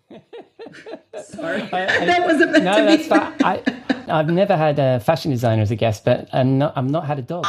Sorry, 1.24 1.62
I, 1.62 2.02
I, 2.02 2.06
that 2.06 2.22
wasn't 2.24 2.52
meant 2.52 2.64
no, 2.64 2.76
to 2.76 2.82
that's 2.84 3.02
be. 3.02 3.08
Fine. 3.08 3.34
I, 3.42 3.62
I've 4.08 4.28
never 4.28 4.56
had 4.56 4.78
a 4.78 5.00
fashion 5.00 5.30
designer 5.30 5.62
as 5.62 5.70
a 5.70 5.76
guest, 5.76 6.04
but 6.04 6.28
I'm 6.32 6.58
not, 6.58 6.76
I've 6.76 6.90
not 6.90 7.06
had 7.06 7.18
a 7.18 7.22
dog. 7.22 7.44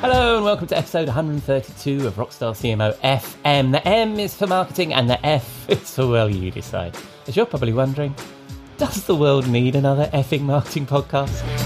Hello 0.00 0.36
and 0.36 0.44
welcome 0.44 0.66
to 0.68 0.76
episode 0.76 1.06
132 1.06 2.06
of 2.06 2.14
Rockstar 2.14 2.52
CMO 2.52 2.94
FM. 2.96 3.72
The 3.72 3.86
M 3.86 4.18
is 4.18 4.34
for 4.34 4.46
marketing 4.46 4.92
and 4.92 5.08
the 5.08 5.24
F 5.24 5.68
is 5.70 5.94
for 5.94 6.08
well, 6.08 6.28
you 6.28 6.50
decide. 6.50 6.96
As 7.26 7.36
you're 7.36 7.46
probably 7.46 7.72
wondering, 7.72 8.14
does 8.78 9.04
the 9.06 9.14
world 9.14 9.46
need 9.46 9.76
another 9.76 10.08
effing 10.12 10.40
marketing 10.42 10.86
podcast? 10.86 11.61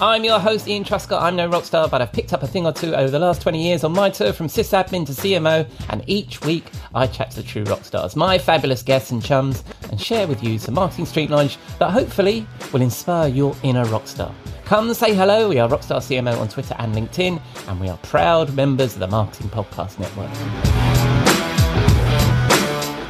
I'm 0.00 0.24
your 0.24 0.40
host, 0.40 0.66
Ian 0.66 0.82
Truscott. 0.82 1.22
I'm 1.22 1.36
no 1.36 1.46
rock 1.46 1.64
star, 1.64 1.88
but 1.88 2.02
I've 2.02 2.12
picked 2.12 2.32
up 2.32 2.42
a 2.42 2.48
thing 2.48 2.66
or 2.66 2.72
two 2.72 2.94
over 2.94 3.10
the 3.10 3.18
last 3.18 3.40
20 3.42 3.62
years 3.62 3.84
on 3.84 3.92
my 3.92 4.10
tour 4.10 4.32
from 4.32 4.48
sysadmin 4.48 5.06
to 5.06 5.12
CMO, 5.12 5.70
and 5.88 6.02
each 6.08 6.40
week 6.40 6.64
I 6.94 7.06
chat 7.06 7.30
to 7.30 7.36
the 7.36 7.42
true 7.44 7.62
rock 7.64 7.84
stars, 7.84 8.16
my 8.16 8.36
fabulous 8.36 8.82
guests 8.82 9.12
and 9.12 9.24
chums, 9.24 9.62
and 9.90 10.00
share 10.00 10.26
with 10.26 10.42
you 10.42 10.58
some 10.58 10.74
marketing 10.74 11.06
street 11.06 11.30
knowledge 11.30 11.58
that 11.78 11.90
hopefully 11.90 12.44
will 12.72 12.82
inspire 12.82 13.28
your 13.28 13.54
inner 13.62 13.84
rock 13.84 14.08
star. 14.08 14.34
Come 14.64 14.92
say 14.94 15.14
hello. 15.14 15.48
We 15.48 15.58
are 15.58 15.68
Rockstar 15.68 15.98
CMO 15.98 16.40
on 16.40 16.48
Twitter 16.48 16.74
and 16.78 16.94
LinkedIn, 16.94 17.40
and 17.68 17.80
we 17.80 17.88
are 17.88 17.98
proud 17.98 18.54
members 18.54 18.94
of 18.94 19.00
the 19.00 19.08
Marketing 19.08 19.48
Podcast 19.50 19.98
Network. 20.00 20.93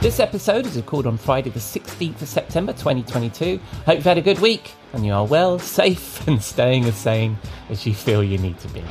This 0.05 0.21
episode 0.21 0.67
is 0.67 0.77
recorded 0.77 1.09
on 1.09 1.17
Friday, 1.17 1.49
the 1.49 1.59
16th 1.59 2.21
of 2.21 2.29
September 2.29 2.75
2022. 2.75 3.59
Hope 3.87 3.95
you've 3.95 4.05
had 4.05 4.19
a 4.19 4.21
good 4.21 4.39
week 4.39 4.73
and 4.93 5.07
you 5.07 5.15
are 5.15 5.25
well, 5.25 5.59
safe, 5.79 6.29
and 6.29 6.43
staying 6.43 6.85
as 6.85 6.95
sane 6.95 7.39
as 7.71 7.87
you 7.87 7.95
feel 7.95 8.23
you 8.23 8.37
need 8.37 8.59
to 8.59 8.69
be. 8.69 8.83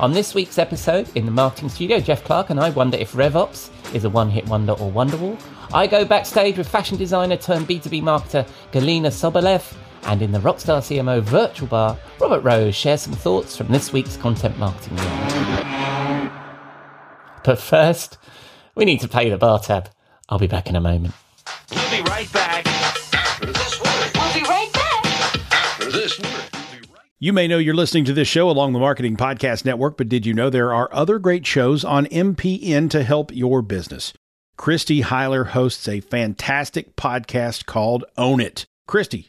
On 0.00 0.12
this 0.14 0.34
week's 0.34 0.56
episode 0.56 1.14
in 1.14 1.26
the 1.26 1.30
marketing 1.30 1.68
studio, 1.68 2.00
Jeff 2.00 2.24
Clark 2.24 2.48
and 2.48 2.58
I 2.58 2.70
wonder 2.70 2.96
if 2.96 3.12
RevOps 3.12 3.68
is 3.94 4.04
a 4.04 4.08
one 4.08 4.30
hit 4.30 4.46
wonder 4.48 4.72
or 4.72 4.90
Wonderwall. 4.90 5.38
I 5.74 5.86
go 5.86 6.06
backstage 6.06 6.56
with 6.56 6.66
fashion 6.66 6.96
designer 6.96 7.36
turned 7.36 7.68
B2B 7.68 8.00
marketer 8.00 8.48
Galina 8.72 9.08
Sobolev. 9.08 9.70
And 10.04 10.22
in 10.22 10.32
the 10.32 10.38
Rockstar 10.38 10.80
CMO 10.80 11.20
virtual 11.20 11.68
bar, 11.68 11.98
Robert 12.18 12.40
Rose 12.40 12.74
shares 12.74 13.02
some 13.02 13.12
thoughts 13.12 13.54
from 13.54 13.68
this 13.68 13.92
week's 13.92 14.16
content 14.16 14.58
marketing 14.58 14.96
year. 14.96 15.50
But 17.42 17.58
first, 17.58 18.18
we 18.74 18.84
need 18.84 19.00
to 19.00 19.08
pay 19.08 19.30
the 19.30 19.36
bar 19.36 19.58
tab. 19.58 19.90
I'll 20.28 20.38
be 20.38 20.46
back 20.46 20.68
in 20.68 20.76
a 20.76 20.80
moment. 20.80 21.14
We'll 21.70 21.90
be 21.90 22.02
right 22.02 22.32
back. 22.32 22.64
We'll 23.40 24.34
be 24.34 24.42
right 24.42 24.72
back. 24.72 24.80
You 27.18 27.32
may 27.32 27.46
know 27.48 27.58
you're 27.58 27.74
listening 27.74 28.06
to 28.06 28.12
this 28.14 28.28
show 28.28 28.48
along 28.48 28.72
the 28.72 28.78
Marketing 28.78 29.16
Podcast 29.16 29.64
Network, 29.64 29.98
but 29.98 30.08
did 30.08 30.24
you 30.24 30.32
know 30.32 30.48
there 30.48 30.72
are 30.72 30.88
other 30.90 31.18
great 31.18 31.46
shows 31.46 31.84
on 31.84 32.06
MPN 32.06 32.88
to 32.90 33.02
help 33.02 33.30
your 33.34 33.60
business? 33.60 34.14
Christy 34.56 35.02
Heiler 35.02 35.48
hosts 35.48 35.86
a 35.88 36.00
fantastic 36.00 36.96
podcast 36.96 37.66
called 37.66 38.04
Own 38.16 38.40
It. 38.40 38.66
Christy, 38.86 39.28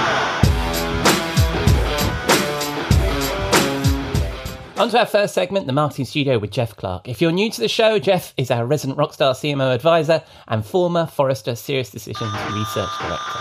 On 4.81 4.89
to 4.89 4.97
our 4.97 5.05
first 5.05 5.35
segment, 5.35 5.67
the 5.67 5.73
marketing 5.73 6.05
studio 6.05 6.39
with 6.39 6.49
Jeff 6.49 6.75
Clark. 6.75 7.07
If 7.07 7.21
you're 7.21 7.31
new 7.31 7.51
to 7.51 7.61
the 7.61 7.67
show, 7.67 7.99
Jeff 7.99 8.33
is 8.35 8.49
our 8.49 8.65
resident 8.65 8.97
Rockstar 8.97 9.35
CMO 9.35 9.75
advisor 9.75 10.23
and 10.47 10.65
former 10.65 11.05
Forrester 11.05 11.51
SiriusDecisions 11.51 12.55
Research 12.55 12.89
Director. 12.99 13.39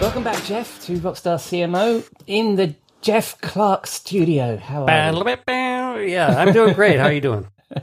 Welcome 0.00 0.24
back, 0.24 0.42
Jeff, 0.42 0.84
to 0.86 0.98
Rockstar 0.98 1.36
CMO 1.38 2.04
in 2.26 2.56
the 2.56 2.74
Jeff 3.00 3.40
Clark 3.40 3.86
studio. 3.86 4.56
How 4.56 4.80
are 4.80 4.86
you? 4.86 4.88
Yeah, 6.00 6.36
I'm 6.36 6.52
doing 6.52 6.74
great. 6.74 6.98
How 6.98 7.04
are 7.04 7.12
you 7.12 7.20
doing? 7.20 7.46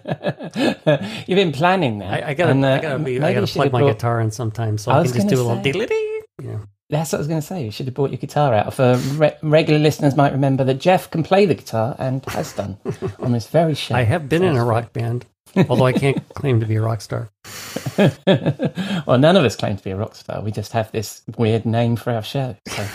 You've 1.25 1.37
been 1.37 1.53
planning 1.53 1.99
that. 1.99 2.25
I, 2.25 2.31
I 2.31 2.33
gotta, 2.33 2.51
uh, 2.51 2.75
I 2.75 2.79
gotta, 2.81 2.99
be, 2.99 3.21
I 3.21 3.33
gotta 3.33 3.47
plug 3.47 3.71
my 3.71 3.79
brought... 3.79 3.93
guitar 3.93 4.19
in 4.19 4.31
sometimes, 4.31 4.81
so 4.81 4.91
I, 4.91 4.99
I 4.99 5.03
can 5.05 5.13
just 5.13 5.29
do 5.29 5.39
a 5.39 5.41
little 5.41 5.63
diddly 5.63 5.87
Yeah. 6.43 6.57
That's 6.89 7.11
what 7.11 7.17
I 7.17 7.19
was 7.19 7.27
going 7.27 7.41
to 7.41 7.45
say. 7.45 7.65
You 7.65 7.71
should 7.71 7.87
have 7.87 7.95
brought 7.95 8.11
your 8.11 8.17
guitar 8.17 8.53
out. 8.53 8.73
For 8.73 8.95
re- 9.15 9.35
regular 9.41 9.79
listeners, 9.79 10.15
might 10.15 10.31
remember 10.31 10.63
that 10.63 10.75
Jeff 10.75 11.09
can 11.11 11.21
play 11.21 11.45
the 11.45 11.55
guitar 11.55 11.95
and 11.99 12.23
has 12.27 12.53
done 12.53 12.77
on 13.19 13.33
this 13.33 13.47
very 13.47 13.75
show. 13.75 13.95
I 13.95 14.03
have 14.03 14.29
been 14.29 14.43
in 14.43 14.55
a 14.55 14.63
rock 14.63 14.93
band, 14.93 15.25
although 15.67 15.85
I 15.85 15.91
can't 15.91 16.27
claim 16.35 16.61
to 16.61 16.65
be 16.65 16.75
a 16.75 16.81
rock 16.81 17.01
star. 17.01 17.29
well, 17.97 19.17
none 19.17 19.35
of 19.35 19.43
us 19.43 19.57
claim 19.57 19.75
to 19.75 19.83
be 19.83 19.91
a 19.91 19.97
rock 19.97 20.15
star. 20.15 20.41
We 20.41 20.51
just 20.51 20.71
have 20.71 20.89
this 20.93 21.23
weird 21.37 21.65
name 21.65 21.97
for 21.97 22.13
our 22.13 22.23
show. 22.23 22.55
So 22.67 22.87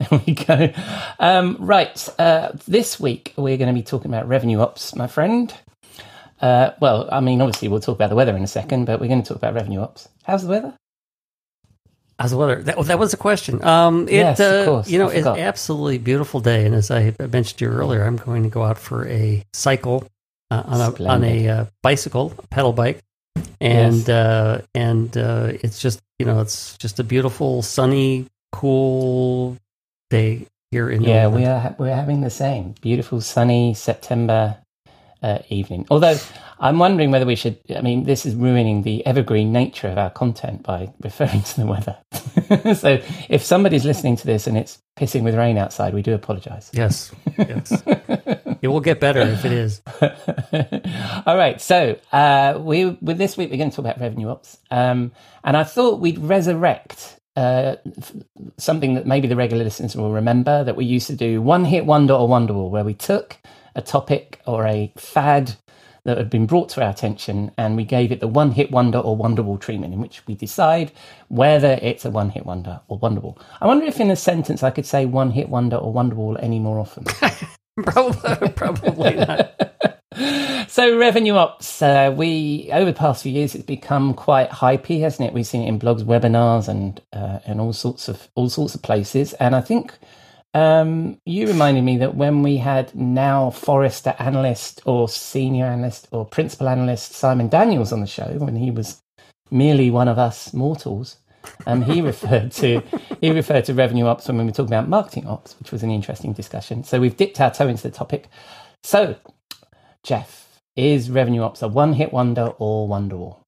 there 0.00 0.22
we 0.26 0.34
go. 0.34 0.72
Um, 1.18 1.56
right. 1.60 2.08
Uh, 2.18 2.52
this 2.68 3.00
week, 3.00 3.32
we're 3.38 3.56
going 3.56 3.74
to 3.74 3.78
be 3.78 3.82
talking 3.82 4.10
about 4.10 4.28
revenue 4.28 4.60
ops, 4.60 4.94
my 4.94 5.06
friend. 5.06 5.54
Uh, 6.42 6.72
well, 6.80 7.08
I 7.10 7.20
mean, 7.20 7.40
obviously, 7.40 7.68
we'll 7.68 7.80
talk 7.80 7.96
about 7.96 8.10
the 8.10 8.16
weather 8.16 8.36
in 8.36 8.42
a 8.42 8.48
second, 8.48 8.84
but 8.84 9.00
we're 9.00 9.08
going 9.08 9.22
to 9.22 9.28
talk 9.28 9.38
about 9.38 9.54
revenue 9.54 9.80
ops. 9.80 10.08
How's 10.24 10.42
the 10.42 10.48
weather? 10.48 10.74
How's 12.20 12.32
the 12.32 12.36
weather? 12.36 12.62
That, 12.62 12.78
that 12.84 12.98
was 12.98 13.14
a 13.14 13.16
question. 13.16 13.64
Um, 13.64 14.06
it, 14.06 14.16
yes, 14.16 14.40
of 14.40 14.46
uh, 14.46 14.64
course. 14.66 14.90
You 14.90 14.98
know, 14.98 15.08
it's 15.08 15.26
absolutely 15.26 15.96
beautiful 15.96 16.40
day, 16.40 16.66
and 16.66 16.74
as 16.74 16.90
I 16.90 17.14
mentioned 17.18 17.58
to 17.60 17.64
you 17.64 17.70
earlier, 17.70 18.04
I'm 18.04 18.16
going 18.16 18.42
to 18.42 18.50
go 18.50 18.62
out 18.62 18.76
for 18.76 19.08
a 19.08 19.42
cycle 19.54 20.06
uh, 20.50 20.62
on 20.66 20.80
a 20.82 21.08
on 21.08 21.24
a 21.24 21.48
uh, 21.48 21.64
bicycle, 21.82 22.34
a 22.36 22.46
pedal 22.48 22.74
bike, 22.74 23.00
and 23.58 24.00
yes. 24.00 24.08
uh, 24.10 24.60
and 24.74 25.16
uh, 25.16 25.52
it's 25.62 25.80
just 25.80 26.02
you 26.18 26.26
know 26.26 26.40
it's 26.40 26.76
just 26.76 27.00
a 27.00 27.04
beautiful, 27.04 27.62
sunny, 27.62 28.26
cool 28.52 29.56
day 30.10 30.46
here 30.70 30.90
in. 30.90 31.02
Yeah, 31.02 31.28
we 31.28 31.46
are 31.46 31.74
we're 31.78 31.96
having 31.96 32.20
the 32.20 32.28
same 32.28 32.74
beautiful, 32.82 33.22
sunny 33.22 33.72
September 33.72 34.58
uh, 35.22 35.38
evening. 35.48 35.86
Although 35.90 36.18
I'm 36.62 36.78
wondering 36.78 37.10
whether 37.10 37.24
we 37.24 37.36
should. 37.36 37.58
I 37.74 37.80
mean, 37.80 38.04
this 38.04 38.26
is 38.26 38.34
ruining 38.34 38.82
the 38.82 39.04
evergreen 39.06 39.50
nature 39.50 39.88
of 39.88 39.96
our 39.96 40.10
content 40.10 40.62
by 40.62 40.92
referring 41.02 41.42
to 41.42 41.60
the 41.60 41.66
weather. 41.66 41.96
so, 42.74 43.00
if 43.30 43.42
somebody's 43.42 43.86
listening 43.86 44.16
to 44.16 44.26
this 44.26 44.46
and 44.46 44.58
it's 44.58 44.78
pissing 44.96 45.22
with 45.22 45.34
rain 45.34 45.56
outside, 45.56 45.94
we 45.94 46.02
do 46.02 46.12
apologise. 46.12 46.70
Yes, 46.74 47.12
yes. 47.38 47.82
it 48.60 48.68
will 48.68 48.80
get 48.80 49.00
better 49.00 49.20
if 49.20 49.44
it 49.46 49.52
is. 49.52 49.80
All 51.26 51.36
right. 51.36 51.60
So, 51.60 51.98
uh, 52.12 52.58
we 52.60 52.90
with 53.00 53.16
this 53.16 53.38
week 53.38 53.50
we're 53.50 53.56
going 53.56 53.70
to 53.70 53.76
talk 53.76 53.86
about 53.86 54.00
revenue 54.00 54.28
ops, 54.28 54.58
um, 54.70 55.12
and 55.42 55.56
I 55.56 55.64
thought 55.64 56.00
we'd 56.00 56.18
resurrect 56.18 57.18
uh, 57.36 57.76
something 58.58 58.94
that 58.94 59.06
maybe 59.06 59.28
the 59.28 59.36
regular 59.36 59.64
listeners 59.64 59.96
will 59.96 60.12
remember 60.12 60.62
that 60.64 60.76
we 60.76 60.84
used 60.84 61.06
to 61.06 61.16
do 61.16 61.40
one 61.40 61.64
hit 61.64 61.86
wonder 61.86 62.12
or 62.12 62.28
wonderwall, 62.28 62.68
where 62.68 62.84
we 62.84 62.92
took 62.92 63.38
a 63.74 63.80
topic 63.80 64.40
or 64.46 64.66
a 64.66 64.92
fad 64.98 65.54
that 66.04 66.18
had 66.18 66.30
been 66.30 66.46
brought 66.46 66.68
to 66.70 66.82
our 66.82 66.90
attention 66.90 67.50
and 67.56 67.76
we 67.76 67.84
gave 67.84 68.12
it 68.12 68.20
the 68.20 68.28
one 68.28 68.52
hit 68.52 68.70
wonder 68.70 68.98
or 68.98 69.16
wonderwall 69.16 69.60
treatment 69.60 69.92
in 69.92 70.00
which 70.00 70.26
we 70.26 70.34
decide 70.34 70.92
whether 71.28 71.78
it's 71.82 72.04
a 72.04 72.10
one 72.10 72.30
hit 72.30 72.46
wonder 72.46 72.80
or 72.88 72.98
wonderwall. 72.98 73.40
I 73.60 73.66
wonder 73.66 73.86
if 73.86 74.00
in 74.00 74.10
a 74.10 74.16
sentence 74.16 74.62
I 74.62 74.70
could 74.70 74.86
say 74.86 75.06
one 75.06 75.30
hit 75.30 75.48
wonder 75.48 75.76
or 75.76 75.92
wonderwall 75.92 76.42
any 76.42 76.58
more 76.58 76.78
often. 76.78 77.04
probably, 77.84 78.48
probably 78.50 79.14
not. 79.14 79.70
so 80.68 80.98
revenue 80.98 81.34
ops, 81.34 81.82
uh, 81.82 82.12
we 82.16 82.68
over 82.72 82.90
the 82.90 82.96
past 82.96 83.22
few 83.22 83.32
years, 83.32 83.54
it's 83.54 83.64
become 83.64 84.14
quite 84.14 84.50
hypey, 84.50 85.00
hasn't 85.00 85.28
it? 85.28 85.34
We've 85.34 85.46
seen 85.46 85.62
it 85.62 85.68
in 85.68 85.78
blogs, 85.78 86.02
webinars, 86.02 86.68
and 86.68 87.00
uh, 87.12 87.40
and 87.46 87.60
all 87.60 87.72
sorts 87.72 88.08
of 88.08 88.28
all 88.34 88.48
sorts 88.48 88.74
of 88.74 88.82
places. 88.82 89.32
And 89.34 89.54
I 89.54 89.60
think 89.60 89.92
um, 90.54 91.18
you 91.26 91.46
reminded 91.46 91.84
me 91.84 91.98
that 91.98 92.16
when 92.16 92.42
we 92.42 92.58
had 92.58 92.94
now 92.94 93.50
Forrester 93.50 94.14
analyst 94.18 94.82
or 94.86 95.08
senior 95.08 95.66
analyst 95.66 96.08
or 96.12 96.26
principal 96.26 96.68
analyst 96.68 97.12
Simon 97.14 97.48
Daniels 97.48 97.92
on 97.92 98.00
the 98.00 98.06
show, 98.08 98.26
when 98.38 98.56
he 98.56 98.70
was 98.70 99.00
merely 99.50 99.90
one 99.90 100.08
of 100.08 100.18
us 100.18 100.52
mortals, 100.54 101.18
um, 101.66 101.82
he 101.82 102.02
referred 102.12 102.52
to 102.52 102.82
he 103.20 103.30
referred 103.30 103.66
to 103.66 103.74
revenue 103.74 104.06
ops 104.06 104.28
when 104.28 104.38
we 104.38 104.44
were 104.44 104.52
talking 104.52 104.74
about 104.74 104.88
marketing 104.88 105.26
ops, 105.26 105.56
which 105.60 105.72
was 105.72 105.82
an 105.82 105.90
interesting 105.90 106.32
discussion. 106.32 106.84
So 106.84 107.00
we've 107.00 107.16
dipped 107.16 107.40
our 107.40 107.52
toe 107.52 107.68
into 107.68 107.84
the 107.84 107.90
topic. 107.90 108.28
So, 108.84 109.16
Jeff, 110.04 110.60
is 110.76 111.10
revenue 111.10 111.42
ops 111.42 111.62
a 111.62 111.68
one 111.68 111.94
hit 111.94 112.12
wonder 112.12 112.48
or 112.58 112.88
wonderwall? 112.88 113.38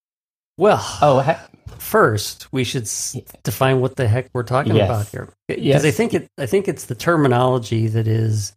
Well, 0.59 0.79
oh, 1.03 1.21
ha- 1.21 1.49
first 1.83 2.47
we 2.53 2.65
should 2.65 2.83
s- 2.85 3.17
define 3.43 3.81
what 3.81 3.97
the 3.97 4.07
heck 4.09 4.29
we're 4.33 4.43
talking 4.43 4.77
Yes. 4.77 4.89
about 4.89 5.09
here 5.09 5.29
because 5.49 5.63
Yes. 5.65 5.85
I 5.85 5.91
think 5.91 6.15
it 6.15 6.29
I 6.39 6.47
think 6.47 6.69
it's 6.69 6.85
the 6.87 6.95
terminology 6.95 7.89
that 7.89 8.07
is 8.07 8.53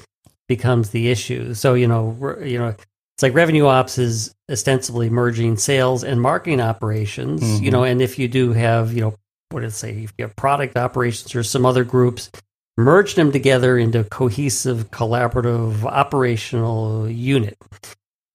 becomes 0.48 0.92
the 0.92 1.10
issue. 1.10 1.54
So 1.56 1.74
you 1.74 1.88
know 1.88 2.16
you 2.44 2.58
know 2.60 2.68
it's 2.70 3.24
like 3.24 3.34
revenue 3.34 3.66
ops 3.66 3.98
is 3.98 4.34
ostensibly 4.52 5.10
merging 5.10 5.58
sales 5.58 6.04
and 6.04 6.22
marketing 6.22 6.62
operations. 6.62 7.62
You 7.62 7.70
Mhm. 7.70 7.74
know, 7.74 7.84
and 7.84 8.02
if 8.02 8.20
you 8.20 8.28
do 8.28 8.54
have 8.54 8.94
you 8.94 9.02
know 9.02 9.16
what 9.50 9.62
did 9.62 9.68
it 9.68 9.74
say 9.74 9.92
if 10.04 10.14
you 10.18 10.26
have 10.26 10.36
product 10.36 10.78
operations 10.78 11.34
or 11.36 11.44
some 11.44 11.66
other 11.66 11.84
groups. 11.84 12.30
Merge 12.78 13.16
them 13.16 13.32
together 13.32 13.78
into 13.78 14.02
a 14.02 14.04
cohesive, 14.04 14.92
collaborative, 14.92 15.84
operational 15.86 17.10
unit 17.10 17.58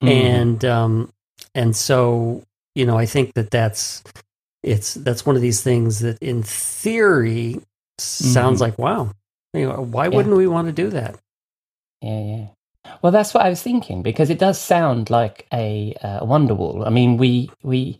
Mhm. 0.02 0.08
and 0.08 0.64
um, 0.64 1.12
and 1.54 1.76
so 1.76 2.42
you 2.74 2.86
know 2.86 2.96
I 2.96 3.04
think 3.04 3.34
that 3.34 3.50
that's 3.50 4.02
it's 4.62 4.94
that's 4.94 5.24
one 5.26 5.36
of 5.36 5.42
these 5.42 5.62
things 5.62 6.00
that 6.00 6.18
in 6.20 6.42
theory 6.42 7.60
sounds 7.98 8.58
Mhm. 8.58 8.62
like 8.62 8.78
wow 8.78 9.10
you 9.54 9.66
know 9.68 9.82
why 9.82 10.06
Yeah. 10.08 10.16
wouldn't 10.16 10.36
we 10.36 10.46
want 10.46 10.66
to 10.68 10.72
do 10.72 10.90
that 10.90 11.16
Yeah, 12.02 12.20
yeah. 12.20 12.46
Well, 13.02 13.12
that's 13.12 13.34
what 13.34 13.44
I 13.44 13.50
was 13.50 13.62
thinking 13.62 14.02
because 14.02 14.30
it 14.30 14.38
does 14.38 14.58
sound 14.58 15.10
like 15.10 15.46
a 15.52 15.94
uh, 16.02 16.24
wonder 16.24 16.54
wall. 16.54 16.84
I 16.86 16.90
mean, 16.90 17.18
we 17.18 17.50
we 17.62 17.98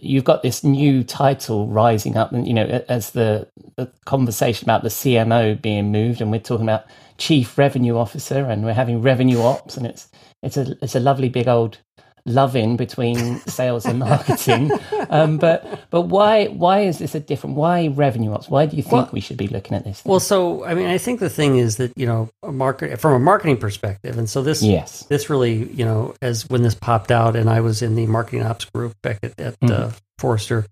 you've 0.00 0.24
got 0.24 0.42
this 0.42 0.62
new 0.62 1.02
title 1.02 1.66
rising 1.66 2.16
up, 2.16 2.32
and 2.32 2.46
you 2.46 2.54
know, 2.54 2.66
as 2.88 3.10
the, 3.10 3.48
the 3.76 3.90
conversation 4.06 4.66
about 4.66 4.82
the 4.84 4.88
CMO 4.88 5.60
being 5.60 5.90
moved, 5.90 6.20
and 6.20 6.30
we're 6.30 6.38
talking 6.40 6.64
about 6.66 6.84
chief 7.18 7.58
revenue 7.58 7.96
officer, 7.98 8.44
and 8.46 8.64
we're 8.64 8.72
having 8.72 9.02
revenue 9.02 9.40
ops, 9.42 9.76
and 9.76 9.84
it's 9.86 10.08
it's 10.44 10.56
a 10.56 10.76
it's 10.80 10.94
a 10.94 11.00
lovely 11.00 11.28
big 11.28 11.48
old 11.48 11.78
love 12.26 12.54
in 12.56 12.76
between 12.76 13.40
sales 13.46 13.86
and 13.86 13.98
marketing. 14.00 14.70
Um, 15.08 15.38
but 15.38 15.80
but 15.90 16.02
why 16.02 16.46
why 16.46 16.80
is 16.80 16.98
this 16.98 17.14
a 17.14 17.20
different? 17.20 17.56
Why 17.56 17.88
revenue 17.88 18.32
ops? 18.32 18.48
Why 18.48 18.66
do 18.66 18.76
you 18.76 18.82
think 18.82 18.92
Well- 18.92 19.10
we 19.12 19.20
should 19.20 19.36
be 19.36 19.48
looking 19.48 19.76
at 19.76 19.84
this? 19.84 20.02
well 20.04 20.20
so 20.20 20.64
I 20.64 20.74
mean 20.74 20.86
I 20.88 20.98
think 20.98 21.20
the 21.20 21.30
thing 21.30 21.56
is 21.56 21.76
that 21.76 21.92
you 21.96 22.06
know 22.06 22.28
a 22.42 22.52
market 22.52 23.00
from 23.00 23.14
a 23.14 23.18
marketing 23.18 23.56
perspective 23.56 24.18
and 24.18 24.28
so 24.28 24.42
this 24.42 24.62
yes. 24.62 25.04
this 25.04 25.28
really 25.30 25.70
you 25.72 25.84
know 25.84 26.14
as 26.22 26.48
when 26.48 26.62
this 26.62 26.74
popped 26.74 27.10
out 27.10 27.36
and 27.36 27.48
I 27.50 27.60
was 27.60 27.82
in 27.82 27.94
the 27.94 28.06
marketing 28.06 28.42
ops 28.42 28.64
group 28.66 28.94
back 29.02 29.18
at, 29.22 29.38
at 29.40 29.54
uh, 29.62 29.66
Mhm. 29.88 29.92
Forrester 30.18 30.66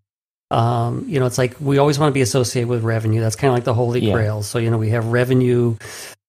um, 0.50 1.05
you 1.09 1.21
know 1.21 1.27
it's 1.27 1.39
like 1.39 1.56
we 1.61 1.79
always 1.79 1.99
want 1.99 2.11
to 2.11 2.15
be 2.15 2.23
associated 2.23 2.69
with 2.69 2.83
revenue 2.83 3.21
that's 3.21 3.37
kind 3.37 3.50
of 3.50 3.55
like 3.55 3.65
the 3.65 3.75
holy 3.75 4.00
Yeah. 4.00 4.12
grail 4.15 4.43
so 4.43 4.59
you 4.59 4.71
know 4.71 4.79
we 4.79 4.91
have 4.91 5.06
revenue 5.06 5.77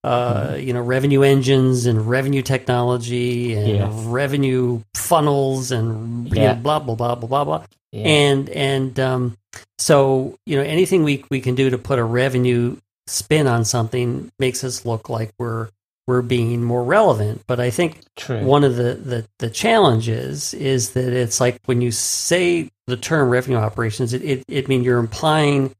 uh, 0.04 0.56
you 0.60 0.72
know 0.74 0.81
revenue 0.81 1.22
engines 1.24 1.86
and 1.86 2.07
revenue 2.10 2.42
technology 2.42 3.54
and 3.54 3.68
Yes. 3.68 3.94
revenue 4.06 4.81
funnels 4.96 5.72
and 5.72 6.30
you 6.30 6.36
know, 6.42 6.56
blah 6.56 6.80
blah 6.80 6.96
blah 6.96 7.16
blah 7.16 7.28
blah 7.28 7.44
blah 7.44 7.63
Yeah. 7.92 8.07
and 8.07 8.50
and 8.50 9.00
um, 9.00 9.38
so 9.78 10.38
you 10.46 10.56
know 10.56 10.63
anything 10.63 11.04
we 11.04 11.25
we 11.30 11.42
can 11.42 11.56
do 11.56 11.69
to 11.69 11.78
put 11.78 12.00
a 12.00 12.04
revenue 12.04 12.78
spin 13.07 13.46
on 13.48 13.66
something 13.66 14.31
makes 14.40 14.63
us 14.63 14.86
look 14.86 15.10
like 15.10 15.31
we're 15.40 15.68
we're 16.07 16.22
being 16.22 16.63
more 16.63 16.84
relevant 16.84 17.42
but 17.48 17.60
i 17.60 17.69
think 17.69 18.00
True. 18.16 18.44
one 18.44 18.63
of 18.63 18.75
the, 18.78 18.94
the 18.95 19.25
the 19.40 19.50
challenges 19.50 20.54
is 20.56 20.92
that 20.92 21.12
it's 21.13 21.40
like 21.40 21.60
when 21.66 21.81
you 21.81 21.92
say 21.92 22.69
the 22.88 22.98
term 22.98 23.30
revenue 23.30 23.57
operations 23.57 24.13
it 24.13 24.24
it, 24.24 24.44
it 24.48 24.68
mean 24.69 24.84
you're 24.84 24.98
implying 25.00 25.75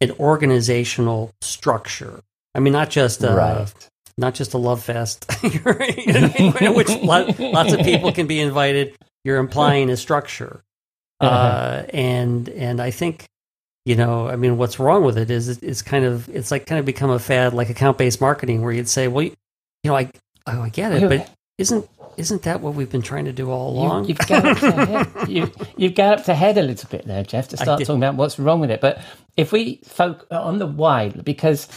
an 0.00 0.12
organizational 0.20 1.32
structure 1.40 2.20
i 2.54 2.60
mean 2.60 2.72
not 2.72 2.90
just 2.90 3.24
uh, 3.24 3.34
right. 3.34 3.72
not 4.18 4.34
just 4.34 4.54
a 4.54 4.58
love 4.58 4.82
fest, 4.82 5.26
in 5.44 6.74
which 6.74 6.88
lot, 7.02 7.38
lots 7.38 7.72
of 7.72 7.80
people 7.80 8.12
can 8.12 8.26
be 8.26 8.40
invited. 8.40 8.96
You're 9.24 9.38
implying 9.38 9.90
a 9.90 9.96
structure, 9.96 10.62
Uh-huh. 11.20 11.34
uh, 11.34 11.86
and 11.92 12.48
and 12.48 12.80
I 12.80 12.90
think 12.90 13.26
you 13.86 13.96
know, 13.96 14.28
I 14.28 14.36
mean, 14.36 14.58
what's 14.58 14.78
wrong 14.78 15.04
with 15.04 15.16
it 15.16 15.30
is 15.30 15.48
it- 15.48 15.62
it's 15.62 15.82
kind 15.82 16.04
of 16.04 16.28
it's 16.28 16.50
like 16.50 16.66
kind 16.66 16.78
of 16.78 16.84
become 16.84 17.10
a 17.10 17.18
fad, 17.18 17.54
like 17.54 17.70
account 17.70 17.98
based 17.98 18.20
marketing, 18.20 18.62
where 18.62 18.72
you'd 18.72 18.88
say, 18.88 19.08
well, 19.08 19.22
you, 19.24 19.34
you 19.82 19.90
know, 19.90 19.96
I 19.96 20.10
oh, 20.46 20.62
I 20.62 20.68
get 20.68 20.92
it, 20.92 21.08
but 21.08 21.30
isn't 21.58 21.88
isn't 22.16 22.42
that 22.42 22.60
what 22.60 22.74
we've 22.74 22.90
been 22.90 23.00
trying 23.02 23.24
to 23.26 23.32
do 23.32 23.50
all 23.50 23.70
along? 23.70 24.04
You, 24.06 24.14
have 24.18 24.28
galloped 24.28 24.62
ahead. 24.62 25.08
You, 25.28 25.50
you've 25.76 25.94
galloped 25.94 26.28
ahead 26.28 26.58
a 26.58 26.62
little 26.62 26.88
bit 26.90 27.06
there, 27.06 27.22
Jeff, 27.22 27.48
to 27.48 27.56
start 27.56 27.80
talking 27.80 27.96
about 27.96 28.16
what's 28.16 28.38
wrong 28.38 28.60
with 28.60 28.70
it. 28.70 28.80
But 28.82 29.00
if 29.36 29.52
we 29.52 29.80
focus 29.84 30.26
on 30.30 30.58
the 30.58 30.66
why, 30.66 31.08
because 31.10 31.68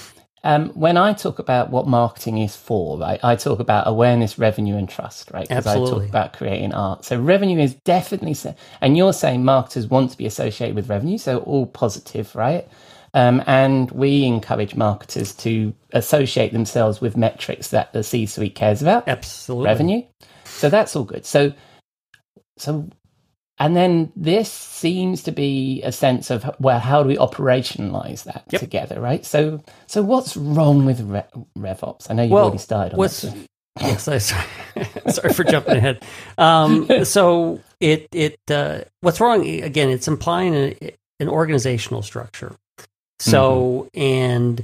um, 0.44 0.70
when 0.70 0.98
I 0.98 1.14
talk 1.14 1.40
about 1.40 1.70
what 1.70 1.88
marketing 1.88 2.40
is 2.40 2.56
for, 2.56 2.98
right, 2.98 3.20
I 3.24 3.36
talk 3.38 3.60
about 3.60 3.88
awareness, 3.88 4.38
revenue, 4.38 4.76
and 4.76 4.90
trust, 4.90 5.32
right? 5.32 5.48
Because 5.48 5.66
I 5.66 5.76
talk 5.76 6.04
about 6.04 6.34
creating 6.34 6.74
art. 6.74 7.06
So 7.06 7.20
revenue 7.20 7.60
is 7.60 7.76
definitely, 7.76 8.36
and 8.82 8.98
you're 8.98 9.14
saying 9.14 9.46
marketers 9.46 9.88
want 9.88 10.12
to 10.12 10.18
be 10.18 10.26
associated 10.26 10.76
with 10.76 10.90
revenue, 10.90 11.18
so 11.18 11.40
all 11.40 11.66
positive, 11.66 12.36
right? 12.36 12.68
Um, 13.14 13.44
and 13.46 13.90
we 13.92 14.26
encourage 14.26 14.76
marketers 14.76 15.34
to 15.36 15.74
associate 15.92 16.52
themselves 16.52 17.00
with 17.00 17.16
metrics 17.16 17.70
that 17.70 17.94
the 17.94 18.04
C-suite 18.04 18.56
cares 18.56 18.82
about 18.82 19.08
Absolutely, 19.08 19.66
revenue. 19.66 20.04
So 20.44 20.70
that's 20.70 20.96
all 20.96 21.04
good. 21.04 21.26
So, 21.26 21.54
so, 22.58 22.90
and 23.60 23.76
then 23.76 24.12
this 24.16 24.52
seems 24.52 25.24
to 25.24 25.32
be 25.32 25.82
a 25.84 25.92
sense 25.92 26.30
of 26.32 26.50
well, 26.60 26.80
how 26.80 27.04
do 27.04 27.10
we 27.10 27.18
operationalize 27.18 28.24
that 28.26 28.46
Yep. 28.52 28.60
together, 28.62 29.00
right? 29.02 29.26
So, 29.26 29.64
so 29.88 30.02
what's 30.02 30.36
wrong 30.38 30.86
with 30.86 31.02
Re- 31.02 31.24
RevOps? 31.58 32.10
I 32.10 32.14
know 32.16 32.24
you've 32.24 32.32
Well, 32.32 32.46
already 32.46 32.58
started 32.60 32.94
on 32.94 33.00
that. 33.00 33.48
yes, 33.82 34.08
I, 34.08 34.18
sorry, 34.20 34.46
sorry 35.10 35.34
for 35.34 35.44
jumping 35.44 35.78
ahead. 35.78 36.04
Um, 36.38 37.06
so 37.06 37.62
it 37.80 38.08
it 38.12 38.40
uh, 38.50 38.82
what's 39.02 39.20
wrong 39.20 39.46
again? 39.48 39.90
It's 39.90 40.08
implying 40.08 40.54
a, 40.56 40.78
an 41.20 41.30
organizational 41.30 42.02
structure. 42.04 42.56
So 43.20 43.90
and 43.94 44.64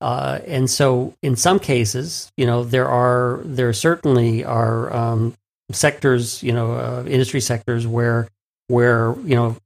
uh, 0.00 0.40
and 0.46 0.68
so 0.70 1.14
in 1.22 1.36
some 1.36 1.58
cases, 1.58 2.32
you 2.36 2.46
know, 2.46 2.64
there 2.64 2.88
are 2.88 3.40
there 3.44 3.72
certainly 3.72 4.44
are 4.44 4.92
um, 4.94 5.34
sectors, 5.72 6.42
you 6.42 6.52
know, 6.52 6.72
uh, 6.72 7.04
industry 7.06 7.40
sectors 7.40 7.86
where 7.86 8.28
where 8.68 9.14
you 9.24 9.34
know 9.36 9.56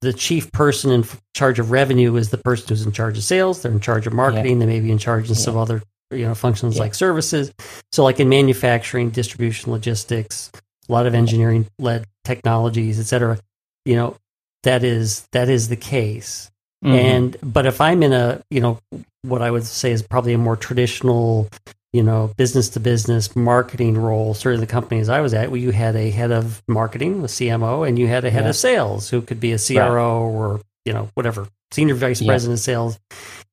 the 0.00 0.12
chief 0.12 0.52
person 0.52 0.90
in 0.90 1.04
charge 1.34 1.58
of 1.58 1.70
revenue 1.70 2.14
is 2.16 2.28
the 2.30 2.36
person 2.38 2.66
who's 2.68 2.84
in 2.84 2.92
charge 2.92 3.16
of 3.16 3.24
sales. 3.24 3.62
They're 3.62 3.72
in 3.72 3.80
charge 3.80 4.06
of 4.06 4.12
marketing. 4.12 4.58
They 4.58 4.66
may 4.66 4.80
be 4.80 4.90
in 4.90 4.98
charge 4.98 5.30
of 5.30 5.36
some 5.38 5.56
other 5.56 5.82
you 6.10 6.26
know 6.26 6.34
functions 6.34 6.76
Yeah. 6.76 6.82
like 6.82 6.94
services. 6.94 7.52
So, 7.92 8.04
like 8.04 8.20
in 8.20 8.28
manufacturing, 8.28 9.10
distribution, 9.10 9.72
logistics, 9.72 10.50
a 10.88 10.92
lot 10.92 11.06
of 11.06 11.14
engineering 11.14 11.66
led 11.78 12.04
technologies, 12.24 13.00
et 13.00 13.04
cetera. 13.04 13.38
You 13.86 13.96
know, 13.96 14.16
that 14.64 14.84
is 14.84 15.26
that 15.32 15.48
is 15.48 15.68
the 15.68 15.76
case. 15.76 16.50
Mhm. 16.84 16.90
And 16.94 17.36
but 17.42 17.64
if 17.66 17.80
I'm 17.80 18.02
in 18.02 18.12
a 18.12 18.42
you 18.50 18.60
know 18.60 18.78
what 19.22 19.40
I 19.40 19.50
would 19.50 19.64
say 19.64 19.90
is 19.90 20.02
probably 20.02 20.34
a 20.34 20.38
more 20.38 20.56
traditional 20.56 21.48
you 21.94 22.02
know 22.02 22.30
business 22.36 22.68
to 22.70 22.80
business 22.80 23.34
marketing 23.36 23.96
role, 23.96 24.34
certainly 24.34 24.66
the 24.66 24.70
companies 24.72 25.08
I 25.08 25.20
was 25.20 25.32
at, 25.32 25.50
where 25.50 25.60
you 25.60 25.70
had 25.70 25.96
a 25.96 26.10
head 26.10 26.30
of 26.32 26.62
marketing, 26.68 27.20
a 27.22 27.28
CMO, 27.28 27.86
and 27.88 27.98
you 27.98 28.08
had 28.08 28.24
a 28.26 28.30
head 28.30 28.42
Yeah. 28.44 28.50
of 28.50 28.56
sales 28.56 29.08
who 29.08 29.22
could 29.22 29.40
be 29.40 29.52
a 29.52 29.58
CRO 29.58 30.20
or 30.22 30.60
you 30.84 30.92
know 30.92 31.08
whatever 31.14 31.48
senior 31.70 31.94
vice 31.94 32.20
Yeah. 32.20 32.26
president 32.28 32.58
of 32.58 32.62
sales, 32.64 32.98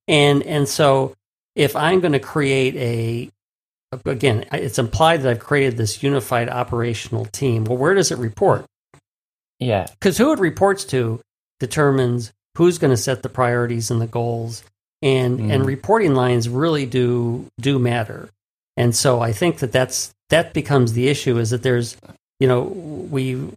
and 0.08 0.44
and 0.44 0.68
so 0.68 1.14
if 1.56 1.76
I'm 1.76 2.00
going 2.02 2.14
to 2.14 2.20
create 2.20 2.76
a 2.76 3.30
again, 4.06 4.46
it's 4.54 4.80
implied 4.80 5.22
that 5.22 5.30
I've 5.30 5.40
created 5.40 5.78
this 5.78 6.02
unified 6.02 6.50
operational 6.50 7.26
team. 7.26 7.66
Well, 7.66 7.78
where 7.78 7.94
does 7.94 8.12
it 8.12 8.18
report? 8.18 8.66
yeah, 9.60 9.86
because 10.00 10.18
who 10.18 10.32
it 10.34 10.40
reports 10.40 10.84
to 10.86 11.20
determines 11.60 12.32
who's 12.58 12.80
going 12.80 12.90
to 12.92 12.98
set 12.98 13.22
the 13.22 13.30
priorities 13.30 13.92
and 13.92 14.02
the 14.02 14.08
goals 14.08 14.64
and 15.02 15.40
and 15.40 15.64
Mhm. 15.64 15.66
reporting 15.66 16.14
lines 16.16 16.48
really 16.50 16.86
do 16.86 17.46
do 17.60 17.80
matter 17.80 18.30
and 18.78 18.96
so 18.96 19.20
i 19.22 19.32
think 19.32 19.58
that 19.60 19.72
that's 19.72 20.14
that 20.30 20.54
becomes 20.54 20.94
the 20.94 21.08
issue 21.10 21.38
is 21.38 21.50
that 21.50 21.64
there's 21.64 21.98
you 22.40 22.48
know 22.48 22.62
we 22.64 23.50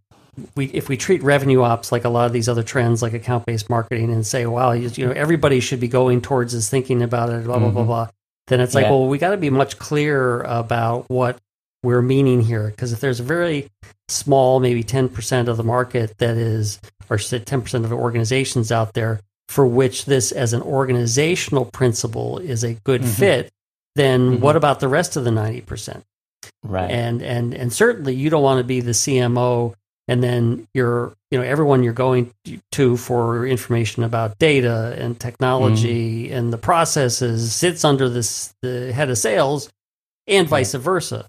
we 0.57 0.67
if 0.67 0.89
we 0.89 0.97
treat 0.97 1.23
revenue 1.23 1.63
ops 1.63 1.93
like 1.93 2.05
a 2.05 2.09
lot 2.09 2.27
of 2.27 2.33
these 2.33 2.49
other 2.49 2.63
trends 2.63 3.03
like 3.03 3.13
account 3.13 3.45
based 3.47 3.69
marketing 3.71 4.11
and 4.13 4.27
say 4.27 4.47
wow 4.47 4.73
you, 4.73 4.89
you 4.95 5.07
know 5.07 5.13
everybody 5.13 5.61
should 5.61 5.81
be 5.81 5.89
going 5.89 6.21
towards 6.21 6.53
this 6.53 6.69
thinking 6.69 7.03
about 7.03 7.29
it 7.31 7.45
blah 7.45 7.59
blah 7.59 7.71
blah 7.71 7.83
Mhm. 7.83 7.87
blah 7.87 8.09
then 8.49 8.61
it's 8.61 8.75
like 8.75 8.85
Yeah. 8.85 8.91
well 8.91 9.07
we 9.07 9.19
got 9.19 9.31
to 9.31 9.37
be 9.37 9.51
much 9.51 9.79
clearer 9.79 10.43
about 10.49 11.05
what 11.09 11.39
we're 11.83 12.03
meaning 12.03 12.41
here 12.41 12.69
because 12.71 12.93
if 12.93 13.01
there's 13.01 13.21
a 13.21 13.25
very 13.25 13.69
small 14.09 14.59
maybe 14.61 14.83
10% 14.83 15.49
of 15.49 15.57
the 15.59 15.63
market 15.65 16.17
that 16.19 16.37
is 16.37 16.81
or 17.11 17.19
10% 17.19 17.85
of 17.85 17.91
the 17.91 17.97
organizations 17.97 18.73
out 18.73 18.95
there 18.95 19.21
for 19.49 19.67
which 19.67 20.07
this 20.07 20.33
as 20.33 20.53
an 20.53 20.63
organizational 20.63 21.67
principle 21.67 22.39
is 22.39 22.65
a 22.65 22.75
good 22.85 23.03
Mhm. 23.03 23.09
fit 23.09 23.51
then 23.97 24.39
Mhm. 24.39 24.41
what 24.41 24.57
about 24.57 24.81
the 24.81 24.89
rest 24.89 25.17
of 25.17 25.25
the 25.25 25.31
90% 25.31 26.03
right. 26.65 26.91
and 26.91 27.23
and 27.23 27.55
and 27.55 27.73
certainly 27.73 28.15
you 28.15 28.29
don't 28.31 28.43
want 28.43 28.59
to 28.59 28.65
be 28.65 28.81
the 28.81 28.93
CMO 28.95 29.75
and 30.09 30.23
then 30.23 30.67
you're 30.75 31.13
you 31.31 31.39
know 31.39 31.45
everyone 31.45 31.83
you're 31.83 31.93
going 31.93 32.31
to 32.73 32.97
for 32.97 33.47
information 33.47 34.03
about 34.03 34.39
data 34.39 34.97
and 34.99 35.21
technology 35.21 36.25
Mm-hmm. 36.27 36.35
and 36.37 36.53
the 36.53 36.59
processes 36.59 37.53
sits 37.53 37.85
under 37.85 38.09
this 38.09 38.53
the 38.63 38.93
head 38.93 39.11
of 39.11 39.19
sales 39.19 39.69
and 40.27 40.49
vice 40.49 40.75
versa 40.75 41.27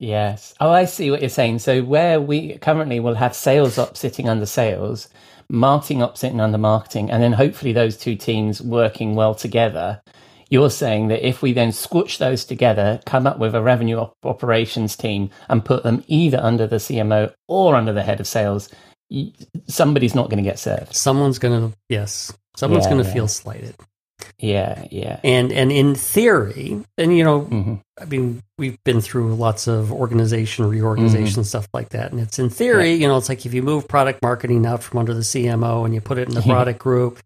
Yes. 0.00 0.54
Oh, 0.60 0.70
I 0.70 0.84
see 0.84 1.10
what 1.10 1.20
you're 1.22 1.28
saying. 1.28 1.58
So 1.58 1.82
where 1.82 2.20
we 2.20 2.56
currently 2.58 3.00
will 3.00 3.16
have 3.16 3.34
sales 3.34 3.78
up 3.78 3.96
sitting 3.96 4.28
under 4.28 4.46
sales, 4.46 5.08
marketing 5.50 6.02
up 6.02 6.16
sitting 6.18 6.40
under 6.40 6.58
marketing, 6.58 7.10
and 7.10 7.22
then 7.22 7.32
hopefully 7.32 7.72
those 7.72 7.96
two 7.96 8.16
teams 8.16 8.60
working 8.60 9.14
well 9.14 9.34
together. 9.34 10.00
You're 10.50 10.70
saying 10.70 11.08
that 11.08 11.26
if 11.26 11.42
we 11.42 11.52
then 11.52 11.72
squish 11.72 12.18
those 12.18 12.44
together, 12.44 13.00
come 13.06 13.26
up 13.26 13.38
with 13.38 13.54
a 13.54 13.62
revenue 13.62 13.96
op- 13.98 14.16
operations 14.24 14.96
team 14.96 15.30
and 15.48 15.64
put 15.64 15.82
them 15.82 16.02
either 16.06 16.38
under 16.38 16.66
the 16.66 16.76
CMO 16.76 17.32
or 17.48 17.74
under 17.74 17.92
the 17.92 18.02
head 18.02 18.18
of 18.20 18.26
sales, 18.26 18.70
y- 19.10 19.32
somebody's 19.66 20.14
not 20.14 20.30
going 20.30 20.42
to 20.42 20.48
get 20.48 20.58
served. 20.58 20.94
Someone's 20.94 21.38
going 21.38 21.70
to 21.70 21.76
yes, 21.90 22.32
someone's 22.56 22.86
Yeah, 22.86 22.90
going 22.92 23.02
to 23.02 23.08
yeah. 23.08 23.14
feel 23.14 23.28
slighted. 23.28 23.76
Yeah, 24.38 24.84
yeah. 24.90 25.20
And 25.24 25.52
and 25.52 25.70
in 25.72 25.94
theory, 25.94 26.84
and 26.96 27.16
you 27.16 27.24
know, 27.24 27.40
hmm 27.42 27.74
I 28.00 28.04
mean, 28.04 28.42
we've 28.58 28.78
been 28.84 29.00
through 29.00 29.34
lots 29.34 29.66
of 29.66 29.90
organization, 29.92 30.68
reorganization, 30.68 31.42
stuff 31.42 31.66
like 31.74 31.88
that. 31.90 32.12
And 32.12 32.20
it's 32.20 32.38
in 32.38 32.48
theory, 32.48 32.92
you 32.94 33.08
know, 33.08 33.16
it's 33.16 33.28
like 33.28 33.44
if 33.44 33.52
you 33.52 33.60
move 33.60 33.88
product 33.88 34.22
marketing 34.22 34.64
out 34.66 34.84
from 34.84 35.00
under 35.00 35.14
the 35.14 35.22
CMO 35.22 35.84
and 35.84 35.92
you 35.92 36.00
put 36.00 36.16
it 36.18 36.28
in 36.28 36.34
the 36.36 36.42
product 36.46 36.78
group, 36.78 37.18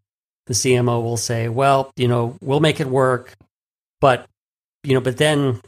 the 0.47 0.55
CMO 0.55 1.03
will 1.03 1.15
say, 1.17 1.47
well, 1.47 1.91
you 1.95 2.07
know, 2.07 2.35
we'll 2.41 2.59
make 2.59 2.79
it 2.79 2.87
work. 2.87 3.33
But, 4.01 4.25
you 4.83 4.95
know, 4.95 4.99
but 5.01 5.17
then 5.17 5.61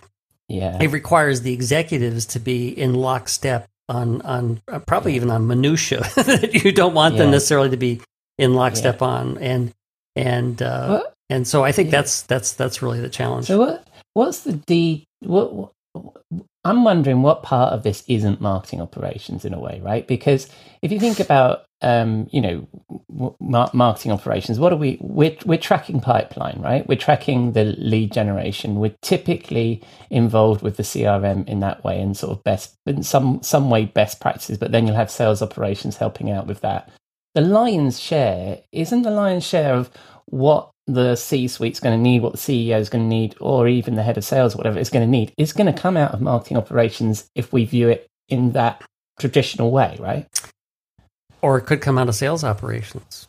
Yeah. 0.50 0.82
it 0.82 0.88
requires 0.92 1.42
the 1.42 1.54
executives 1.54 2.26
to 2.28 2.40
be 2.40 2.70
in 2.70 2.96
lockstep 2.96 3.68
on, 3.88 4.24
on 4.24 4.60
uh, 4.68 4.80
probably 4.80 5.16
even 5.16 5.30
on 5.30 5.46
minutia 5.46 6.00
that 6.16 6.64
you 6.64 6.72
don't 6.72 6.96
want 6.96 7.18
them 7.18 7.30
necessarily 7.30 7.70
to 7.70 7.78
be 7.78 8.02
in 8.40 8.56
lockstep 8.56 9.04
on. 9.04 9.38
And, 9.38 9.72
and, 10.16 10.60
uh, 10.64 10.86
Well, 10.90 11.14
and 11.30 11.48
so 11.48 11.64
I 11.64 11.72
think 11.72 11.88
yeah. 11.88 12.02
that's, 12.02 12.24
that's, 12.24 12.54
that's 12.54 12.82
really 12.82 13.02
the 13.02 13.10
challenge. 13.10 13.48
So 13.48 13.60
what? 13.60 13.88
What's 14.14 14.42
the 14.42 14.54
D? 14.54 15.06
What, 15.22 15.54
what? 15.54 15.72
I'm 16.66 16.84
wondering 16.84 17.22
what 17.22 17.44
part 17.44 17.74
of 17.74 17.84
this 17.84 18.04
isn't 18.08 18.42
marketing 18.42 18.82
operations 18.82 19.46
in 19.46 19.54
a 19.54 19.60
way, 19.60 19.80
right? 19.84 20.06
Because 20.08 20.50
if 20.82 20.92
you 20.92 21.00
think 21.00 21.20
about, 21.20 21.66
um, 21.82 22.28
you 22.32 22.42
know, 22.42 22.68
mar- 23.40 23.70
marketing 23.72 24.12
operations, 24.12 24.60
what 24.60 24.74
are 24.74 24.78
we? 24.78 24.98
We're 25.00 25.38
we're 25.46 25.60
tracking 25.60 26.02
pipeline, 26.02 26.60
right? 26.60 26.88
We're 26.88 26.98
tracking 26.98 27.52
the 27.52 27.66
lead 27.66 28.12
generation. 28.12 28.80
We're 28.80 28.96
typically 29.04 29.84
involved 30.10 30.64
with 30.64 30.78
the 30.78 30.84
CRM 30.84 31.48
in 31.48 31.60
that 31.60 31.84
way, 31.84 32.02
and 32.02 32.18
sort 32.18 32.36
of 32.36 32.44
best 32.44 32.76
in 32.88 33.04
some 33.04 33.44
some 33.44 33.70
way 33.70 33.86
best 33.86 34.20
practices. 34.20 34.58
But 34.58 34.72
then 34.72 34.88
you'll 34.88 34.96
have 34.96 35.12
sales 35.12 35.44
operations 35.44 35.98
helping 35.98 36.32
out 36.32 36.48
with 36.48 36.62
that. 36.62 36.90
The 37.36 37.42
lion's 37.42 38.00
share 38.00 38.62
isn't 38.72 39.04
the 39.04 39.12
lion's 39.12 39.46
share 39.46 39.76
of 39.76 39.92
what 40.26 40.72
the 40.88 41.16
C 41.16 41.48
suite's 41.48 41.80
going 41.80 41.98
to 41.98 42.02
need, 42.02 42.22
what 42.22 42.34
the 42.34 42.38
CEO 42.38 42.80
is 42.80 42.90
going 42.90 43.04
to 43.04 43.08
need, 43.10 43.36
or 43.40 43.68
even 43.68 43.96
the 43.96 44.04
head 44.04 44.18
of 44.18 44.24
sales, 44.24 44.56
whatever 44.56 44.78
it's 44.80 44.90
going 44.90 45.06
to 45.06 45.10
need, 45.10 45.34
is 45.38 45.52
going 45.54 45.72
to 45.74 45.80
come 45.82 45.98
out 45.98 46.14
of 46.14 46.22
marketing 46.22 46.58
operations 46.58 47.28
if 47.36 47.52
we 47.52 47.66
view 47.66 47.90
it 47.90 48.08
in 48.30 48.52
that 48.52 48.84
traditional 49.20 49.72
way, 49.72 49.98
right? 50.00 50.28
or 51.42 51.60
it 51.60 51.62
could 51.68 51.80
come 51.80 51.98
out 52.00 52.10
of 52.10 52.16
sales 52.16 52.44
operations. 52.44 53.28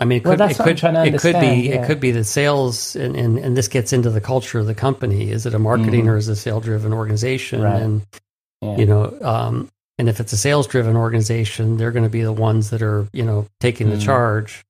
I 0.00 0.04
mean, 0.04 0.18
it 0.18 0.24
Well, 0.24 0.32
could, 0.32 0.40
that's 0.40 0.58
it 0.58 0.62
could, 0.64 0.76
trying 0.78 0.94
to 0.94 1.04
it 1.04 1.20
could 1.20 1.38
be, 1.38 1.46
understand, 1.46 1.66
it 1.84 1.86
could 1.86 2.00
be 2.00 2.10
the 2.10 2.24
sales, 2.24 2.96
and, 2.96 3.14
and, 3.14 3.38
and 3.38 3.56
this 3.56 3.68
gets 3.68 3.92
into 3.92 4.10
the 4.10 4.20
culture 4.20 4.58
of 4.58 4.66
the 4.66 4.74
company. 4.74 5.30
Is 5.30 5.46
it 5.46 5.54
a 5.54 5.60
marketing 5.60 6.06
Mhm. 6.06 6.08
or 6.08 6.16
is 6.16 6.28
it 6.28 6.32
a 6.32 6.36
sales 6.36 6.64
driven 6.64 6.92
organization? 6.92 7.62
Right. 7.62 7.80
And, 7.82 8.02
Yeah. 8.62 8.76
you 8.78 8.86
know, 8.86 9.16
um, 9.22 9.68
and 9.96 10.08
if 10.08 10.18
it's 10.18 10.32
a 10.32 10.36
sales 10.36 10.66
driven 10.66 10.96
organization, 10.96 11.76
they're 11.76 11.92
going 11.92 12.02
to 12.02 12.08
be 12.10 12.22
the 12.22 12.32
ones 12.32 12.70
that 12.70 12.82
are, 12.82 13.06
you 13.12 13.22
know, 13.22 13.46
taking 13.60 13.90
the 13.90 13.96
Mhm. 13.96 14.02
charge. 14.06 14.64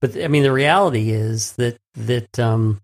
But 0.00 0.16
I 0.16 0.28
mean, 0.28 0.42
the 0.44 0.52
reality 0.52 1.10
is 1.10 1.52
that, 1.52 1.76
that, 1.94 2.38
um, 2.38 2.80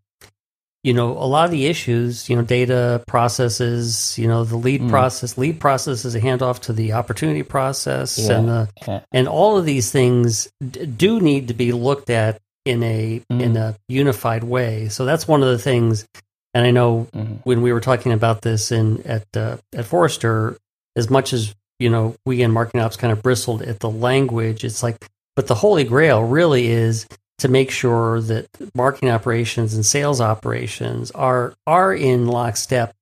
you 0.82 0.92
know, 0.92 1.12
a 1.12 1.24
lot 1.24 1.44
of 1.46 1.50
the 1.50 1.66
issues, 1.66 2.28
you 2.28 2.36
know, 2.36 2.42
data 2.42 3.02
processes, 3.06 4.18
you 4.18 4.26
know, 4.28 4.44
the 4.44 4.56
lead 4.56 4.82
Mm. 4.82 4.90
process, 4.90 5.38
lead 5.38 5.58
process 5.60 6.04
is 6.04 6.14
a 6.14 6.20
handoff 6.20 6.60
to 6.60 6.72
the 6.72 6.92
opportunity 6.92 7.42
process 7.42 8.18
Yeah. 8.18 8.32
and 8.38 8.48
the, 8.48 8.68
Yeah. 8.86 9.00
and 9.12 9.28
all 9.28 9.56
of 9.56 9.64
these 9.64 9.90
things 9.90 10.48
d- 10.68 10.86
do 10.86 11.20
need 11.20 11.48
to 11.48 11.54
be 11.54 11.72
looked 11.72 12.10
at 12.10 12.40
in 12.64 12.82
a 12.82 13.20
Mm. 13.32 13.40
in 13.40 13.56
a 13.56 13.76
unified 13.88 14.44
way. 14.44 14.88
So 14.88 15.04
that's 15.04 15.28
one 15.28 15.42
of 15.42 15.48
the 15.48 15.58
things. 15.58 16.06
And 16.54 16.66
I 16.66 16.70
know 16.70 17.06
Mhm. 17.14 17.38
when 17.44 17.62
we 17.62 17.72
were 17.72 17.80
talking 17.80 18.12
about 18.12 18.42
this 18.42 18.70
in 18.72 19.02
at 19.06 19.24
uh, 19.36 19.56
at 19.74 19.84
Forrester, 19.86 20.56
as 20.96 21.08
much 21.10 21.32
as 21.32 21.54
you 21.80 21.90
know, 21.90 22.14
we 22.24 22.40
in 22.42 22.52
marketing 22.52 22.80
ops 22.82 22.96
kind 22.96 23.12
of 23.12 23.20
bristled 23.22 23.60
at 23.62 23.80
the 23.80 23.90
language. 23.90 24.62
It's 24.64 24.82
like, 24.82 24.96
but 25.36 25.46
the 25.46 25.54
holy 25.54 25.84
grail 25.84 26.22
really 26.22 26.66
is 26.68 27.06
to 27.38 27.48
make 27.48 27.70
sure 27.70 28.20
that 28.20 28.46
marketing 28.74 29.10
operations 29.10 29.74
and 29.74 29.84
sales 29.84 30.20
operations 30.20 31.10
are 31.12 31.54
are 31.66 31.92
in 31.92 32.26
lockstep 32.26 32.94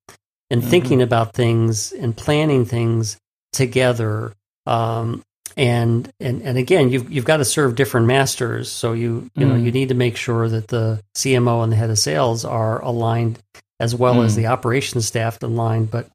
and 0.49 0.61
Mhm. 0.63 0.67
thinking 0.69 1.01
about 1.01 1.33
things 1.33 1.91
and 1.91 2.15
planning 2.17 2.65
things 2.65 3.17
together. 3.51 4.33
Um, 4.65 5.21
and 5.55 6.11
and 6.19 6.41
and 6.41 6.57
again, 6.57 6.89
you've 6.89 7.11
you've 7.11 7.25
got 7.25 7.37
to 7.37 7.45
serve 7.45 7.75
different 7.75 8.07
masters. 8.07 8.71
So 8.71 8.93
you 8.93 9.29
you 9.35 9.45
know 9.45 9.53
Mm. 9.55 9.63
you 9.65 9.71
need 9.71 9.89
to 9.89 9.93
make 9.95 10.17
sure 10.17 10.49
that 10.49 10.69
the 10.69 10.99
CMO 11.15 11.61
and 11.61 11.71
the 11.71 11.75
head 11.75 11.91
of 11.91 11.99
sales 11.99 12.43
are 12.43 12.81
aligned 12.81 13.37
as 13.79 13.93
well 13.93 14.21
as 14.23 14.33
Mm. 14.33 14.37
the 14.37 14.47
operations 14.47 15.05
staff 15.05 15.41
aligned. 15.43 15.91
But 15.91 16.07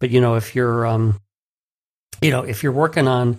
but 0.00 0.10
you 0.10 0.20
know 0.22 0.36
if 0.36 0.54
you're 0.56 0.86
um 0.86 1.20
you 2.22 2.30
know 2.30 2.40
if 2.42 2.62
you're 2.62 2.72
working 2.72 3.06
on 3.06 3.38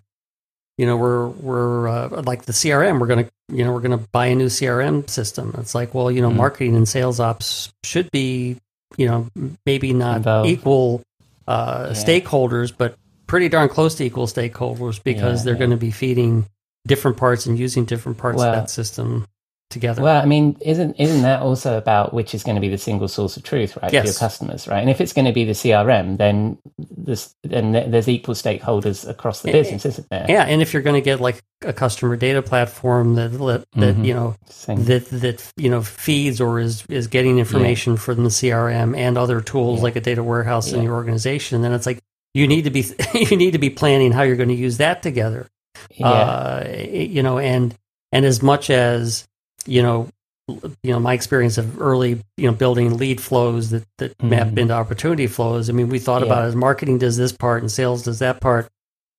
you 0.78 0.86
know 0.86 0.96
we're 0.98 1.28
we're 1.28 1.88
uh, 1.88 2.22
like 2.24 2.46
the 2.46 2.54
CRM 2.54 3.00
we're 3.00 3.08
gonna 3.08 3.28
you 3.52 3.64
know 3.64 3.72
we're 3.74 3.80
gonna 3.82 3.98
buy 4.12 4.28
a 4.28 4.36
new 4.36 4.48
CRM 4.48 5.10
system. 5.10 5.54
It's 5.58 5.74
like 5.76 5.94
well 5.94 6.12
you 6.12 6.22
know 6.22 6.30
Mm. 6.30 6.36
marketing 6.36 6.76
and 6.76 6.88
sales 6.88 7.20
ops 7.20 7.72
should 7.84 8.10
be 8.12 8.58
you 8.98 9.08
know 9.08 9.28
maybe 9.66 9.94
not 9.94 10.18
Involved. 10.18 10.50
equal 10.50 11.02
uh, 11.48 11.88
Yeah. 11.92 11.94
stakeholders, 11.96 12.74
but 12.78 12.96
pretty 13.26 13.50
darn 13.50 13.70
close 13.70 13.96
to 13.96 14.04
equal 14.04 14.28
stakeholders 14.28 15.02
because 15.04 15.40
Yeah, 15.42 15.46
they're 15.46 15.54
yeah. 15.56 15.60
going 15.60 15.72
to 15.72 15.78
be 15.78 15.92
feeding 15.92 16.46
different 16.86 17.18
parts 17.18 17.46
and 17.46 17.58
using 17.60 17.84
different 17.86 18.18
parts 18.18 18.38
Well- 18.38 18.50
of 18.50 18.56
that 18.56 18.70
system 18.70 19.26
together. 19.70 20.02
Well, 20.02 20.22
I 20.22 20.26
mean, 20.26 20.56
isn't 20.62 20.96
isn't 21.00 21.24
that 21.24 21.42
also 21.42 21.78
about 21.78 22.14
which 22.14 22.34
is 22.34 22.44
going 22.44 22.56
to 22.56 22.62
be 22.62 22.70
the 22.70 22.78
single 22.78 23.08
source 23.08 23.36
of 23.38 23.44
truth, 23.44 23.78
right, 23.82 23.90
for 23.90 23.96
your 24.04 24.14
customers, 24.14 24.68
right? 24.68 24.80
And 24.80 24.90
if 24.90 25.02
it's 25.02 25.14
going 25.14 25.26
to 25.26 25.34
be 25.34 25.44
the 25.44 25.52
CRM, 25.54 26.18
then 26.18 26.58
this 26.78 27.34
then 27.44 27.72
there's 27.72 28.08
equal 28.08 28.34
stakeholders 28.36 29.08
across 29.08 29.42
the 29.42 29.52
business, 29.52 29.86
isn't 29.86 30.08
there? 30.10 30.26
yeah, 30.30 30.44
and 30.44 30.62
if 30.62 30.74
you're 30.74 30.82
going 30.82 30.96
to 30.96 31.02
get 31.02 31.20
like 31.20 31.42
a 31.64 31.74
customer 31.74 32.16
data 32.16 32.42
platform 32.42 33.16
that 33.16 33.32
that, 33.32 33.66
Mhm. 33.76 34.06
you 34.06 34.14
know 34.14 34.36
Same. 34.48 34.84
that 34.86 35.06
that 35.10 35.52
you 35.58 35.70
know 35.70 35.82
feeds 35.82 36.40
or 36.40 36.60
is 36.60 36.84
is 36.90 37.08
getting 37.08 37.40
information 37.40 37.98
from 37.98 38.24
the 38.24 38.30
CRM 38.30 38.96
and 38.96 39.18
other 39.18 39.42
tools 39.42 39.80
Yeah. 39.80 39.84
like 39.84 39.96
a 39.96 40.02
data 40.02 40.24
warehouse 40.24 40.72
in 40.72 40.84
your 40.84 40.94
organization, 40.94 41.62
then 41.62 41.74
it's 41.74 41.86
like 41.86 42.00
you 42.34 42.48
need 42.48 42.64
to 42.64 42.70
be 42.70 42.86
you 43.14 43.36
need 43.36 43.52
to 43.52 43.58
be 43.60 43.70
planning 43.70 44.12
how 44.12 44.22
you're 44.24 44.36
going 44.38 44.50
to 44.50 44.56
use 44.56 44.78
that 44.78 45.02
together. 45.04 45.48
yeah. 45.92 46.08
uh, 46.08 46.68
you 46.90 47.22
know, 47.22 47.38
and 47.38 47.76
and 48.12 48.26
as 48.26 48.42
much 48.42 48.70
as 48.70 49.28
you 49.66 49.82
know, 49.82 50.08
you 50.48 50.94
know, 50.94 51.00
my 51.00 51.14
experience 51.14 51.58
of 51.58 51.82
early, 51.82 52.22
you 52.38 52.48
know, 52.48 52.54
building 52.54 52.98
lead 52.98 53.20
flows 53.20 53.72
that 53.72 53.84
that 53.98 54.22
map 54.24 54.48
Mhm. 54.48 54.58
into 54.60 54.74
opportunity 54.74 55.28
flows. 55.28 55.70
I 55.70 55.74
mean, 55.74 55.90
we 55.90 56.00
thought 56.00 56.22
Yeah. 56.22 56.28
about 56.28 56.46
it 56.46 56.48
as 56.48 56.56
marketing 56.56 56.98
does 57.00 57.18
this 57.18 57.32
part 57.34 57.62
and 57.62 57.72
sales 57.72 58.04
does 58.04 58.20
that 58.20 58.40
part, 58.40 58.70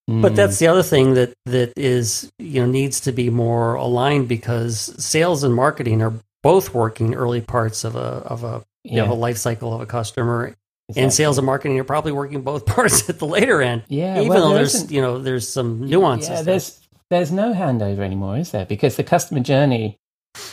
but 0.07 0.33
Mm. 0.33 0.37
that's 0.37 0.59
the 0.59 0.69
other 0.69 0.83
thing 0.83 1.15
that 1.15 1.35
that 1.45 1.73
is 1.77 2.31
you 2.39 2.63
know 2.63 2.67
needs 2.71 3.01
to 3.01 3.13
be 3.13 3.29
more 3.29 3.75
aligned 3.75 4.27
because 4.29 4.95
sales 4.97 5.45
and 5.45 5.55
marketing 5.55 6.01
are 6.01 6.15
both 6.43 6.73
working 6.73 7.15
early 7.15 7.41
parts 7.43 7.85
of 7.85 7.95
a 7.97 8.23
of 8.25 8.43
a 8.45 8.63
you 8.85 8.97
yeah, 8.97 9.05
know, 9.05 9.13
a 9.13 9.15
life 9.15 9.37
cycle 9.37 9.75
of 9.75 9.83
a 9.83 9.87
customer, 9.87 10.55
exactly. 10.89 11.03
and 11.03 11.13
sales 11.13 11.37
and 11.37 11.45
marketing 11.45 11.79
are 11.79 11.85
probably 11.85 12.13
working 12.13 12.41
both 12.41 12.65
parts 12.77 13.11
at 13.11 13.19
the 13.19 13.27
later 13.27 13.61
end. 13.61 13.83
Yeah, 13.89 14.17
even 14.17 14.29
well, 14.29 14.41
though 14.49 14.55
there 14.55 14.59
there's 14.65 14.91
you 14.91 15.03
know 15.03 15.19
there's 15.19 15.47
some 15.47 15.81
nuances. 15.87 16.31
Yeah, 16.31 16.37
there. 16.37 16.45
there's 16.45 16.79
there's 17.11 17.33
no 17.33 17.53
handover 17.53 17.99
anymore, 18.01 18.39
is 18.39 18.51
there? 18.53 18.65
Because 18.65 18.97
the 18.97 19.05
customer 19.05 19.41
journey 19.41 19.99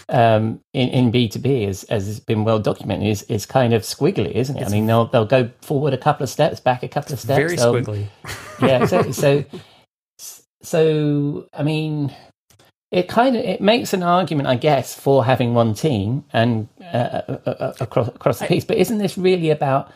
um, 0.10 0.60
in 0.74 0.90
in 0.90 1.12
B 1.12 1.28
two 1.28 1.40
B 1.40 1.64
is 1.64 1.84
as 1.86 2.06
has 2.08 2.20
been 2.20 2.44
well 2.44 2.60
documented 2.60 3.08
is 3.08 3.24
is 3.24 3.46
kind 3.46 3.74
of 3.74 3.82
squiggly, 3.82 4.32
isn't 4.32 4.56
it? 4.56 4.62
It's- 4.62 4.72
I 4.72 4.76
mean, 4.76 4.86
they'll 4.86 5.06
they'll 5.06 5.26
go 5.26 5.50
forward 5.62 5.94
a 5.94 5.98
couple 5.98 6.24
of 6.24 6.30
steps, 6.30 6.60
back 6.60 6.84
a 6.84 6.88
couple 6.88 7.14
of 7.14 7.20
steps. 7.20 7.38
very 7.38 7.58
squiggly. 7.58 8.08
yeah, 8.62 8.84
exactly. 8.84 9.14
So, 9.14 9.44
so 10.62 11.48
I 11.54 11.64
mean, 11.64 12.14
it 12.92 13.08
kind 13.08 13.36
of 13.36 13.44
it 13.44 13.62
makes 13.62 13.94
an 13.94 14.04
argument, 14.04 14.48
I 14.48 14.56
guess, 14.56 14.94
for 14.94 15.26
having 15.26 15.54
one 15.54 15.74
team 15.74 16.26
and 16.34 16.68
uh, 16.82 17.22
uh, 17.28 17.38
uh, 17.46 17.74
across 17.80 18.08
across 18.10 18.40
the 18.40 18.46
piece. 18.48 18.66
But 18.66 18.78
isn't 18.78 18.98
this 18.98 19.18
really 19.18 19.50
about 19.50 19.92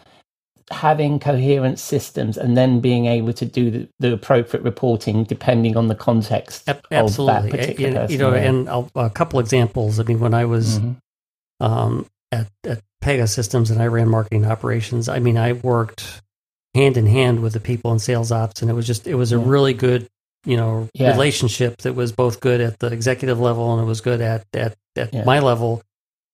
having 0.71 1.19
coherent 1.19 1.79
systems 1.79 2.37
and 2.37 2.55
then 2.57 2.79
being 2.79 3.05
able 3.07 3.33
to 3.33 3.45
do 3.45 3.71
the, 3.71 3.87
the 3.99 4.13
appropriate 4.13 4.63
reporting 4.63 5.23
depending 5.23 5.75
on 5.75 5.87
the 5.87 5.95
context 5.95 6.67
Ab- 6.69 6.85
of 6.91 7.15
that 7.25 7.49
particular 7.49 8.01
And, 8.01 8.11
you 8.11 8.17
know, 8.17 8.33
and 8.33 8.69
I'll, 8.69 8.89
a 8.95 9.09
couple 9.09 9.39
examples. 9.39 9.99
I 9.99 10.03
mean, 10.03 10.19
when 10.19 10.33
I 10.33 10.45
was 10.45 10.79
Mhm. 10.79 10.95
um, 11.59 12.05
at, 12.31 12.47
at 12.65 12.81
Pegasystems 13.03 13.71
and 13.71 13.81
I 13.81 13.87
ran 13.87 14.09
marketing 14.09 14.45
operations, 14.45 15.09
I 15.09 15.19
mean, 15.19 15.37
I 15.37 15.53
worked 15.53 16.21
hand 16.75 16.97
in 16.97 17.07
hand 17.07 17.41
with 17.41 17.53
the 17.53 17.59
people 17.59 17.91
in 17.91 17.99
sales 17.99 18.31
ops, 18.31 18.61
and 18.61 18.69
it 18.69 18.73
was 18.73 18.85
just 18.85 19.07
it 19.07 19.15
was 19.15 19.31
a 19.31 19.37
Yeah. 19.37 19.43
really 19.47 19.73
good, 19.73 20.07
you 20.45 20.55
know, 20.57 20.87
Yeah. 20.93 21.11
relationship 21.11 21.77
that 21.81 21.95
was 21.95 22.11
both 22.11 22.39
good 22.41 22.61
at 22.61 22.79
the 22.79 22.87
executive 22.87 23.39
level 23.39 23.73
and 23.73 23.81
it 23.81 23.85
was 23.85 24.01
good 24.01 24.21
at 24.21 24.45
at, 24.53 24.75
at 24.95 25.13
Yeah. 25.13 25.23
my 25.23 25.39
level. 25.39 25.81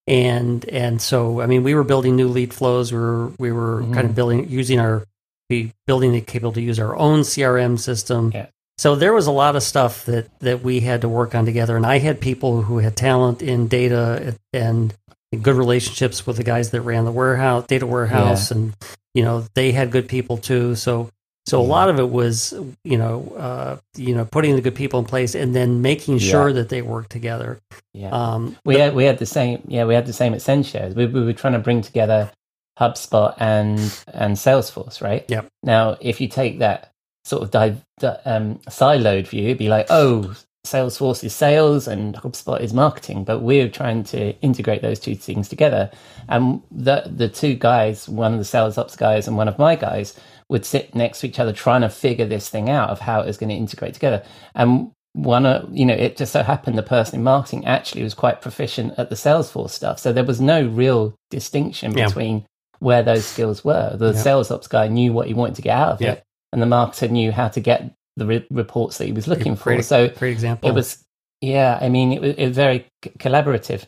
And 0.08 0.64
and 0.70 1.02
so 1.02 1.42
I 1.42 1.48
mean, 1.48 1.64
we 1.64 1.74
were 1.74 1.84
building 1.84 2.16
new 2.16 2.28
lead 2.28 2.54
flows. 2.54 2.92
We 2.92 3.00
were 3.00 3.28
we 3.40 3.52
were 3.52 3.82
kind 3.82 3.96
Mhm. 3.96 4.06
of 4.10 4.16
building 4.16 4.50
using 4.50 4.80
our 4.80 5.04
be 5.50 5.72
building 5.88 6.12
the 6.12 6.22
capability 6.22 6.62
to 6.62 6.68
use 6.68 6.80
our 6.80 6.96
own 6.96 7.24
CRM 7.24 7.78
system. 7.78 8.32
Yeah. 8.34 8.48
So 8.78 8.96
there 8.96 9.14
was 9.14 9.26
a 9.28 9.32
lot 9.32 9.56
of 9.56 9.64
stuff 9.64 10.06
that 10.06 10.28
that 10.42 10.62
we 10.64 10.82
had 10.82 11.02
to 11.02 11.10
work 11.10 11.34
on 11.34 11.46
together, 11.46 11.76
and 11.78 11.86
I 11.86 12.00
had 12.00 12.20
people 12.20 12.62
who 12.64 12.80
had 12.80 12.96
talent 12.96 13.42
in 13.42 13.68
data 13.68 14.36
and 14.54 14.94
good 15.42 15.56
relationships 15.56 16.26
with 16.28 16.38
the 16.38 16.44
guys 16.44 16.70
that 16.72 16.82
ran 16.82 17.06
the 17.06 17.12
warehouse, 17.12 17.66
data 17.68 17.86
warehouse, 17.88 18.52
and 18.52 18.74
you 19.14 19.24
know 19.24 19.46
they 19.56 19.72
had 19.72 19.92
good 19.92 20.08
people 20.08 20.38
too. 20.38 20.76
So 20.76 21.10
so 21.48 21.62
a 21.62 21.64
lot 21.64 21.90
of 21.90 22.00
it 22.00 22.10
was 22.10 22.54
you 22.84 22.98
know 22.98 23.34
uh, 23.38 23.78
you 23.96 24.16
know 24.16 24.26
putting 24.26 24.56
the 24.56 24.62
good 24.62 24.76
people 24.76 25.00
in 25.00 25.06
place 25.06 25.36
and 25.36 25.56
then 25.56 25.82
making 25.82 26.20
sure 26.20 26.52
that 26.54 26.70
they 26.70 26.82
work 26.82 27.10
together. 27.10 27.60
Yeah. 27.94 28.10
Um, 28.12 28.58
We 28.66 28.76
had 28.78 28.96
we 28.96 29.06
had 29.06 29.20
the 29.20 29.26
same 29.26 29.62
yeah 29.68 29.86
we 29.86 29.94
had 29.94 30.06
the 30.06 30.14
same 30.14 30.34
at 30.34 30.42
Censhares. 30.42 30.96
We, 30.96 31.06
we 31.06 31.24
were 31.24 31.34
trying 31.34 31.54
to 31.54 31.60
bring 31.60 31.82
together 31.82 32.32
HubSpot 32.80 33.36
and 33.40 33.80
and 34.14 34.36
Salesforce, 34.36 35.02
right? 35.02 35.26
Yep. 35.30 35.48
Now, 35.64 35.98
if 36.02 36.20
you 36.20 36.28
take 36.28 36.60
that 36.60 36.92
sort 37.24 37.44
of 37.44 37.52
dive, 37.52 37.84
um, 38.26 38.60
siloed 38.70 39.28
view, 39.28 39.46
it'd 39.46 39.58
be 39.58 39.70
like, 39.70 39.88
oh, 39.90 40.36
Salesforce 40.66 41.24
is 41.24 41.34
sales 41.34 41.88
and 41.88 42.16
HubSpot 42.16 42.60
is 42.60 42.74
marketing, 42.74 43.24
but 43.24 43.40
we're 43.40 43.70
trying 43.70 44.04
to 44.06 44.38
integrate 44.42 44.82
those 44.82 45.00
two 45.00 45.16
things 45.16 45.48
together. 45.48 45.92
And 46.28 46.62
the 46.72 47.04
the 47.06 47.30
two 47.30 47.56
guys, 47.56 48.10
one 48.10 48.34
of 48.34 48.40
the 48.40 48.46
sales 48.46 48.78
ops 48.78 48.96
guys 48.96 49.28
and 49.28 49.38
one 49.38 49.48
of 49.48 49.60
my 49.60 49.76
guys, 49.76 50.20
would 50.50 50.66
sit 50.66 50.94
next 50.96 51.22
to 51.22 51.28
each 51.28 51.40
other 51.40 51.52
trying 51.54 51.82
to 51.82 51.90
figure 51.90 52.26
this 52.26 52.50
thing 52.50 52.70
out 52.70 52.90
of 52.90 53.00
how 53.00 53.22
it 53.22 53.26
was 53.28 53.38
going 53.38 53.50
to 53.50 53.56
integrate 53.56 53.94
together. 53.94 54.24
And 54.54 54.92
one 55.14 55.46
of 55.46 55.70
you 55.74 55.86
know 55.86 55.94
it 55.94 56.18
just 56.18 56.34
so 56.34 56.44
happened 56.44 56.78
the 56.78 56.84
person 56.84 57.16
in 57.20 57.24
marketing 57.24 57.66
actually 57.66 58.04
was 58.04 58.14
quite 58.14 58.42
proficient 58.42 58.94
at 58.98 59.10
the 59.10 59.16
salesforce 59.16 59.70
stuff 59.70 59.98
so 59.98 60.12
there 60.12 60.26
was 60.26 60.42
no 60.42 60.68
real 60.68 61.16
distinction 61.32 61.98
Yeah. 61.98 62.08
between 62.08 62.46
where 62.80 63.02
those 63.02 63.24
skills 63.26 63.64
were 63.64 63.96
the 63.96 64.12
Yeah. 64.12 64.20
sales 64.20 64.52
ops 64.52 64.68
guy 64.68 64.90
knew 64.90 65.14
what 65.14 65.28
he 65.28 65.34
wanted 65.34 65.56
to 65.56 65.62
get 65.62 65.78
out 65.78 65.94
of 65.94 66.02
Yeah. 66.02 66.12
it 66.12 66.24
and 66.52 66.62
the 66.62 66.66
marketer 66.66 67.10
knew 67.10 67.32
how 67.32 67.48
to 67.48 67.62
get 67.62 67.94
the 68.18 68.26
re- 68.26 68.46
reports 68.52 68.98
that 68.98 69.06
he 69.06 69.14
was 69.14 69.26
looking 69.26 69.56
for 69.56 69.82
so 69.82 70.10
great 70.10 70.34
example. 70.34 70.70
it 70.70 70.74
was 70.74 71.02
yeah 71.40 71.80
i 71.82 71.88
mean 71.88 72.12
it 72.12 72.20
was, 72.22 72.36
it 72.36 72.48
was 72.48 72.56
very 72.58 72.86
c- 73.06 73.12
collaborative 73.18 73.86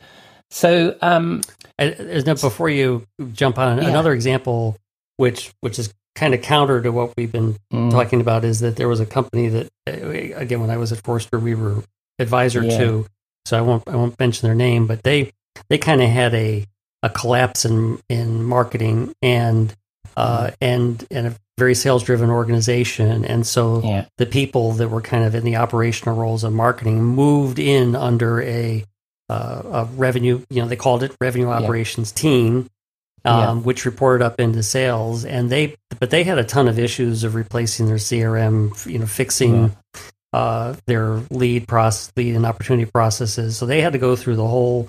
so 0.49 0.95
um 1.01 1.41
I, 1.77 1.89
there's 1.89 2.25
no 2.25 2.35
before 2.35 2.69
you 2.69 3.03
jump 3.33 3.57
on 3.59 3.81
Yeah. 3.81 3.89
another 3.89 4.13
example, 4.13 4.77
which 5.17 5.51
which 5.59 5.77
is 5.77 5.93
kind 6.17 6.33
of 6.33 6.41
counter 6.41 6.81
to 6.81 6.91
what 6.91 7.13
we've 7.15 7.31
been 7.31 7.55
mm, 7.71 7.91
talking 7.91 8.21
about, 8.21 8.43
is 8.43 8.59
that 8.61 8.75
there 8.75 8.87
was 8.87 8.99
a 8.99 9.05
company 9.05 9.47
that 9.49 9.67
uh, 9.87 9.91
again 10.35 10.59
when 10.59 10.71
I 10.71 10.77
was 10.77 10.91
at 10.91 11.03
Forrester 11.03 11.39
we 11.39 11.55
were 11.55 11.83
advisor 12.19 12.63
Yeah. 12.63 12.77
to, 12.77 13.05
so 13.45 13.57
I 13.57 13.61
won't 13.61 13.83
I 13.87 13.95
won't 13.95 14.19
mention 14.19 14.47
their 14.47 14.55
name, 14.55 14.87
but 14.87 15.03
they 15.03 15.31
they 15.69 15.77
kind 15.77 16.01
of 16.01 16.09
had 16.09 16.33
a 16.33 16.65
a 17.03 17.09
collapse 17.09 17.63
in 17.65 17.99
in 18.09 18.43
marketing 18.43 19.13
and 19.21 19.73
uh, 20.17 20.51
and 20.59 21.05
and 21.11 21.27
a 21.27 21.35
very 21.59 21.75
sales 21.75 22.03
driven 22.03 22.29
organization, 22.29 23.23
and 23.23 23.45
so 23.45 23.81
yeah. 23.83 24.05
the 24.17 24.25
people 24.25 24.73
that 24.73 24.89
were 24.89 25.01
kind 25.01 25.23
of 25.23 25.35
in 25.35 25.43
the 25.43 25.55
operational 25.57 26.15
roles 26.15 26.43
of 26.43 26.53
marketing 26.53 27.03
moved 27.03 27.59
in 27.59 27.95
under 27.95 28.41
a, 28.41 28.83
uh, 29.29 29.61
a 29.71 29.85
revenue, 29.95 30.41
you 30.49 30.61
know, 30.61 30.67
they 30.67 30.75
called 30.75 31.03
it 31.03 31.15
revenue 31.21 31.47
operations 31.47 32.11
team, 32.11 32.67
um, 33.27 33.39
Yeah. 33.39 33.53
which 33.63 33.85
reported 33.85 34.23
up 34.25 34.39
into 34.39 34.63
sales. 34.63 35.25
And 35.25 35.49
they, 35.49 35.75
but 35.99 36.09
they 36.09 36.23
had 36.23 36.37
a 36.37 36.43
ton 36.43 36.67
of 36.67 36.79
issues 36.79 37.23
of 37.23 37.35
replacing 37.35 37.85
their 37.87 37.97
CRM, 37.97 38.85
you 38.89 38.99
know, 38.99 39.05
fixing 39.05 39.75
uh, 40.33 40.75
their 40.85 41.21
lead 41.29 41.67
process, 41.67 42.11
lead 42.15 42.35
and 42.35 42.45
opportunity 42.45 42.89
processes. 42.91 43.57
So 43.57 43.65
they 43.65 43.81
had 43.81 43.93
to 43.93 43.99
go 43.99 44.15
through 44.15 44.35
the 44.37 44.47
whole 44.47 44.87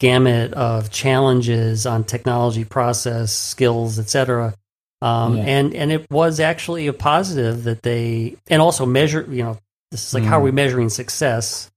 gamut 0.00 0.52
of 0.54 0.90
challenges 0.90 1.86
on 1.86 2.04
technology, 2.04 2.64
process, 2.64 3.32
skills, 3.32 3.98
et 3.98 4.08
cetera. 4.08 4.54
Um, 5.02 5.36
Yeah. 5.36 5.44
and, 5.44 5.74
and 5.74 5.92
it 5.92 6.06
was 6.10 6.40
actually 6.40 6.86
a 6.88 6.92
positive 6.92 7.64
that 7.64 7.82
they, 7.82 8.36
and 8.48 8.60
also 8.62 8.86
measure, 8.86 9.26
you 9.28 9.42
know, 9.44 9.58
this 9.90 10.06
is 10.08 10.14
like, 10.14 10.24
how 10.24 10.38
are 10.38 10.42
we 10.42 10.50
measuring 10.50 10.88
success? 10.90 11.70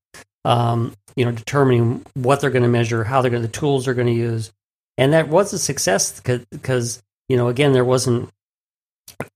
Um, 0.44 0.94
you 1.15 1.24
know, 1.25 1.32
determining 1.32 2.03
what 2.15 2.41
they're 2.41 2.50
going 2.50 2.63
to 2.63 2.70
measure, 2.70 3.03
how 3.03 3.22
they're 3.22 3.32
going 3.32 3.44
to, 3.44 3.48
the 3.48 3.53
tools 3.53 3.86
they're 3.86 3.94
going 3.94 4.08
to 4.08 4.13
use. 4.13 4.51
And 4.98 5.13
that 5.13 5.29
was 5.29 5.53
a 5.53 5.60
success 5.60 6.19
because, 6.19 7.01
you 7.29 7.37
know, 7.37 7.48
again, 7.48 7.74
there 7.74 7.85
wasn't, 7.85 8.29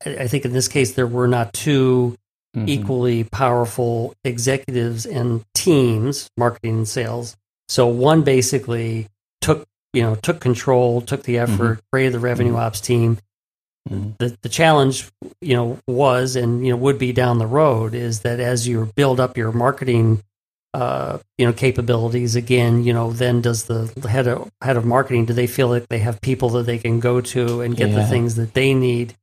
I 0.06 0.28
think 0.28 0.46
in 0.46 0.54
this 0.54 0.68
case, 0.68 0.94
there 0.94 1.08
were 1.08 1.28
not 1.28 1.54
two 1.54 2.16
mhm. 2.56 2.68
equally 2.68 3.24
powerful 3.24 4.14
executives 4.24 5.06
and 5.06 5.44
teams, 5.54 6.30
marketing 6.38 6.78
and 6.78 6.88
sales. 6.88 7.36
So 7.68 7.88
one 7.88 8.22
basically 8.22 9.08
took, 9.42 9.66
you 9.94 10.02
know, 10.04 10.16
took 10.16 10.40
control, 10.40 11.02
took 11.02 11.24
the 11.24 11.40
effort, 11.40 11.80
created 11.92 12.14
the 12.14 12.20
revenue 12.20 12.56
ops 12.56 12.82
team. 12.82 13.18
Mhm. 13.90 14.18
The 14.18 14.38
the 14.42 14.50
challenge, 14.50 15.10
you 15.42 15.56
know, 15.56 15.80
was 15.88 16.36
and 16.36 16.66
you 16.66 16.72
know 16.72 16.78
would 16.78 16.98
be 16.98 17.14
down 17.14 17.38
the 17.38 17.48
road 17.48 17.94
is 17.94 18.22
that 18.22 18.40
as 18.40 18.68
you 18.68 18.92
build 18.96 19.20
up 19.20 19.38
your 19.38 19.52
marketing 19.52 20.24
uh, 20.80 21.18
you 21.40 21.46
know 21.46 21.54
capabilities 21.54 22.36
again 22.36 22.74
you 22.88 22.94
know 22.98 23.08
then 23.22 23.36
does 23.42 23.64
the 23.72 23.82
head 24.16 24.28
of 24.28 24.50
head 24.68 24.78
of 24.78 24.86
marketing 24.86 25.26
do 25.26 25.34
they 25.34 25.48
feel 25.48 25.70
like 25.74 25.88
they 25.90 26.00
have 26.08 26.20
people 26.30 26.50
that 26.56 26.66
they 26.66 26.78
can 26.86 27.00
go 27.00 27.22
to 27.22 27.62
and 27.64 27.78
get 27.78 27.90
the 28.00 28.06
things 28.14 28.36
that 28.36 28.54
they 28.54 28.74
need 28.74 29.16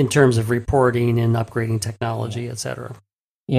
in 0.00 0.06
terms 0.16 0.36
of 0.38 0.50
reporting 0.50 1.18
and 1.18 1.34
upgrading 1.42 1.80
technology 1.80 2.48
et 2.48 2.58
cetera 2.58 2.92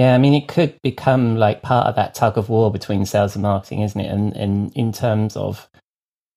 Yeah, 0.00 0.14
I 0.14 0.18
mean, 0.18 0.34
it 0.40 0.46
could 0.54 0.72
become 0.82 1.24
like 1.46 1.60
part 1.60 1.86
of 1.88 1.94
that 1.96 2.14
tug 2.14 2.38
of 2.38 2.48
war 2.48 2.70
between 2.78 3.04
sales 3.04 3.34
and 3.36 3.42
marketing, 3.42 3.82
isn't 3.82 4.00
it? 4.00 4.10
And, 4.16 4.26
and 4.42 4.72
in 4.74 4.90
terms 4.92 5.36
of 5.36 5.68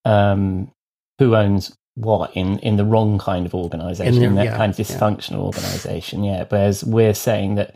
um, 0.04 0.72
who 1.20 1.36
owns 1.36 1.74
what 1.96 2.36
in, 2.36 2.60
in 2.60 2.76
the 2.76 2.84
wrong 2.84 3.18
kind 3.18 3.46
of 3.46 3.54
organization, 3.56 4.22
In 4.24 4.36
the- 4.36 4.36
that 4.40 4.46
yeah, 4.52 4.58
kind 4.58 4.72
of 4.74 4.78
yeah. 4.80 4.86
dysfunctional 4.86 5.40
organization. 5.52 6.24
Yeah. 6.26 6.44
Whereas 6.50 6.84
we're 6.84 7.14
saying 7.14 7.56
that. 7.56 7.76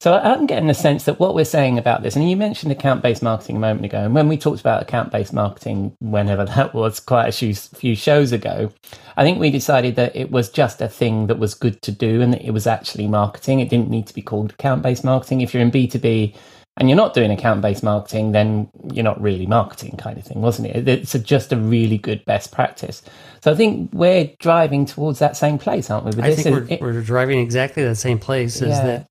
So 0.00 0.12
I'm 0.12 0.46
getting 0.46 0.66
the 0.68 0.74
sense 0.74 1.04
that 1.04 1.18
what 1.18 1.34
we're 1.34 1.46
saying 1.46 1.78
about 1.78 2.02
this, 2.02 2.16
and 2.16 2.28
you 2.28 2.36
mentioned 2.36 2.70
account 2.70 3.02
based 3.02 3.22
marketing 3.22 3.56
a 3.56 3.60
moment 3.60 3.86
ago, 3.86 3.98
and 4.04 4.14
when 4.14 4.28
we 4.28 4.36
talked 4.36 4.60
about 4.60 4.82
account 4.82 5.10
based 5.10 5.32
marketing, 5.32 5.96
whenever 6.00 6.44
that 6.56 6.74
was, 6.74 7.00
quite 7.00 7.28
a 7.28 7.32
few, 7.32 7.54
few 7.54 7.96
shows 7.96 8.30
ago, 8.30 8.70
I 9.16 9.24
think 9.24 9.38
we 9.38 9.50
decided 9.50 9.96
that 9.96 10.14
it 10.14 10.30
was 10.30 10.50
just 10.50 10.82
a 10.82 10.88
thing 10.88 11.28
that 11.28 11.38
was 11.38 11.54
good 11.54 11.80
to 11.82 11.92
do 11.92 12.20
and 12.20 12.32
that 12.34 12.42
it 12.42 12.50
was 12.50 12.66
actually 12.66 13.08
marketing. 13.08 13.60
It 13.60 13.70
didn't 13.70 13.88
need 13.88 14.06
to 14.08 14.14
be 14.14 14.20
called 14.22 14.52
account 14.52 14.82
based 14.82 15.02
marketing. 15.02 15.40
If 15.40 15.54
you're 15.54 15.62
in 15.62 15.70
B2B 15.70 16.36
and 16.76 16.90
you're 16.90 16.96
not 16.96 17.14
doing 17.14 17.30
account 17.30 17.62
based 17.62 17.82
marketing, 17.82 18.32
then 18.32 18.68
you're 18.92 19.02
not 19.02 19.18
really 19.18 19.46
marketing, 19.46 19.96
kind 19.96 20.18
of 20.18 20.24
thing, 20.24 20.42
wasn't 20.42 20.68
it? 20.68 20.86
It's 20.86 21.14
a, 21.14 21.18
just 21.18 21.54
a 21.54 21.56
really 21.56 21.96
good 21.96 22.22
best 22.26 22.52
practice. 22.52 23.00
So 23.42 23.50
I 23.50 23.54
think 23.54 23.88
we're 23.94 24.30
driving 24.40 24.84
towards 24.84 25.20
that 25.20 25.38
same 25.38 25.56
place, 25.56 25.90
aren't 25.90 26.04
we? 26.04 26.10
With 26.10 26.20
i 26.20 26.34
think 26.34 26.54
we're, 26.54 26.66
It- 26.68 26.80
we're 26.82 27.00
driving 27.00 27.38
exactly 27.40 27.82
that 27.84 27.96
same 27.96 28.18
place 28.18 28.56
is 28.56 28.68
Yeah. 28.76 28.84
that 28.86 29.06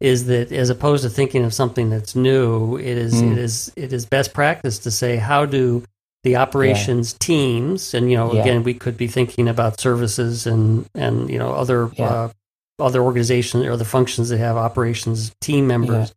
is 0.00 0.26
that 0.26 0.50
as 0.50 0.70
opposed 0.70 1.02
to 1.04 1.10
thinking 1.10 1.44
of 1.44 1.52
something 1.52 1.90
that's 1.90 2.14
new 2.16 2.76
it 2.78 2.96
is 2.98 3.14
Mm. 3.22 3.32
it 3.32 3.38
is 3.38 3.72
it 3.76 3.92
is 3.92 4.06
best 4.06 4.32
practice 4.32 4.78
to 4.80 4.90
say 4.90 5.16
how 5.16 5.44
do 5.46 5.82
the 6.24 6.36
operations 6.36 7.12
teams 7.14 7.94
and 7.94 8.10
you 8.10 8.16
know 8.16 8.32
Yeah. 8.32 8.40
again 8.42 8.62
we 8.62 8.74
could 8.74 8.96
be 8.96 9.06
thinking 9.06 9.48
about 9.48 9.80
services 9.80 10.46
and 10.46 10.86
and 10.94 11.28
you 11.30 11.38
know 11.38 11.52
other 11.52 11.90
Yeah. 11.94 12.04
uh, 12.08 12.28
other 12.78 13.02
organizations 13.02 13.64
or 13.66 13.72
other 13.72 13.84
functions 13.84 14.30
that 14.30 14.38
have 14.38 14.56
operations 14.56 15.32
team 15.40 15.66
members 15.66 16.12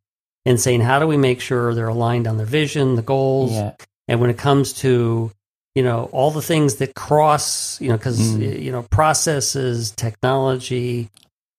and 0.45 0.59
saying 0.59 0.81
how 0.81 0.99
do 0.99 1.07
we 1.07 1.17
make 1.17 1.41
sure 1.41 1.73
they're 1.73 1.87
aligned 1.89 2.25
on 2.27 2.37
their 2.37 2.45
vision 2.45 2.95
the 2.95 3.01
goals 3.01 3.51
yeah, 3.51 3.71
and 4.07 4.21
when 4.21 4.29
it 4.29 4.37
comes 4.37 4.71
to 4.73 5.31
you 5.75 5.83
know 5.83 6.07
all 6.13 6.31
the 6.31 6.41
things 6.41 6.75
that 6.75 6.95
cross 6.95 7.79
you 7.81 7.89
know 7.89 7.97
because 7.97 8.19
Mm. 8.19 8.61
you 8.61 8.71
know 8.71 8.83
processes 8.83 9.91
technology 9.91 11.09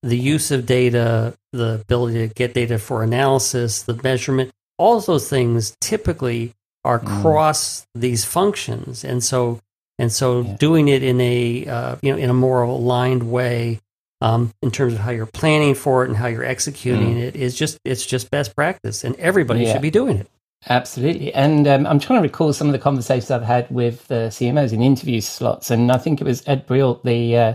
the 0.03 0.19
use 0.19 0.51
of 0.51 0.67
data 0.67 1.35
the 1.57 1.81
ability 1.81 2.27
to 2.29 2.35
get 2.35 2.55
data 2.55 2.79
for 2.79 3.03
analysis 3.03 3.83
the 3.83 3.95
measurement 4.03 4.51
all 4.79 5.01
those 5.01 5.29
things 5.29 5.77
typically 5.81 6.53
are 6.85 7.01
Mm. 7.01 7.23
cross 7.23 7.87
these 7.95 8.25
functions 8.25 9.05
and 9.05 9.23
so 9.23 9.59
and 9.99 10.11
so 10.13 10.41
Yeah. 10.43 10.57
doing 10.59 10.89
it 10.89 11.03
in 11.03 11.21
a 11.21 11.67
uh, 11.67 11.97
you 12.03 12.13
know 12.13 12.19
in 12.19 12.29
a 12.31 12.35
more 12.35 12.63
aligned 12.63 13.31
way 13.31 13.81
um, 14.21 14.53
in 14.63 14.71
terms 14.71 14.95
of 14.95 15.01
how 15.01 15.11
you're 15.11 15.27
planning 15.27 15.75
for 15.75 16.03
it 16.05 16.09
and 16.09 16.17
how 16.17 16.27
you're 16.27 16.45
executing 16.45 17.17
it 17.19 17.37
is 17.37 17.55
just 17.55 17.79
it's 17.85 18.05
just 18.07 18.31
best 18.31 18.55
practice 18.57 19.05
and 19.05 19.15
everybody 19.17 19.61
Mm. 19.61 19.67
Yeah. 19.67 19.73
should 19.75 19.83
be 19.83 19.91
doing 19.91 20.19
it 20.19 20.29
Absolutely. 20.67 21.31
And 21.35 21.69
um, 21.69 21.87
I'm 21.87 21.99
trying 22.01 22.21
to 22.21 22.23
recall 22.23 22.51
some 22.55 22.69
of 22.69 22.73
the 22.73 22.79
conversations 22.79 23.31
I've 23.31 23.43
had 23.43 23.71
with 23.71 24.07
the 24.09 24.31
CMOs 24.31 24.73
in 24.73 24.81
interview 24.81 25.21
slots. 25.21 25.71
And 25.71 25.93
I 25.93 25.99
think 25.99 26.23
it 26.23 26.25
was 26.25 26.43
Ed 26.47 26.67
Breault, 26.67 27.01
the 27.05 27.37
uh, 27.37 27.55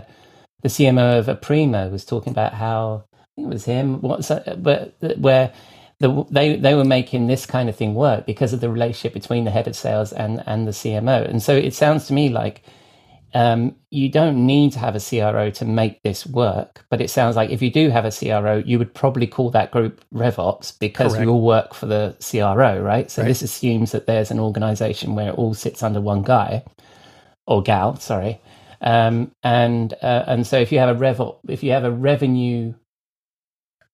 the 0.62 0.68
CMO 0.68 1.18
of 1.18 1.26
Aprimo, 1.26 1.90
was 1.90 2.04
talking 2.04 2.30
about 2.30 2.54
how 2.54 3.02
it 3.44 3.48
was 3.48 3.64
him, 3.64 4.00
what's 4.02 4.28
that, 4.28 4.62
but 4.62 4.94
where 5.18 5.52
the, 6.00 6.26
they 6.30 6.56
they 6.56 6.74
were 6.74 6.84
making 6.84 7.26
this 7.26 7.46
kind 7.46 7.68
of 7.68 7.76
thing 7.76 7.94
work 7.94 8.26
because 8.26 8.52
of 8.52 8.60
the 8.60 8.70
relationship 8.70 9.14
between 9.14 9.44
the 9.44 9.50
head 9.50 9.68
of 9.68 9.76
sales 9.76 10.12
and 10.12 10.42
and 10.46 10.66
the 10.66 10.72
CMO. 10.72 11.28
And 11.28 11.42
so 11.42 11.56
it 11.56 11.74
sounds 11.74 12.06
to 12.06 12.14
me 12.14 12.30
like 12.30 12.62
um, 13.34 13.76
you 13.90 14.08
don't 14.10 14.46
need 14.46 14.72
to 14.72 14.78
have 14.80 14.96
a 14.96 15.00
CRO 15.00 15.50
to 15.50 15.64
make 15.64 16.02
this 16.02 16.26
work. 16.26 16.84
But 16.90 17.00
it 17.00 17.10
sounds 17.10 17.36
like 17.36 17.50
if 17.50 17.62
you 17.62 17.70
do 17.70 17.90
have 17.90 18.04
a 18.04 18.10
CRO, 18.10 18.58
you 18.66 18.78
would 18.78 18.94
probably 18.94 19.26
call 19.26 19.50
that 19.50 19.70
group 19.70 20.04
RevOps 20.12 20.78
because 20.78 21.12
Correct. 21.12 21.24
you'll 21.26 21.42
work 21.42 21.74
for 21.74 21.86
the 21.86 22.16
CRO, 22.20 22.80
right? 22.80 23.10
So 23.10 23.22
Right. 23.22 23.28
this 23.28 23.42
assumes 23.42 23.92
that 23.92 24.06
there's 24.06 24.30
an 24.30 24.40
organization 24.40 25.14
where 25.14 25.30
it 25.30 25.36
all 25.38 25.54
sits 25.54 25.82
under 25.82 26.00
one 26.00 26.22
guy 26.22 26.64
or 27.46 27.62
gal, 27.62 27.96
sorry. 27.96 28.40
Um, 28.82 29.32
and 29.42 29.94
uh, 30.02 30.24
and 30.26 30.46
so 30.46 30.58
if 30.58 30.72
you 30.72 30.78
have 30.78 30.88
a 30.96 30.98
rev 30.98 31.20
if 31.48 31.62
you 31.62 31.72
have 31.72 31.84
a 31.84 31.90
revenue 31.92 32.74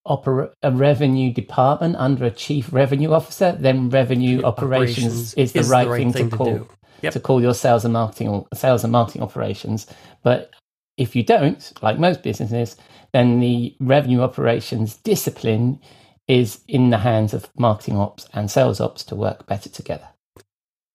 opera, 0.06 0.50
a 0.62 0.70
revenue 0.70 1.32
department 1.32 1.96
under 1.96 2.24
a 2.24 2.30
chief 2.30 2.72
revenue 2.72 3.12
officer, 3.12 3.52
then 3.58 3.90
revenue 3.90 4.42
operations, 4.42 5.34
Operations 5.34 5.34
is 5.34 5.52
the 5.52 5.60
is 5.60 5.68
the 5.68 5.72
right, 5.74 5.88
right 5.88 5.98
thing, 5.98 6.12
thing 6.12 6.24
to 6.26 6.30
to 6.30 6.36
call 6.36 6.58
do. 6.58 6.68
Yep. 7.02 7.12
to 7.12 7.20
call 7.20 7.42
your 7.42 7.54
sales 7.54 7.84
and 7.84 7.92
marketing 7.92 8.28
or 8.28 8.46
sales 8.54 8.84
and 8.84 8.92
marketing 8.92 9.22
operations. 9.22 9.86
But 10.22 10.50
if 10.96 11.14
you 11.14 11.22
don't, 11.22 11.72
like 11.82 11.98
most 11.98 12.22
businesses, 12.22 12.76
then 13.12 13.40
the 13.40 13.76
revenue 13.80 14.20
operations 14.22 14.96
discipline 14.96 15.80
is 16.28 16.60
in 16.68 16.90
the 16.90 16.98
hands 16.98 17.34
of 17.34 17.48
marketing 17.58 17.96
ops 17.96 18.28
and 18.32 18.50
sales 18.50 18.80
ops 18.80 19.04
to 19.04 19.14
work 19.14 19.46
better 19.46 19.68
together. 19.68 20.08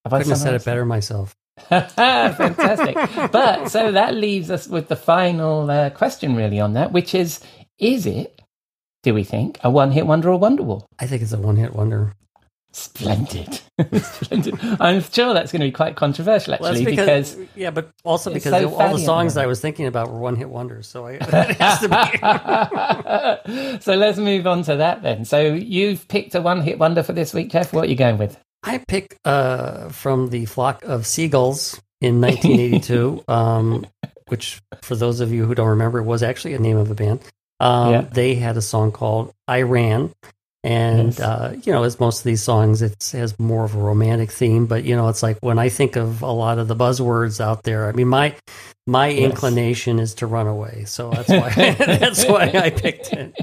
Have 0.06 0.14
I 0.14 0.18
Couldn't 0.20 0.32
have 0.32 0.40
said 0.40 0.54
it 0.56 0.66
better 0.66 0.86
myself. 0.86 1.36
Fantastic. 1.70 2.96
but 3.32 3.70
so 3.70 3.92
that 3.92 4.16
leaves 4.16 4.50
us 4.50 4.68
with 4.68 4.88
the 4.88 4.96
final 4.96 5.70
uh, 5.70 5.90
question, 5.92 6.36
really, 6.36 6.60
on 6.60 6.74
that, 6.74 6.92
which 6.92 7.14
is 7.14 7.40
is 7.80 8.06
it, 8.06 8.41
do 9.04 9.14
we 9.14 9.24
think, 9.24 9.60
a 9.64 9.70
one 9.70 9.92
hit 9.92 10.06
wonder 10.06 10.30
or 10.30 10.40
Wonderwall? 10.40 10.86
I 11.00 11.08
think 11.08 11.22
it's 11.22 11.34
a 11.34 11.40
one 11.40 11.56
hit 11.56 11.74
wonder. 11.74 12.14
Splendid. 12.74 13.60
Splendid. 14.02 14.58
I'm 14.80 15.02
sure 15.02 15.34
that's 15.34 15.52
going 15.52 15.60
to 15.60 15.68
be 15.68 15.72
quite 15.72 15.98
controversial, 15.98 16.56
Well, 16.60 16.72
that's 16.72 16.80
actually, 16.80 16.96
because. 16.96 17.38
yeah, 17.56 17.70
but 17.70 17.92
also 18.06 18.32
because 18.34 18.52
so 18.52 18.74
all 18.74 18.96
the 18.96 19.04
songs. 19.04 19.36
I 19.36 19.46
was 19.46 19.60
thinking 19.60 19.88
about 19.88 20.10
were 20.10 20.20
one 20.20 20.38
hit 20.38 20.50
wonders. 20.50 20.88
So 20.88 21.06
I, 21.06 21.12
it 21.22 21.58
has 21.58 21.80
to 21.82 21.90
be. 23.76 23.80
so 23.82 23.96
let's 23.96 24.18
move 24.18 24.48
on 24.48 24.64
to 24.64 24.78
that 24.78 25.04
then. 25.04 25.26
So 25.26 25.54
you've 25.54 26.08
picked 26.08 26.34
a 26.36 26.42
one 26.42 26.62
hit 26.62 26.80
wonder 26.80 27.04
for 27.04 27.12
this 27.12 27.34
week, 27.34 27.52
Jeff. 27.52 27.74
What 27.74 27.86
are 27.86 27.90
you 27.90 27.96
going 27.96 28.18
with? 28.18 28.40
I 28.64 28.78
pick 28.88 29.18
uh, 29.26 29.90
from 29.90 30.30
the 30.30 30.46
flock 30.46 30.84
of 30.86 31.06
seagulls 31.06 31.82
in 32.00 32.22
1982, 32.22 33.24
um, 33.28 33.86
which, 34.28 34.62
for 34.82 34.96
those 34.96 35.20
of 35.20 35.34
you 35.34 35.46
who 35.46 35.56
don't 35.56 35.68
remember, 35.68 36.02
was 36.02 36.24
actually 36.24 36.54
a 36.54 36.60
name 36.60 36.78
of 36.78 36.90
a 36.90 36.96
band. 36.96 37.20
Um, 37.62 37.92
Yeah. 37.92 38.02
They 38.12 38.36
had 38.36 38.58
a 38.58 38.62
song 38.62 38.92
called 38.92 39.32
"I 39.48 39.62
Ran," 39.62 40.12
and 40.64 41.10
Yes. 41.14 41.20
uh, 41.20 41.56
you 41.64 41.72
know, 41.72 41.84
as 41.84 42.00
most 42.00 42.20
of 42.20 42.24
these 42.26 42.44
songs, 42.44 42.82
it 42.82 42.96
has 43.14 43.40
more 43.40 43.64
of 43.66 43.76
a 43.76 43.80
romantic 43.80 44.32
theme. 44.32 44.66
But 44.66 44.84
you 44.84 44.96
know, 44.96 45.08
it's 45.10 45.24
like 45.24 45.38
when 45.42 45.60
I 45.60 45.70
think 45.70 45.96
of 45.96 46.22
a 46.24 46.32
lot 46.32 46.58
of 46.60 46.68
the 46.68 46.76
buzzwords 46.76 47.40
out 47.40 47.64
there. 47.64 47.88
I 47.88 47.94
mean, 47.94 48.08
my 48.10 48.36
my 48.88 49.08
Yes. 49.10 49.32
inclination 49.32 50.00
is 50.00 50.16
to 50.16 50.28
run 50.28 50.48
away, 50.48 50.86
so 50.86 51.12
that's 51.12 51.30
why 51.30 51.50
that's 52.00 52.26
why 52.26 52.52
I 52.54 52.70
picked 52.72 53.14
it. 53.14 53.36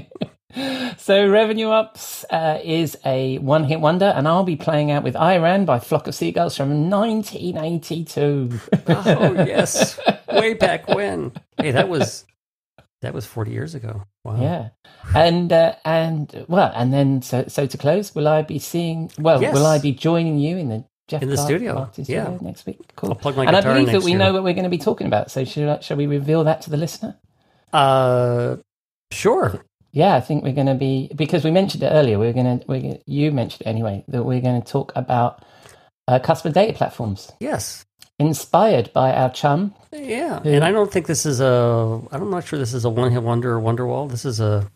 So 0.97 1.29
Revenue 1.29 1.67
Ops 1.69 2.25
uh, 2.31 2.59
is 2.63 2.97
a 3.05 3.37
one 3.37 3.63
hit 3.63 3.79
wonder, 3.79 4.07
and 4.07 4.27
I'll 4.27 4.43
be 4.43 4.55
playing 4.57 4.91
out 4.91 5.03
with 5.03 5.15
I 5.15 5.37
Ran 5.37 5.63
by 5.63 5.79
Flock 5.79 6.07
of 6.07 6.15
Seagulls 6.15 6.57
from 6.57 6.89
1982. 6.89 8.59
Oh 8.87 9.33
yes, 9.45 9.99
way 10.33 10.55
back 10.55 10.87
when. 10.89 11.31
Hey, 11.57 11.71
that 11.71 11.87
was 11.87 12.25
that 13.01 13.13
was 13.13 13.25
40 13.25 13.51
years 13.51 13.75
ago. 13.75 14.03
Wow. 14.23 14.41
Yeah, 14.41 14.69
and 15.15 15.51
uh, 15.51 15.75
and 15.85 16.45
well, 16.47 16.71
and 16.75 16.93
then 16.93 17.21
so 17.21 17.45
so 17.47 17.65
to 17.65 17.77
close, 17.77 18.13
will 18.15 18.27
I 18.27 18.41
be 18.43 18.59
seeing? 18.59 19.11
Well, 19.19 19.41
Yes. 19.41 19.53
will 19.53 19.65
I 19.65 19.79
be 19.79 19.91
joining 19.93 20.37
you 20.39 20.57
in 20.57 20.69
the 20.69 20.85
Jeff 21.07 21.23
In 21.23 21.29
the 21.29 21.35
Clark 21.35 21.47
studio, 21.47 21.73
yeah. 21.79 21.91
studio 21.91 22.39
next 22.41 22.65
week? 22.65 22.79
Cool. 22.95 23.09
I'll 23.11 23.15
plug 23.15 23.35
my 23.37 23.45
and 23.45 23.55
I 23.55 23.61
believe 23.61 23.87
that 23.91 24.03
we 24.03 24.11
year. 24.11 24.19
know 24.19 24.33
what 24.33 24.43
we're 24.43 24.53
going 24.53 24.63
to 24.65 24.69
be 24.69 24.77
talking 24.77 25.07
about. 25.07 25.31
So 25.31 25.43
should 25.45 25.67
I, 25.67 25.79
shall 25.79 25.97
we 25.97 26.05
reveal 26.07 26.43
that 26.43 26.61
to 26.63 26.69
the 26.69 26.77
listener? 26.77 27.17
Uh, 27.73 28.57
sure. 29.11 29.65
Yeah, 29.91 30.15
I 30.15 30.21
think 30.21 30.43
we're 30.43 30.53
going 30.53 30.67
to 30.67 30.75
be 30.75 31.09
because 31.15 31.43
we 31.43 31.49
mentioned 31.51 31.81
it 31.83 31.87
earlier. 31.89 32.19
We're 32.19 32.33
going 32.33 32.59
to 32.59 32.65
we 32.67 33.01
you 33.07 33.31
mentioned 33.31 33.61
it 33.61 33.67
anyway 33.67 34.03
that 34.09 34.23
we're 34.23 34.41
going 34.41 34.61
to 34.61 34.71
talk 34.71 34.91
about 34.95 35.43
uh, 36.07 36.19
customer 36.19 36.53
data 36.53 36.73
platforms 36.73 37.31
Yes. 37.39 37.85
Inspired 38.19 38.91
by 38.93 39.13
our 39.13 39.29
chum. 39.31 39.73
Yeah. 39.91 40.41
And 40.43 40.63
I 40.63 40.71
don't 40.71 40.91
think 40.91 41.07
this 41.07 41.25
is 41.25 41.39
a. 41.41 42.01
I'm 42.11 42.29
not 42.29 42.45
sure 42.45 42.59
this 42.59 42.73
is 42.73 42.85
a 42.85 42.89
one 42.89 43.11
hit 43.11 43.23
wonder 43.23 43.57
or 43.57 43.61
Wonderwall. 43.61 44.09
This 44.09 44.25
is 44.25 44.39
a. 44.39 44.69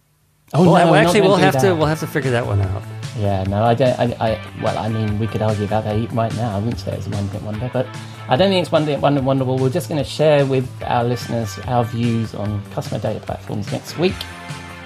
Oh 0.56 0.70
well, 0.72 0.86
no, 0.86 0.92
we're 0.92 0.98
actually, 0.98 1.22
we'll 1.22 1.38
do 1.38 1.44
have 1.44 1.60
to 1.62 1.74
we'll 1.74 1.88
have 1.88 2.00
to 2.02 2.08
figure 2.08 2.32
that 2.32 2.46
one 2.46 2.62
out. 2.62 2.84
Yeah, 3.18 3.44
no, 3.44 3.64
I 3.64 3.74
don't. 3.74 4.00
I, 4.00 4.06
I 4.20 4.62
well, 4.62 4.78
I 4.78 4.88
mean, 4.88 5.18
we 5.20 5.26
could 5.28 5.42
argue 5.42 5.66
about 5.66 5.84
that 5.86 6.12
right 6.12 6.36
now. 6.36 6.56
I 6.56 6.60
wouldn't 6.60 6.80
say 6.80 6.94
it's 6.94 7.08
a 7.08 7.10
one 7.10 7.28
hit 7.30 7.42
wonder, 7.42 7.70
but 7.74 7.88
I 8.28 8.36
don't 8.36 8.50
think 8.50 8.62
it's 8.62 8.72
one 8.72 8.86
hit 8.86 9.00
wonder 9.00 9.22
wonderful. 9.22 9.58
We're 9.58 9.70
just 9.70 9.90
going 9.90 10.04
to 10.04 10.10
share 10.10 10.46
with 10.46 10.70
our 10.84 11.04
listeners 11.04 11.58
our 11.66 11.84
views 11.86 12.36
on 12.36 12.64
customer 12.72 13.00
data 13.00 13.20
platforms 13.20 13.72
next 13.72 13.98
week, 13.98 14.16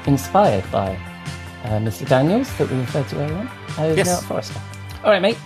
inspired 0.05 0.69
by 0.71 0.95
uh, 1.65 1.79
Mr. 1.79 2.07
Daniels 2.07 2.55
that 2.57 2.69
we 2.69 2.77
referred 2.77 3.07
to 3.09 3.21
earlier 3.21 3.35
on. 3.35 3.49
Yes. 3.97 4.07
Now 4.07 4.27
Forrester. 4.27 4.61
All 5.03 5.11
right, 5.11 5.21
mate. 5.21 5.37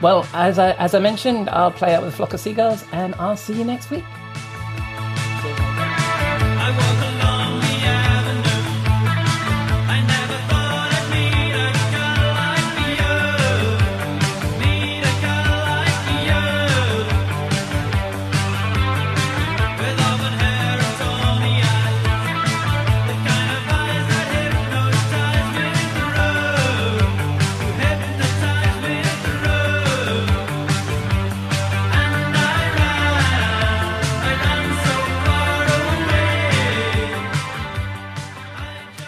Well, 0.00 0.26
as 0.32 0.58
I 0.58 0.72
as 0.72 0.94
I 0.94 1.00
mentioned, 1.00 1.50
I'll 1.50 1.72
play 1.72 1.94
out 1.94 2.02
with 2.02 2.14
a 2.14 2.16
flock 2.16 2.32
of 2.32 2.40
seagulls, 2.40 2.84
and 2.92 3.14
I'll 3.16 3.36
see 3.36 3.54
you 3.54 3.64
next 3.64 3.90
week. 3.90 4.04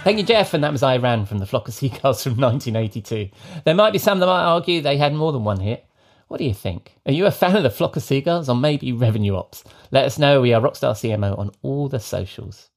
Thank 0.03 0.17
you, 0.17 0.25
Jeff. 0.25 0.55
And 0.55 0.65
that 0.65 0.73
was 0.73 0.83
I 0.83 0.97
Ran 0.97 1.27
from 1.27 1.39
the 1.39 1.47
Flock 1.47 1.69
of 1.69 1.75
Seagulls 1.75 2.23
from 2.23 2.37
1982. 2.39 3.29
There 3.65 3.75
might 3.75 3.93
be 3.93 3.99
some 3.99 4.19
that 4.19 4.27
might 4.27 4.45
argue 4.45 4.81
they 4.81 4.97
had 4.97 5.13
more 5.13 5.31
than 5.31 5.45
one 5.45 5.61
hit. 5.61 5.87
What 6.29 6.39
do 6.39 6.45
you 6.45 6.55
think? 6.55 6.97
Are 7.05 7.13
you 7.13 7.27
a 7.27 7.31
fan 7.31 7.55
of 7.55 7.63
the 7.63 7.71
Flock 7.71 7.97
of 7.97 8.03
Seagulls 8.03 8.49
or 8.49 8.57
maybe 8.57 8.93
Revenue 8.93 9.37
Ops? 9.37 9.63
Let 9.91 10.07
us 10.07 10.19
know. 10.19 10.41
We 10.41 10.55
are 10.55 10.61
Rockstar 10.63 10.95
CMO 10.95 11.39
on 11.39 11.51
all 11.61 11.89
the 11.89 12.01
socials. 12.01 12.71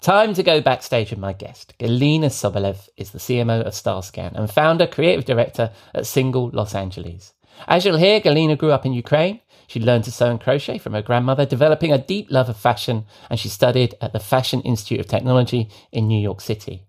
Time 0.00 0.34
to 0.34 0.42
go 0.42 0.60
backstage 0.60 1.10
with 1.10 1.20
my 1.20 1.32
guest. 1.32 1.74
Galina 1.78 2.26
Sobolev 2.26 2.88
is 2.96 3.12
the 3.12 3.18
CMO 3.18 3.62
of 3.62 3.72
StyleScan 3.72 4.34
and 4.34 4.50
founder, 4.50 4.88
creative 4.88 5.24
director 5.24 5.70
at 5.94 6.06
Single 6.06 6.50
Los 6.52 6.74
Angeles. 6.74 7.34
As 7.68 7.84
you'll 7.84 7.98
hear, 7.98 8.20
Galina 8.20 8.58
grew 8.58 8.72
up 8.72 8.84
in 8.84 8.92
Ukraine. 8.92 9.40
She 9.68 9.78
learned 9.78 10.04
to 10.04 10.10
sew 10.10 10.30
and 10.30 10.40
crochet 10.40 10.78
from 10.78 10.94
her 10.94 11.02
grandmother, 11.02 11.44
developing 11.44 11.92
a 11.92 11.98
deep 11.98 12.28
love 12.30 12.48
of 12.48 12.56
fashion, 12.56 13.04
and 13.28 13.38
she 13.38 13.50
studied 13.50 13.94
at 14.00 14.14
the 14.14 14.18
Fashion 14.18 14.62
Institute 14.62 14.98
of 14.98 15.06
Technology 15.06 15.68
in 15.92 16.08
New 16.08 16.18
York 16.18 16.40
City. 16.40 16.84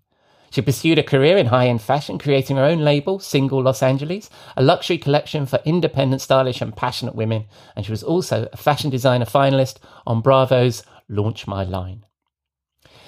She 0.50 0.62
pursued 0.62 0.98
a 0.98 1.02
career 1.02 1.36
in 1.36 1.46
high 1.46 1.68
end 1.68 1.82
fashion, 1.82 2.18
creating 2.18 2.56
her 2.56 2.64
own 2.64 2.78
label, 2.78 3.20
Single 3.20 3.62
Los 3.62 3.82
Angeles, 3.82 4.30
a 4.56 4.62
luxury 4.62 4.96
collection 4.96 5.44
for 5.44 5.60
independent, 5.64 6.22
stylish, 6.22 6.62
and 6.62 6.74
passionate 6.74 7.14
women. 7.14 7.44
And 7.76 7.84
she 7.84 7.92
was 7.92 8.02
also 8.02 8.48
a 8.50 8.56
fashion 8.56 8.88
designer 8.88 9.26
finalist 9.26 9.76
on 10.06 10.22
Bravo's 10.22 10.82
Launch 11.06 11.46
My 11.46 11.62
Line. 11.62 12.06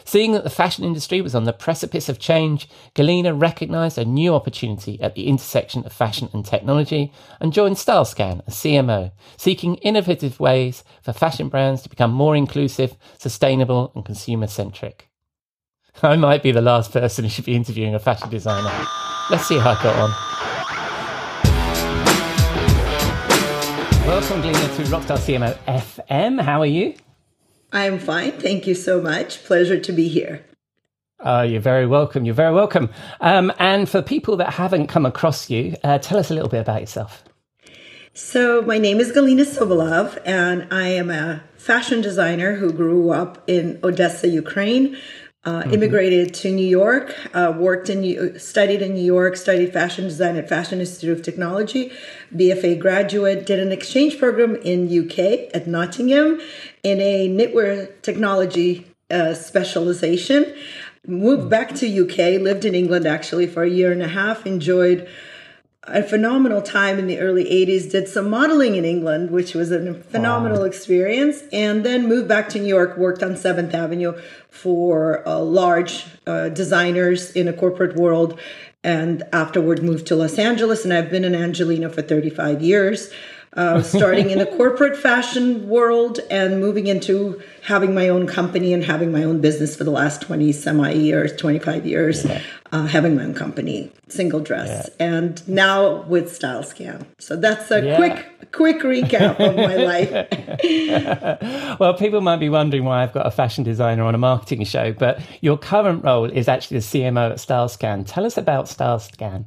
Seeing 0.04 0.32
that 0.32 0.44
the 0.44 0.50
fashion 0.50 0.84
industry 0.84 1.20
was 1.20 1.34
on 1.34 1.44
the 1.44 1.52
precipice 1.52 2.08
of 2.08 2.18
change, 2.18 2.68
Galina 2.94 3.38
recognized 3.38 3.98
a 3.98 4.04
new 4.04 4.34
opportunity 4.34 5.00
at 5.00 5.14
the 5.14 5.26
intersection 5.26 5.84
of 5.86 5.92
fashion 5.92 6.28
and 6.32 6.44
technology 6.44 7.12
and 7.40 7.52
joined 7.52 7.76
StyleScan 7.76 8.42
as 8.46 8.54
CMO, 8.54 9.12
seeking 9.36 9.76
innovative 9.76 10.40
ways 10.40 10.84
for 11.02 11.12
fashion 11.12 11.48
brands 11.48 11.82
to 11.82 11.88
become 11.88 12.12
more 12.12 12.36
inclusive, 12.36 12.96
sustainable, 13.18 13.92
and 13.94 14.04
consumer 14.04 14.46
centric. 14.46 15.08
I 16.02 16.16
might 16.16 16.42
be 16.42 16.52
the 16.52 16.62
last 16.62 16.92
person 16.92 17.24
who 17.24 17.30
should 17.30 17.44
be 17.44 17.54
interviewing 17.54 17.94
a 17.94 17.98
fashion 17.98 18.30
designer. 18.30 18.72
Let's 19.30 19.46
see 19.46 19.58
how 19.58 19.70
I 19.72 19.82
got 19.82 19.96
on. 19.96 20.10
Welcome, 24.06 24.42
Galina, 24.42 24.76
to 24.76 24.82
Rockstar 24.84 25.18
CMO 25.18 25.56
FM. 25.66 26.40
How 26.40 26.60
are 26.60 26.66
you? 26.66 26.94
I'm 27.72 27.98
fine. 27.98 28.32
Thank 28.32 28.66
you 28.66 28.74
so 28.74 29.00
much. 29.00 29.42
Pleasure 29.44 29.78
to 29.78 29.92
be 29.92 30.08
here. 30.08 30.44
Uh, 31.20 31.46
you're 31.48 31.60
very 31.60 31.86
welcome. 31.86 32.24
You're 32.24 32.34
very 32.34 32.52
welcome. 32.52 32.90
Um, 33.20 33.52
and 33.58 33.88
for 33.88 34.02
people 34.02 34.36
that 34.36 34.52
haven't 34.54 34.88
come 34.88 35.06
across 35.06 35.48
you, 35.48 35.76
uh, 35.84 35.98
tell 35.98 36.18
us 36.18 36.30
a 36.30 36.34
little 36.34 36.48
bit 36.48 36.60
about 36.60 36.80
yourself. 36.80 37.24
So, 38.14 38.60
my 38.62 38.76
name 38.76 39.00
is 39.00 39.10
Galina 39.12 39.46
Sobolev, 39.46 40.20
and 40.26 40.68
I 40.70 40.88
am 40.88 41.10
a 41.10 41.42
fashion 41.56 42.02
designer 42.02 42.56
who 42.56 42.70
grew 42.70 43.10
up 43.10 43.42
in 43.46 43.80
Odessa, 43.82 44.28
Ukraine. 44.28 44.98
Uh, 45.44 45.64
Immigrated 45.72 46.32
to 46.34 46.52
New 46.52 46.66
York, 46.66 47.16
uh, 47.34 47.52
worked 47.56 47.90
in, 47.90 48.02
New- 48.02 48.38
studied 48.38 48.80
in 48.80 48.94
New 48.94 49.02
York, 49.02 49.34
studied 49.34 49.72
fashion 49.72 50.04
design 50.04 50.36
at 50.36 50.48
Fashion 50.48 50.78
Institute 50.78 51.18
of 51.18 51.24
Technology, 51.24 51.90
BFA 52.36 52.78
graduate, 52.78 53.46
did 53.46 53.58
an 53.58 53.72
exchange 53.72 54.18
program 54.18 54.56
in 54.56 54.86
UK 54.86 55.50
at 55.54 55.66
Nottingham 55.66 56.40
in 56.82 57.00
a 57.00 57.28
knitwear 57.28 57.90
technology 58.02 58.86
uh, 59.10 59.34
specialization. 59.34 60.54
Moved 61.06 61.50
back 61.50 61.74
to 61.76 62.02
UK, 62.04 62.40
lived 62.40 62.64
in 62.64 62.74
England 62.74 63.06
actually 63.06 63.46
for 63.46 63.62
a 63.62 63.70
year 63.70 63.92
and 63.92 64.02
a 64.02 64.08
half, 64.08 64.46
enjoyed 64.46 65.08
a 65.84 66.02
phenomenal 66.02 66.62
time 66.62 66.98
in 66.98 67.08
the 67.08 67.18
early 67.18 67.44
80s, 67.44 67.90
did 67.90 68.06
some 68.06 68.30
modeling 68.30 68.76
in 68.76 68.84
England, 68.84 69.32
which 69.32 69.52
was 69.52 69.72
a 69.72 69.94
phenomenal 69.94 70.62
experience, 70.62 71.42
and 71.52 71.84
then 71.84 72.08
moved 72.08 72.28
back 72.28 72.48
to 72.50 72.60
New 72.60 72.68
York, 72.68 72.96
worked 72.96 73.22
on 73.22 73.32
7th 73.32 73.74
Avenue 73.74 74.12
for 74.48 75.26
uh, 75.26 75.40
large 75.40 76.06
uh, 76.24 76.50
designers 76.50 77.32
in 77.32 77.48
a 77.48 77.52
corporate 77.52 77.96
world, 77.96 78.38
and 78.84 79.22
afterward 79.32 79.82
moved 79.82 80.06
to 80.08 80.16
Los 80.16 80.38
Angeles. 80.38 80.84
And 80.84 80.92
I've 80.92 81.10
been 81.10 81.24
in 81.24 81.34
Angelina 81.34 81.88
for 81.88 82.02
35 82.02 82.62
years. 82.62 83.10
Uh, 83.54 83.82
starting 83.82 84.30
in 84.30 84.38
the 84.38 84.46
corporate 84.46 84.96
fashion 84.96 85.68
world 85.68 86.18
and 86.30 86.58
moving 86.58 86.86
into 86.86 87.38
having 87.62 87.92
my 87.94 88.08
own 88.08 88.26
company 88.26 88.72
and 88.72 88.82
having 88.82 89.12
my 89.12 89.22
own 89.22 89.42
business 89.42 89.76
for 89.76 89.84
the 89.84 89.90
last 89.90 90.22
20 90.22 90.50
semi 90.52 90.90
years, 90.92 91.36
25 91.36 91.84
years, 91.84 92.24
uh, 92.72 92.86
having 92.86 93.14
my 93.14 93.24
own 93.24 93.34
company, 93.34 93.92
single 94.08 94.40
dress, 94.40 94.88
and 94.98 95.46
now 95.46 96.00
with 96.04 96.30
StyleScan. 96.30 97.04
So 97.18 97.36
that's 97.36 97.70
a 97.70 97.84
Yeah. 97.84 97.96
quick, 97.96 98.52
quick 98.52 98.80
recap 98.80 99.38
of 99.38 99.54
my 99.54 99.76
life. 99.76 101.78
Well, 101.78 101.92
people 101.92 102.22
might 102.22 102.40
be 102.40 102.48
wondering 102.48 102.84
why 102.84 103.02
I've 103.02 103.12
got 103.12 103.26
a 103.26 103.30
fashion 103.30 103.64
designer 103.64 104.04
on 104.04 104.14
a 104.14 104.18
marketing 104.18 104.64
show, 104.64 104.94
but 104.94 105.20
your 105.42 105.58
current 105.58 106.02
role 106.04 106.24
is 106.24 106.48
actually 106.48 106.78
the 106.78 106.84
CMO 106.84 107.32
at 107.32 107.36
StyleScan. 107.36 108.04
Tell 108.06 108.24
us 108.24 108.38
about 108.38 108.64
StyleScan. 108.64 109.44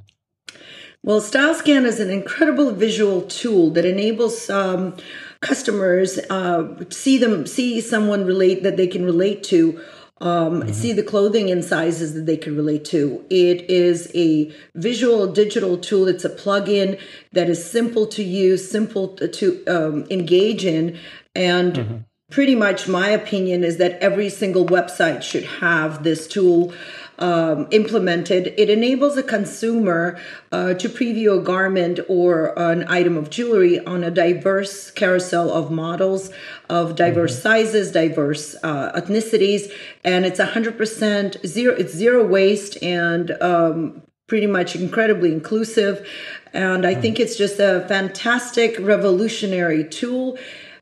Well, 1.05 1.21
StyleScan 1.21 1.85
is 1.85 1.99
an 1.99 2.09
incredible 2.09 2.71
visual 2.71 3.21
tool 3.21 3.69
that 3.73 3.85
enables 3.85 4.49
um, 4.49 4.97
customers 5.39 6.17
uh, 6.31 6.83
see 6.89 7.19
them 7.19 7.45
see 7.45 7.79
someone 7.79 8.25
relate 8.25 8.63
that 8.63 8.75
they 8.75 8.87
can 8.87 9.05
relate 9.05 9.43
to. 9.43 9.79
Um, 10.19 10.73
See 10.73 10.93
the 10.93 11.03
clothing 11.03 11.51
and 11.51 11.63
sizes 11.63 12.15
that 12.15 12.25
they 12.25 12.37
can 12.37 12.55
relate 12.55 12.85
to. 12.85 13.23
It 13.29 13.69
is 13.69 14.09
a 14.15 14.51
visual 14.73 15.27
digital 15.31 15.77
tool. 15.77 16.07
It's 16.07 16.25
a 16.25 16.29
plug-in 16.29 16.97
that 17.33 17.49
is 17.49 17.63
simple 17.63 18.07
to 18.07 18.23
use, 18.23 18.67
simple 18.67 19.09
to, 19.09 19.27
to 19.27 19.65
um, 19.67 20.07
engage 20.09 20.65
in, 20.65 20.97
and 21.35 22.05
pretty 22.31 22.55
much 22.55 22.87
my 22.87 23.09
opinion 23.09 23.63
is 23.63 23.77
that 23.77 23.99
every 24.01 24.29
single 24.29 24.65
website 24.65 25.21
should 25.21 25.43
have 25.43 26.03
this 26.03 26.27
tool 26.27 26.73
um, 27.19 27.67
implemented. 27.71 28.53
It 28.57 28.69
enables 28.69 29.17
a 29.17 29.23
consumer 29.23 30.19
uh, 30.51 30.73
to 30.75 30.89
preview 30.89 31.39
a 31.39 31.41
garment 31.41 31.99
or 32.07 32.57
an 32.57 32.85
item 32.87 33.17
of 33.17 33.29
jewelry 33.29 33.79
on 33.85 34.03
a 34.03 34.11
diverse 34.11 34.91
carousel 34.91 35.51
of 35.51 35.71
models 35.71 36.31
of 36.69 36.95
diverse 36.95 37.41
sizes, 37.41 37.91
diverse 37.91 38.55
uh, 38.63 38.91
ethnicities, 38.99 39.71
and 40.03 40.25
it's 40.25 40.39
100% 40.39 41.45
zero. 41.45 41.75
It's 41.75 41.93
zero 41.93 42.25
waste 42.25 42.81
and 42.83 43.31
um, 43.41 44.01
pretty 44.27 44.47
much 44.47 44.75
incredibly 44.75 45.31
inclusive. 45.31 46.07
And 46.53 46.85
I 46.85 46.95
think 46.95 47.19
it's 47.19 47.37
just 47.37 47.59
a 47.59 47.85
fantastic, 47.87 48.77
revolutionary 48.79 49.83
tool. 49.83 50.37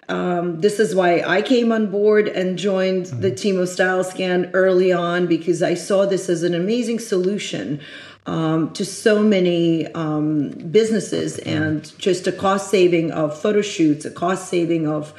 Um, 0.09 0.59
this 0.61 0.79
is 0.79 0.95
why 0.95 1.21
I 1.25 1.41
came 1.41 1.71
on 1.71 1.89
board 1.89 2.27
and 2.27 2.57
joined 2.57 3.07
the 3.07 3.31
team 3.31 3.57
of 3.57 3.69
StyleScan 3.69 4.51
early 4.53 4.91
on 4.91 5.27
because 5.27 5.63
I 5.63 5.75
saw 5.75 6.05
this 6.05 6.29
as 6.29 6.43
an 6.43 6.53
amazing 6.53 6.99
solution 6.99 7.79
um, 8.25 8.73
to 8.73 8.85
so 8.85 9.21
many 9.21 9.87
um, 9.93 10.49
businesses 10.49 11.39
and 11.39 11.97
just 11.97 12.27
a 12.27 12.31
cost 12.31 12.69
saving 12.69 13.11
of 13.11 13.39
photo 13.39 13.61
shoots, 13.61 14.05
a 14.05 14.11
cost 14.11 14.49
saving 14.49 14.87
of 14.87 15.13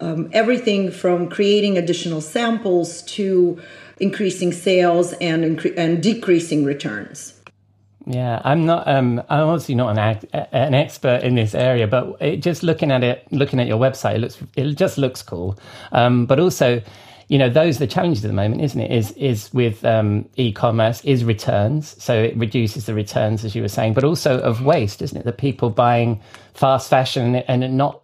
um, 0.00 0.28
everything 0.32 0.90
from 0.90 1.28
creating 1.28 1.78
additional 1.78 2.20
samples 2.20 3.02
to 3.02 3.60
increasing 3.98 4.52
sales 4.52 5.12
and 5.14 5.44
incre- 5.44 5.74
and 5.76 6.02
decreasing 6.02 6.64
returns. 6.64 7.33
Yeah, 8.06 8.42
I'm 8.44 8.66
not. 8.66 8.86
Um, 8.86 9.22
I'm 9.30 9.48
obviously 9.48 9.74
not 9.74 9.90
an 9.90 9.98
ag- 9.98 10.28
an 10.52 10.74
expert 10.74 11.22
in 11.22 11.34
this 11.34 11.54
area, 11.54 11.86
but 11.86 12.16
it, 12.20 12.36
just 12.38 12.62
looking 12.62 12.92
at 12.92 13.02
it, 13.02 13.26
looking 13.30 13.60
at 13.60 13.66
your 13.66 13.78
website, 13.78 14.16
it 14.16 14.18
looks 14.18 14.38
it 14.56 14.74
just 14.74 14.98
looks 14.98 15.22
cool. 15.22 15.58
Um, 15.92 16.26
but 16.26 16.38
also, 16.38 16.82
you 17.28 17.38
know, 17.38 17.48
those 17.48 17.76
are 17.76 17.80
the 17.80 17.86
challenges 17.86 18.22
at 18.22 18.28
the 18.28 18.34
moment, 18.34 18.60
isn't 18.60 18.80
it? 18.80 18.90
Is 18.90 19.12
is 19.12 19.52
with 19.54 19.84
um, 19.86 20.28
e-commerce 20.36 21.02
is 21.04 21.24
returns, 21.24 22.02
so 22.02 22.14
it 22.14 22.36
reduces 22.36 22.84
the 22.84 22.92
returns, 22.92 23.42
as 23.42 23.54
you 23.54 23.62
were 23.62 23.68
saying, 23.68 23.94
but 23.94 24.04
also 24.04 24.38
of 24.40 24.62
waste, 24.62 25.00
isn't 25.00 25.16
it? 25.16 25.24
The 25.24 25.32
people 25.32 25.70
buying 25.70 26.20
fast 26.52 26.90
fashion 26.90 27.36
and 27.36 27.76
not 27.76 28.02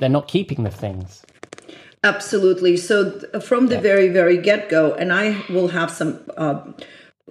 they're 0.00 0.08
not 0.08 0.26
keeping 0.26 0.64
the 0.64 0.70
things. 0.70 1.22
Absolutely. 2.04 2.76
So 2.76 3.20
from 3.40 3.66
the 3.66 3.80
very, 3.80 4.08
very 4.08 4.36
get 4.36 4.68
go, 4.68 4.94
and 4.94 5.12
I 5.12 5.44
will 5.48 5.68
have 5.68 5.90
some 5.90 6.20
uh, 6.36 6.60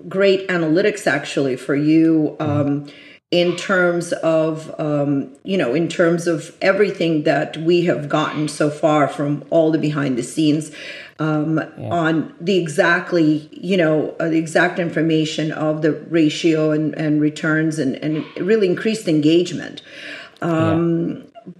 great 0.08 0.48
analytics 0.48 1.08
actually 1.08 1.56
for 1.56 1.76
you 1.76 2.36
um, 2.40 2.88
in 3.30 3.56
terms 3.56 4.14
of, 4.14 4.74
um, 4.80 5.36
you 5.44 5.58
know, 5.58 5.74
in 5.74 5.88
terms 5.88 6.28
of 6.28 6.56
everything 6.62 7.24
that 7.24 7.58
we 7.58 7.86
have 7.86 8.08
gotten 8.08 8.48
so 8.48 8.70
far 8.70 9.08
from 9.08 9.44
all 9.50 9.72
the 9.72 9.78
behind 9.78 10.18
the 10.18 10.24
scenes 10.24 10.72
um, 11.20 11.60
on 11.78 12.34
the 12.40 12.58
exactly, 12.58 13.50
you 13.52 13.76
know, 13.76 14.16
uh, 14.20 14.30
the 14.30 14.38
exact 14.38 14.80
information 14.80 15.52
of 15.52 15.82
the 15.82 15.92
ratio 15.92 16.72
and, 16.72 16.94
and 16.96 17.20
returns 17.20 17.80
and, 17.80 17.96
and 17.96 18.24
really 18.38 18.68
increased 18.68 19.08
engagement 19.08 19.82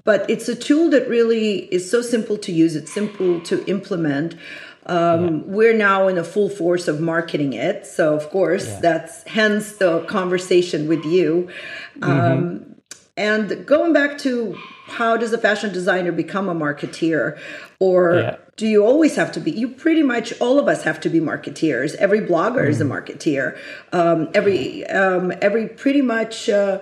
but 0.04 0.30
it's 0.30 0.50
a 0.50 0.56
tool 0.56 0.90
that 0.90 1.08
really 1.08 1.60
is 1.74 1.90
so 1.90 2.02
simple 2.02 2.38
to 2.40 2.52
use. 2.52 2.76
It's 2.76 2.92
simple 2.92 3.40
to 3.42 3.64
implement. 3.66 4.36
Um, 4.88 5.48
We're 5.48 5.76
now 5.76 6.08
in 6.08 6.18
a 6.18 6.24
full 6.24 6.50
force 6.50 6.88
of 6.88 7.02
marketing 7.02 7.54
it, 7.54 7.86
so 7.86 8.16
of 8.16 8.30
course 8.30 8.66
that's 8.82 9.24
hence 9.24 9.74
the 9.78 10.02
conversation 10.06 10.88
with 10.88 11.04
you. 11.06 11.50
Um, 12.02 12.76
and 13.18 13.66
going 13.66 13.94
back 13.94 14.18
to 14.20 14.58
how 14.88 15.18
does 15.18 15.34
a 15.34 15.38
fashion 15.38 15.74
designer 15.74 16.12
become 16.14 16.48
a 16.48 16.56
marketeer, 16.56 17.38
or 17.80 18.16
Yeah. 18.16 18.36
do 18.56 18.66
you 18.66 18.86
always 18.86 19.16
have 19.18 19.32
to 19.34 19.42
be? 19.42 19.52
You 19.52 19.68
pretty 19.68 20.04
much 20.04 20.34
all 20.40 20.58
of 20.58 20.68
us 20.70 20.84
have 20.84 21.02
to 21.02 21.10
be 21.10 21.20
marketeers. 21.20 21.94
Every 21.96 22.22
blogger 22.22 22.66
is 22.68 22.80
a 22.80 22.86
marketeer. 22.86 23.58
Um, 23.92 24.30
every 24.34 24.86
um, 24.88 25.34
every 25.42 25.68
pretty 25.68 26.02
much. 26.02 26.48
Uh, 26.50 26.80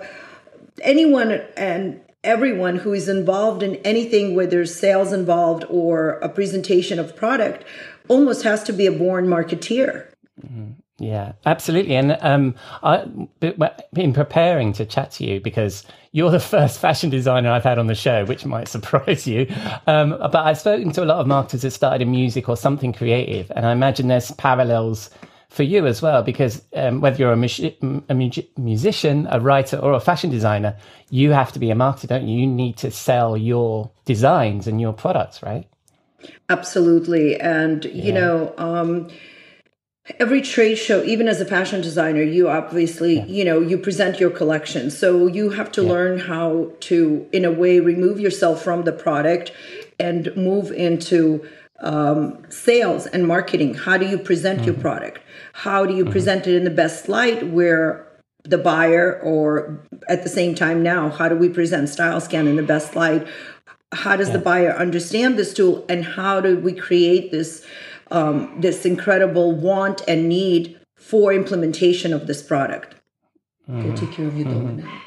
anyone 0.82 1.40
and 1.56 2.00
everyone 2.22 2.76
who 2.76 2.92
is 2.92 3.08
involved 3.08 3.62
in 3.62 3.76
anything 3.76 4.34
where 4.34 4.46
there's 4.46 4.74
sales 4.74 5.12
involved 5.12 5.64
or 5.70 6.18
a 6.18 6.28
presentation 6.28 6.98
of 6.98 7.14
product 7.14 7.64
almost 8.08 8.42
has 8.42 8.62
to 8.64 8.72
be 8.72 8.86
a 8.86 8.92
born 8.92 9.26
marketeer. 9.26 10.06
Yeah, 10.98 11.32
absolutely. 11.44 11.94
And 11.94 12.16
um, 12.22 12.54
I, 12.82 13.04
in 13.96 14.14
preparing 14.14 14.72
to 14.74 14.86
chat 14.86 15.10
to 15.12 15.24
you, 15.24 15.40
because 15.40 15.84
you're 16.12 16.30
the 16.30 16.40
first 16.56 16.80
fashion 16.80 17.10
designer 17.10 17.50
I've 17.50 17.64
had 17.64 17.78
on 17.78 17.86
the 17.86 17.94
show, 17.94 18.24
which 18.24 18.46
might 18.46 18.68
surprise 18.76 19.26
you. 19.26 19.46
Um, 19.86 20.10
but 20.10 20.36
I've 20.36 20.58
spoken 20.58 20.92
to 20.92 21.04
a 21.04 21.06
lot 21.06 21.18
of 21.18 21.26
marketers 21.26 21.62
that 21.62 21.72
started 21.72 22.02
in 22.02 22.10
music 22.10 22.48
or 22.48 22.56
something 22.56 22.92
creative, 22.92 23.50
and 23.54 23.66
I 23.66 23.72
imagine 23.72 24.08
there's 24.08 24.30
parallels 24.32 25.10
for 25.48 25.62
you 25.62 25.86
as 25.86 26.02
well, 26.02 26.22
because 26.22 26.62
um, 26.74 27.00
whether 27.00 27.18
you're 27.18 27.32
a, 27.32 28.02
a 28.08 28.14
mu- 28.14 28.30
musician, 28.56 29.28
a 29.30 29.38
writer, 29.38 29.76
or 29.76 29.92
a 29.92 30.00
fashion 30.00 30.30
designer, 30.30 30.76
you 31.10 31.30
have 31.30 31.52
to 31.52 31.58
be 31.58 31.70
a 31.70 31.74
marketer, 31.74 32.08
don't 32.08 32.26
you? 32.26 32.40
You 32.40 32.46
need 32.46 32.76
to 32.78 32.90
sell 32.90 33.36
your 33.36 33.90
designs 34.04 34.66
and 34.66 34.80
your 34.80 34.92
products, 34.92 35.42
right? 35.42 35.68
Absolutely. 36.48 37.38
And, 37.40 37.84
you 37.84 38.12
know, 38.12 38.54
um, 38.56 39.08
every 40.18 40.40
trade 40.40 40.76
show, 40.76 41.02
even 41.02 41.28
as 41.28 41.40
a 41.40 41.44
fashion 41.44 41.80
designer, 41.80 42.22
you 42.22 42.48
obviously, 42.48 43.20
you 43.22 43.44
know, 43.44 43.60
you 43.60 43.76
present 43.78 44.20
your 44.20 44.30
collection. 44.30 44.90
So 44.90 45.26
you 45.26 45.50
have 45.50 45.70
to 45.72 45.82
learn 45.82 46.18
how 46.18 46.72
to, 46.80 47.28
in 47.32 47.44
a 47.44 47.50
way, 47.50 47.80
remove 47.80 48.20
yourself 48.20 48.62
from 48.62 48.84
the 48.84 48.92
product 48.92 49.52
and 49.98 50.34
move 50.36 50.70
into 50.70 51.46
um, 51.80 52.42
sales 52.48 53.06
and 53.06 53.26
marketing. 53.26 53.74
How 53.74 53.96
do 53.98 54.06
you 54.06 54.18
present 54.18 54.64
your 54.64 54.74
product? 54.74 55.20
How 55.52 55.84
do 55.84 55.94
you 55.94 56.04
present 56.04 56.46
it 56.46 56.54
in 56.54 56.64
the 56.64 56.70
best 56.70 57.08
light 57.08 57.48
where 57.48 58.06
the 58.44 58.58
buyer, 58.58 59.20
or 59.22 59.82
at 60.08 60.22
the 60.22 60.28
same 60.28 60.54
time 60.54 60.82
now, 60.82 61.10
how 61.10 61.28
do 61.28 61.34
we 61.34 61.48
present 61.48 61.88
StyleScan 61.88 62.46
in 62.46 62.56
the 62.56 62.62
best 62.62 62.94
light? 62.94 63.26
How 63.96 64.16
does 64.16 64.30
the 64.30 64.38
buyer 64.38 64.72
understand 64.72 65.38
this 65.38 65.54
tool, 65.54 65.84
and 65.88 66.04
how 66.04 66.40
do 66.40 66.58
we 66.58 66.72
create 66.72 67.30
this 67.30 67.64
um, 68.10 68.60
this 68.60 68.84
incredible 68.84 69.52
want 69.52 70.02
and 70.06 70.28
need 70.28 70.78
for 70.94 71.32
implementation 71.32 72.12
of 72.12 72.26
this 72.26 72.42
product? 72.42 72.94
Go 73.68 73.96
take 73.96 74.12
care 74.12 74.26
of 74.28 74.36
your 74.38 74.46
dog 74.46 74.76
now. 74.76 75.00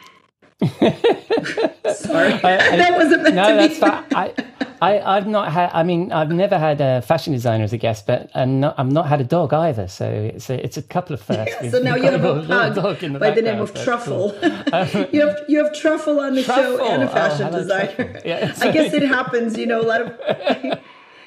Sorry, 1.93 2.33
that 2.41 2.93
wasn't 2.97 3.23
meant 3.23 3.35
no, 3.35 3.49
to 3.49 3.55
that's 3.55 3.75
be. 3.75 3.79
fine. 3.79 4.03
I, 4.13 4.33
I, 4.81 4.99
I've 4.99 5.27
not 5.27 5.51
had. 5.51 5.71
I 5.73 5.83
mean, 5.83 6.11
I've 6.11 6.31
never 6.31 6.57
had 6.57 6.79
a 6.81 7.01
fashion 7.01 7.33
designer 7.33 7.63
as 7.63 7.73
a 7.73 7.77
guest, 7.77 8.07
but 8.07 8.29
and 8.33 8.61
not, 8.61 8.75
I've 8.79 8.91
not 8.91 9.07
had 9.07 9.19
a 9.21 9.23
dog 9.23 9.53
either. 9.53 9.87
So 9.87 10.09
it's 10.09 10.49
a, 10.49 10.63
it's 10.63 10.77
a 10.77 10.81
couple 10.81 11.13
of 11.13 11.21
firsts. 11.21 11.55
So 11.71 11.79
now 11.79 11.95
you 11.95 12.03
have 12.03 12.23
a 12.23 12.43
pug 12.45 12.75
dog 12.75 13.03
in 13.03 13.17
by 13.19 13.31
the 13.31 13.41
name 13.41 13.59
of 13.59 13.73
Truffle. 13.73 14.31
cool. 14.31 15.07
you 15.11 15.21
have 15.27 15.37
you 15.47 15.63
have 15.63 15.73
Truffle 15.73 16.19
on 16.19 16.35
the 16.35 16.43
show 16.43 16.83
and 16.85 17.03
a 17.03 17.09
Oh, 17.09 17.13
fashion 17.13 17.47
hello, 17.47 17.59
designer. 17.59 18.21
Yeah, 18.25 18.53
I 18.59 18.71
guess 18.71 18.93
it 18.93 19.03
happens, 19.03 19.57
you 19.57 19.65
know. 19.65 19.81
A 19.81 19.87
lot 19.93 20.01
of 20.01 20.79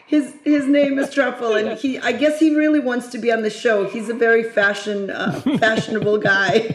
his 0.06 0.34
his 0.44 0.66
name 0.66 0.98
is 0.98 1.10
Truffle, 1.12 1.54
and 1.54 1.78
he 1.78 1.98
I 1.98 2.12
guess 2.12 2.38
he 2.40 2.54
really 2.54 2.80
wants 2.80 3.08
to 3.08 3.18
be 3.18 3.30
on 3.32 3.42
the 3.42 3.50
show. 3.50 3.86
He's 3.88 4.08
a 4.08 4.14
very 4.14 4.42
fashion 4.42 5.10
uh, 5.10 5.40
fashionable 5.58 6.18
guy. 6.18 6.68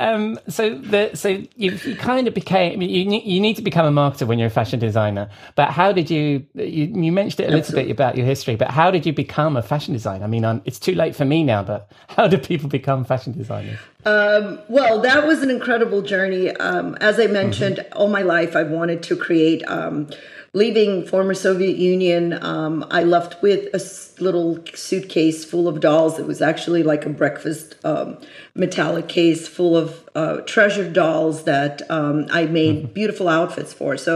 Um, 0.00 0.38
so 0.48 0.74
the 0.74 1.14
so 1.14 1.28
you, 1.28 1.72
you 1.72 1.94
kind 1.96 2.26
of 2.26 2.34
became 2.34 2.80
you 2.82 2.88
you 2.88 3.40
need 3.40 3.56
to 3.56 3.62
become 3.62 3.86
a 3.86 3.90
marketer 4.00 4.26
when 4.26 4.38
you're 4.38 4.48
a 4.48 4.50
fashion 4.50 4.80
designer. 4.80 5.28
But 5.54 5.70
how 5.70 5.92
did 5.92 6.10
you 6.10 6.46
you, 6.54 6.86
you 6.86 7.12
mentioned 7.12 7.40
it 7.40 7.52
a 7.52 7.56
little 7.56 7.74
bit 7.74 7.90
about 7.90 8.16
your 8.16 8.26
history? 8.26 8.56
But 8.56 8.70
how 8.70 8.90
did 8.90 9.06
you 9.06 9.12
become 9.12 9.56
a 9.56 9.62
fashion 9.62 9.92
designer? 9.92 10.24
I 10.24 10.28
mean, 10.28 10.44
um, 10.44 10.62
it's 10.64 10.78
too 10.78 10.94
late 10.94 11.14
for 11.14 11.24
me 11.24 11.44
now. 11.44 11.62
But 11.62 11.90
how 12.08 12.26
do 12.26 12.38
people 12.38 12.68
become 12.68 13.04
fashion 13.04 13.32
designers? 13.32 13.78
Well, 14.04 15.00
that 15.02 15.26
was 15.26 15.42
an 15.42 15.50
incredible 15.50 16.02
journey. 16.02 16.50
Um, 16.56 16.96
as 17.00 17.20
I 17.20 17.26
mentioned, 17.26 17.76
Mm-hmm. 17.76 17.98
all 17.98 18.08
my 18.08 18.22
life 18.22 18.56
I've 18.56 18.70
wanted 18.70 19.02
to 19.04 19.16
create. 19.16 19.62
Um, 19.68 20.08
leaving 20.52 21.06
former 21.06 21.34
Soviet 21.34 21.76
Union, 21.76 22.42
um, 22.42 22.84
I 22.90 23.04
left 23.04 23.40
with 23.42 23.72
a 23.72 24.22
little 24.22 24.58
suitcase 24.74 25.44
full 25.44 25.68
of 25.68 25.80
dolls. 25.80 26.18
It 26.18 26.26
was 26.26 26.42
actually 26.42 26.82
like 26.82 27.06
a 27.06 27.10
breakfast 27.10 27.76
um, 27.84 28.18
metallic 28.60 29.08
case 29.08 29.48
full 29.48 29.74
of 29.82 29.86
uh, 30.14 30.36
treasured 30.42 30.92
dolls 30.92 31.44
that 31.44 31.82
um, 31.90 32.26
I 32.30 32.42
made 32.46 32.60
Mm-hmm. 32.60 32.92
beautiful 32.92 33.28
outfits 33.28 33.72
for. 33.72 33.96
So 33.96 34.12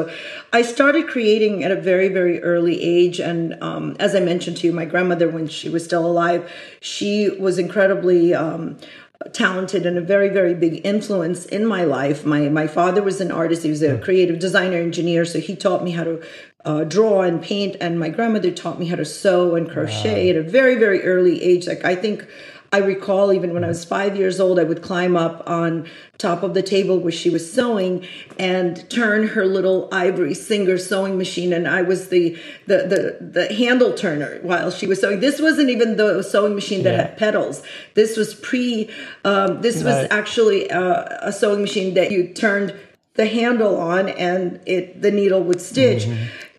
I 0.52 0.60
started 0.62 1.08
creating 1.08 1.64
at 1.64 1.72
a 1.72 1.80
very, 1.80 2.08
very 2.08 2.36
early 2.42 2.76
age. 2.82 3.18
And 3.20 3.42
um, 3.62 3.96
as 3.98 4.14
I 4.14 4.20
mentioned 4.20 4.58
to 4.58 4.66
you, 4.66 4.72
my 4.72 4.84
grandmother, 4.84 5.28
when 5.28 5.48
she 5.48 5.68
was 5.70 5.82
still 5.84 6.06
alive, 6.06 6.42
she 6.80 7.30
was 7.46 7.58
incredibly. 7.58 8.34
Um, 8.34 8.76
talented 9.32 9.86
and 9.86 9.96
a 9.96 10.02
very 10.02 10.28
very 10.28 10.54
big 10.54 10.84
influence 10.84 11.46
in 11.46 11.64
my 11.64 11.82
life 11.82 12.26
my 12.26 12.42
my 12.60 12.66
father 12.66 13.02
was 13.02 13.22
an 13.22 13.30
artist 13.32 13.62
he 13.62 13.70
was 13.70 13.80
a 13.82 13.96
creative 14.06 14.38
designer 14.38 14.76
engineer 14.76 15.24
so 15.24 15.38
he 15.40 15.56
taught 15.56 15.82
me 15.82 15.92
how 15.92 16.04
to 16.04 16.20
uh, 16.66 16.84
draw 16.84 17.22
and 17.22 17.40
paint 17.42 17.74
and 17.80 17.98
my 17.98 18.10
grandmother 18.10 18.50
taught 18.50 18.78
me 18.78 18.86
how 18.86 18.96
to 18.96 19.04
sew 19.04 19.54
and 19.54 19.70
crochet 19.70 20.28
at 20.28 20.36
a 20.36 20.42
very 20.42 20.74
very 20.74 21.00
early 21.04 21.40
age 21.42 21.66
like 21.66 21.82
i 21.86 21.94
think 21.94 22.26
I 22.74 22.78
recall 22.78 23.32
even 23.32 23.54
when 23.54 23.62
I 23.62 23.68
was 23.68 23.84
five 23.84 24.16
years 24.16 24.40
old, 24.40 24.58
I 24.58 24.64
would 24.64 24.82
climb 24.82 25.16
up 25.16 25.48
on 25.48 25.86
top 26.18 26.42
of 26.42 26.54
the 26.54 26.62
table 26.62 26.98
where 26.98 27.12
she 27.12 27.30
was 27.30 27.52
sewing 27.52 28.04
and 28.36 28.90
turn 28.90 29.28
her 29.28 29.46
little 29.46 29.88
ivory 29.92 30.34
Singer 30.34 30.76
sewing 30.76 31.16
machine, 31.16 31.52
and 31.52 31.68
I 31.68 31.82
was 31.82 32.08
the 32.08 32.36
the 32.66 32.78
the, 32.92 33.18
the 33.20 33.54
handle 33.54 33.94
turner 33.94 34.40
while 34.42 34.72
she 34.72 34.88
was 34.88 35.00
sewing. 35.00 35.20
This 35.20 35.40
wasn't 35.40 35.70
even 35.70 35.96
the 35.98 36.22
sewing 36.22 36.56
machine 36.56 36.82
that 36.82 36.98
had 36.98 37.16
pedals. 37.16 37.62
This 37.94 38.16
was 38.16 38.34
pre. 38.34 38.90
Um, 39.24 39.62
this 39.62 39.76
was 39.76 39.94
Right. 39.94 40.08
actually 40.10 40.68
uh, 40.68 41.04
a 41.22 41.32
sewing 41.32 41.60
machine 41.60 41.94
that 41.94 42.10
you 42.10 42.26
turned 42.26 42.74
the 43.14 43.26
handle 43.26 43.76
on, 43.78 44.08
and 44.08 44.58
it 44.66 45.00
the 45.00 45.12
needle 45.12 45.44
would 45.44 45.60
stitch 45.60 46.08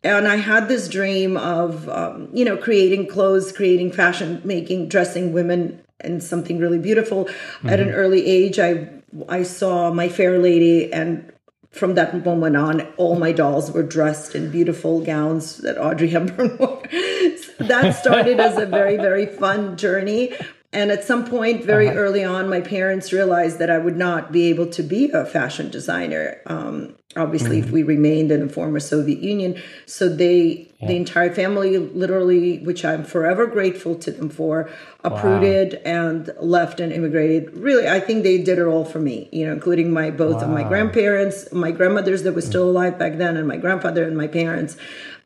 and 0.01 0.27
I 0.27 0.35
had 0.35 0.67
this 0.67 0.87
dream 0.87 1.35
of, 1.35 1.89
um, 1.89 2.29
you 2.31 2.45
know, 2.45 2.57
creating 2.57 3.07
clothes, 3.07 3.51
creating 3.51 3.91
fashion, 3.91 4.39
making, 4.45 4.87
dressing 4.87 5.33
women 5.33 5.81
in 6.03 6.21
something 6.21 6.59
really 6.59 6.79
beautiful. 6.79 7.29
At 7.63 7.79
an 7.79 7.91
early 7.91 8.25
age, 8.25 8.59
I 8.59 8.89
I 9.29 9.43
saw 9.43 9.91
My 9.91 10.09
Fair 10.09 10.39
Lady, 10.39 10.91
and 10.91 11.31
from 11.71 11.95
that 11.95 12.25
moment 12.25 12.55
on, 12.55 12.81
all 12.97 13.15
my 13.15 13.31
dolls 13.31 13.71
were 13.71 13.83
dressed 13.83 14.35
in 14.35 14.51
beautiful 14.51 15.01
gowns 15.01 15.57
that 15.57 15.77
Audrey 15.77 16.09
Hepburn 16.15 16.57
wore. 16.57 16.81
So 16.89 17.63
that 17.63 17.95
started 17.95 18.39
as 18.39 18.57
a 18.57 18.65
very 18.65 18.97
very 18.97 19.25
fun 19.25 19.77
journey. 19.77 20.35
And 20.73 20.91
at 20.91 21.05
some 21.05 21.23
point, 21.23 21.63
very 21.63 21.87
early 21.87 22.25
on, 22.25 22.49
my 22.49 22.59
parents 22.59 23.13
realized 23.13 23.59
that 23.59 23.69
I 23.69 23.77
would 23.77 23.95
not 23.95 24.33
be 24.33 24.49
able 24.49 24.67
to 24.71 24.83
be 24.83 25.09
a 25.09 25.25
fashion 25.25 25.69
designer. 25.69 26.41
Um, 26.47 26.97
obviously, 27.15 27.59
if 27.59 27.71
we 27.71 27.83
remained 27.83 28.31
in 28.31 28.47
the 28.47 28.51
former 28.51 28.79
Soviet 28.79 29.19
Union, 29.19 29.61
so 29.85 30.09
they, 30.09 30.71
the 30.81 30.95
entire 30.95 31.33
family, 31.33 31.77
literally, 31.77 32.59
which 32.59 32.85
I'm 32.85 33.03
forever 33.03 33.47
grateful 33.47 33.95
to 33.95 34.11
them 34.11 34.29
for, 34.29 34.69
uprooted 35.03 35.75
and 35.85 36.31
left 36.39 36.79
and 36.79 36.91
immigrated. 36.91 37.55
Really, 37.55 37.87
I 37.87 37.99
think 37.99 38.23
they 38.23 38.37
did 38.37 38.59
it 38.59 38.65
all 38.65 38.85
for 38.85 38.99
me. 38.99 39.29
You 39.31 39.47
know, 39.47 39.53
including 39.53 39.91
my 39.91 40.11
both 40.11 40.41
of 40.41 40.49
my 40.49 40.63
grandparents, 40.63 41.51
my 41.51 41.71
grandmothers 41.71 42.23
that 42.23 42.33
were 42.33 42.41
still 42.41 42.69
alive 42.69 42.99
back 42.99 43.17
then, 43.17 43.37
and 43.37 43.47
my 43.47 43.57
grandfather 43.57 44.03
and 44.03 44.17
my 44.17 44.27
parents 44.27 44.77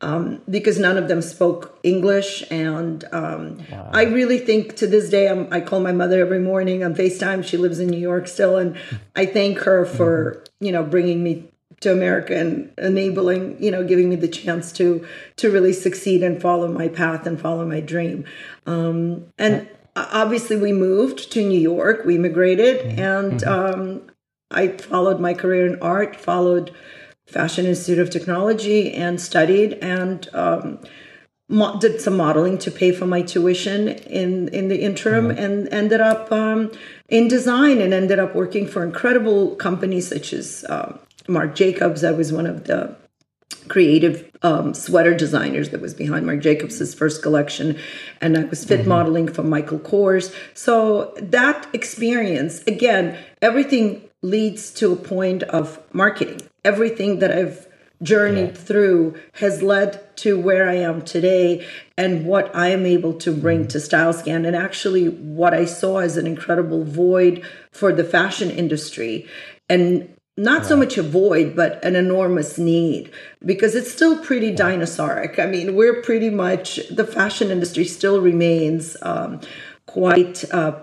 um, 0.02 0.40
because 0.48 0.78
none 0.78 0.96
of 0.96 1.08
them 1.08 1.20
spoke 1.20 1.78
English. 1.82 2.42
And 2.50 3.04
um, 3.12 3.58
I 3.92 4.04
really 4.04 4.38
think 4.38 4.76
to 4.76 4.86
this 4.86 5.10
day, 5.10 5.28
I'm, 5.28 5.52
I 5.52 5.60
call 5.60 5.80
my 5.80 5.92
mother 5.92 6.20
every 6.20 6.38
morning 6.38 6.82
on 6.82 6.94
FaceTime. 6.94 7.44
She 7.44 7.56
lives 7.56 7.78
in 7.78 7.88
New 7.88 7.98
York 7.98 8.26
still, 8.26 8.56
and 8.56 8.76
I 9.16 9.26
thank 9.26 9.58
her 9.60 9.84
for 9.84 10.42
you 10.60 10.72
know 10.72 10.82
bringing 10.82 11.22
me 11.22 11.49
to 11.80 11.90
America 11.92 12.36
and 12.36 12.70
enabling 12.78 13.62
you 13.62 13.70
know 13.70 13.82
giving 13.82 14.08
me 14.08 14.16
the 14.16 14.28
chance 14.28 14.72
to 14.72 15.06
to 15.36 15.50
really 15.50 15.72
succeed 15.72 16.22
and 16.22 16.40
follow 16.40 16.68
my 16.68 16.88
path 16.88 17.26
and 17.26 17.40
follow 17.40 17.66
my 17.66 17.80
dream. 17.80 18.24
Um, 18.66 19.26
and 19.38 19.68
obviously, 19.96 20.56
we 20.56 20.72
moved 20.72 21.32
to 21.32 21.46
New 21.46 21.58
York. 21.58 22.04
We 22.04 22.16
immigrated, 22.16 22.98
and 22.98 23.42
um, 23.44 24.02
I 24.50 24.68
followed 24.68 25.20
my 25.20 25.34
career 25.34 25.66
in 25.66 25.80
art. 25.80 26.16
Followed 26.16 26.74
Fashion 27.26 27.64
Institute 27.64 28.00
of 28.00 28.10
Technology 28.10 28.92
and 28.92 29.20
studied 29.20 29.74
and 29.74 30.28
um, 30.34 30.80
mo- 31.48 31.78
did 31.78 32.00
some 32.00 32.16
modeling 32.16 32.58
to 32.58 32.70
pay 32.70 32.90
for 32.90 33.06
my 33.06 33.22
tuition 33.22 33.88
in 33.88 34.48
in 34.48 34.68
the 34.68 34.82
interim 34.82 35.30
and 35.30 35.68
ended 35.68 36.00
up 36.00 36.30
um, 36.32 36.72
in 37.08 37.28
design 37.28 37.80
and 37.80 37.94
ended 37.94 38.18
up 38.18 38.34
working 38.34 38.66
for 38.66 38.82
incredible 38.82 39.54
companies 39.56 40.08
such 40.08 40.32
as 40.32 40.64
um, 40.68 40.98
Marc 41.28 41.54
Jacobs. 41.54 42.04
I 42.04 42.12
was 42.12 42.32
one 42.32 42.46
of 42.46 42.64
the 42.64 42.96
creative 43.68 44.30
um, 44.42 44.74
sweater 44.74 45.14
designers 45.14 45.70
that 45.70 45.80
was 45.80 45.94
behind 45.94 46.26
Marc 46.26 46.40
Jacobs' 46.40 46.94
first 46.94 47.22
collection, 47.22 47.78
and 48.20 48.36
I 48.36 48.44
was 48.44 48.64
fit 48.64 48.86
modeling 48.86 49.28
for 49.28 49.42
Michael 49.42 49.78
Kors. 49.78 50.34
So 50.54 51.14
that 51.18 51.68
experience, 51.72 52.62
again, 52.64 53.18
everything 53.42 54.08
leads 54.22 54.70
to 54.74 54.92
a 54.92 54.96
point 54.96 55.42
of 55.44 55.78
marketing. 55.92 56.40
Everything 56.64 57.20
that 57.20 57.30
I've 57.30 57.66
journeyed 58.02 58.56
through 58.56 59.14
has 59.34 59.62
led 59.62 60.16
to 60.16 60.38
where 60.38 60.68
I 60.68 60.76
am 60.76 61.02
today 61.02 61.66
and 61.96 62.24
what 62.24 62.54
I 62.54 62.68
am 62.68 62.86
able 62.86 63.14
to 63.14 63.32
bring 63.34 63.68
to 63.68 63.78
StyleScan 63.78 64.46
and 64.46 64.56
actually 64.56 65.08
what 65.08 65.52
I 65.52 65.66
saw 65.66 65.98
as 65.98 66.16
an 66.16 66.26
incredible 66.26 66.84
void 66.84 67.44
for 67.72 67.92
the 67.92 68.04
fashion 68.04 68.50
industry 68.50 69.28
and 69.68 70.14
not 70.40 70.64
so 70.64 70.74
much 70.74 70.96
a 70.96 71.02
void 71.02 71.54
but 71.54 71.84
an 71.84 71.94
enormous 71.94 72.56
need 72.56 73.12
because 73.44 73.74
it's 73.74 73.92
still 73.92 74.18
pretty 74.24 74.54
dinosauric. 74.54 75.38
I 75.38 75.46
mean 75.46 75.76
we're 75.76 76.00
pretty 76.02 76.30
much 76.30 76.80
the 76.88 77.04
fashion 77.04 77.50
industry 77.50 77.84
still 77.84 78.20
remains 78.20 78.96
um, 79.02 79.40
quite 79.86 80.50
uh, 80.52 80.78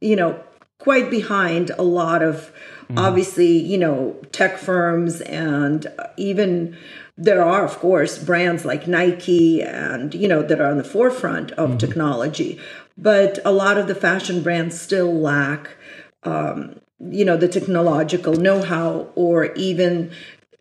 you 0.00 0.14
know 0.14 0.38
quite 0.78 1.10
behind 1.10 1.70
a 1.70 1.82
lot 1.82 2.22
of 2.22 2.52
obviously 2.96 3.58
you 3.58 3.76
know 3.76 4.16
tech 4.30 4.56
firms 4.56 5.20
and 5.22 5.86
uh, 5.98 6.06
even 6.16 6.76
there 7.18 7.42
are 7.42 7.64
of 7.64 7.76
course 7.78 8.22
brands 8.22 8.64
like 8.64 8.86
nike 8.86 9.60
and 9.62 10.14
you 10.14 10.28
know 10.28 10.42
that 10.42 10.60
are 10.60 10.70
on 10.70 10.78
the 10.78 10.84
forefront 10.84 11.50
of 11.52 11.78
technology. 11.78 12.60
But 12.98 13.40
a 13.44 13.50
lot 13.50 13.76
of 13.76 13.88
the 13.88 13.94
fashion 13.94 14.42
brands 14.42 14.80
still 14.80 15.12
lack 15.12 15.76
um, 16.22 16.80
you 17.00 17.24
know 17.24 17.36
the 17.36 17.48
technological 17.48 18.34
know-how 18.34 19.08
or 19.14 19.52
even 19.54 20.10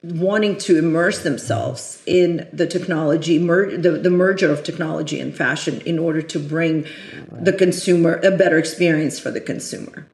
wanting 0.04 0.58
to 0.58 0.78
immerse 0.78 1.24
themselves 1.24 2.02
in 2.06 2.48
the 2.54 2.68
technology 2.68 3.40
mer- 3.40 3.76
the, 3.76 3.92
the 3.92 4.10
merger 4.10 4.52
of 4.52 4.64
technology 4.64 5.20
and 5.20 5.36
fashion 5.36 5.82
in 5.82 5.98
order 5.98 6.22
to 6.22 6.40
bring 6.40 6.86
the 7.32 7.54
consumer 7.54 8.20
a 8.24 8.32
better 8.32 8.58
experience 8.58 9.20
for 9.20 9.32
the 9.32 9.42
consumer 9.42 10.08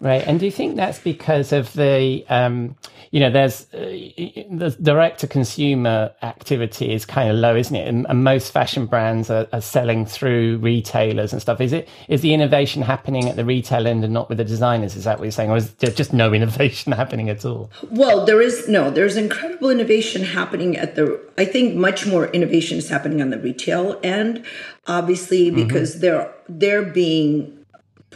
Right. 0.00 0.26
And 0.26 0.38
do 0.40 0.46
you 0.46 0.52
think 0.52 0.76
that's 0.76 0.98
because 0.98 1.52
of 1.52 1.72
the, 1.72 2.24
um, 2.28 2.76
you 3.10 3.20
know, 3.20 3.30
there's 3.30 3.72
uh, 3.72 3.78
the 3.78 4.76
direct 4.82 5.20
to 5.20 5.26
consumer 5.26 6.12
activity 6.22 6.92
is 6.92 7.06
kind 7.06 7.30
of 7.30 7.36
low, 7.36 7.54
isn't 7.56 7.74
it? 7.74 7.86
And, 7.86 8.06
and 8.08 8.24
most 8.24 8.52
fashion 8.52 8.86
brands 8.86 9.30
are, 9.30 9.46
are 9.52 9.60
selling 9.60 10.04
through 10.04 10.58
retailers 10.58 11.32
and 11.32 11.40
stuff. 11.40 11.60
Is 11.60 11.72
it 11.72 11.88
is 12.08 12.22
the 12.22 12.34
innovation 12.34 12.82
happening 12.82 13.28
at 13.28 13.36
the 13.36 13.44
retail 13.44 13.86
end 13.86 14.04
and 14.04 14.12
not 14.12 14.28
with 14.28 14.38
the 14.38 14.44
designers? 14.44 14.96
Is 14.96 15.04
that 15.04 15.18
what 15.18 15.24
you're 15.24 15.32
saying, 15.32 15.50
or 15.50 15.56
is 15.56 15.72
there 15.74 15.90
just 15.90 16.12
no 16.12 16.34
innovation 16.34 16.92
happening 16.92 17.30
at 17.30 17.44
all? 17.44 17.70
Well, 17.90 18.26
there 18.26 18.40
is 18.40 18.68
no, 18.68 18.90
there's 18.90 19.16
incredible 19.16 19.70
innovation 19.70 20.24
happening 20.24 20.76
at 20.76 20.96
the, 20.96 21.20
I 21.38 21.44
think 21.44 21.76
much 21.76 22.06
more 22.06 22.26
innovation 22.28 22.78
is 22.78 22.88
happening 22.88 23.22
on 23.22 23.30
the 23.30 23.38
retail 23.38 23.98
end, 24.02 24.44
obviously, 24.86 25.50
because 25.50 26.00
they're, 26.00 26.32
they're 26.48 26.84
being 26.84 27.63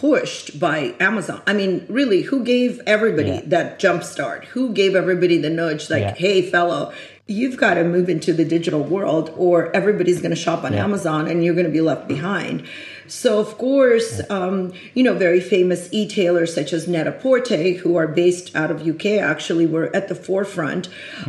pushed 0.00 0.60
by 0.60 0.94
Amazon. 1.00 1.42
I 1.46 1.52
mean, 1.52 1.84
really, 1.88 2.22
who 2.22 2.44
gave 2.44 2.80
everybody 2.86 3.40
that 3.46 3.78
jump 3.80 4.04
start? 4.04 4.44
Who 4.46 4.72
gave 4.72 4.94
everybody 4.94 5.38
the 5.38 5.50
nudge 5.50 5.90
like, 5.90 6.02
Yeah. 6.02 6.14
hey, 6.14 6.42
fellow, 6.42 6.92
you've 7.26 7.56
got 7.56 7.74
to 7.74 7.84
move 7.84 8.08
into 8.08 8.32
the 8.32 8.44
digital 8.44 8.82
world 8.82 9.32
or 9.36 9.74
everybody's 9.76 10.20
going 10.22 10.30
to 10.30 10.36
shop 10.36 10.64
on 10.64 10.72
Amazon 10.72 11.26
and 11.28 11.44
you're 11.44 11.54
going 11.54 11.66
to 11.66 11.72
be 11.72 11.80
left 11.80 12.06
behind. 12.08 12.62
So, 13.06 13.38
of 13.40 13.58
course, 13.58 14.20
um, 14.30 14.72
you 14.94 15.02
know, 15.02 15.14
very 15.14 15.40
famous 15.40 15.88
e-tailers 15.92 16.54
such 16.54 16.72
as 16.72 16.86
Net-a-Porter, 16.86 17.72
who 17.80 17.96
are 17.96 18.06
based 18.06 18.54
out 18.54 18.70
of 18.70 18.86
UK, 18.86 19.06
actually 19.32 19.66
were 19.66 19.94
at 19.96 20.08
the 20.08 20.14
forefront. 20.14 20.88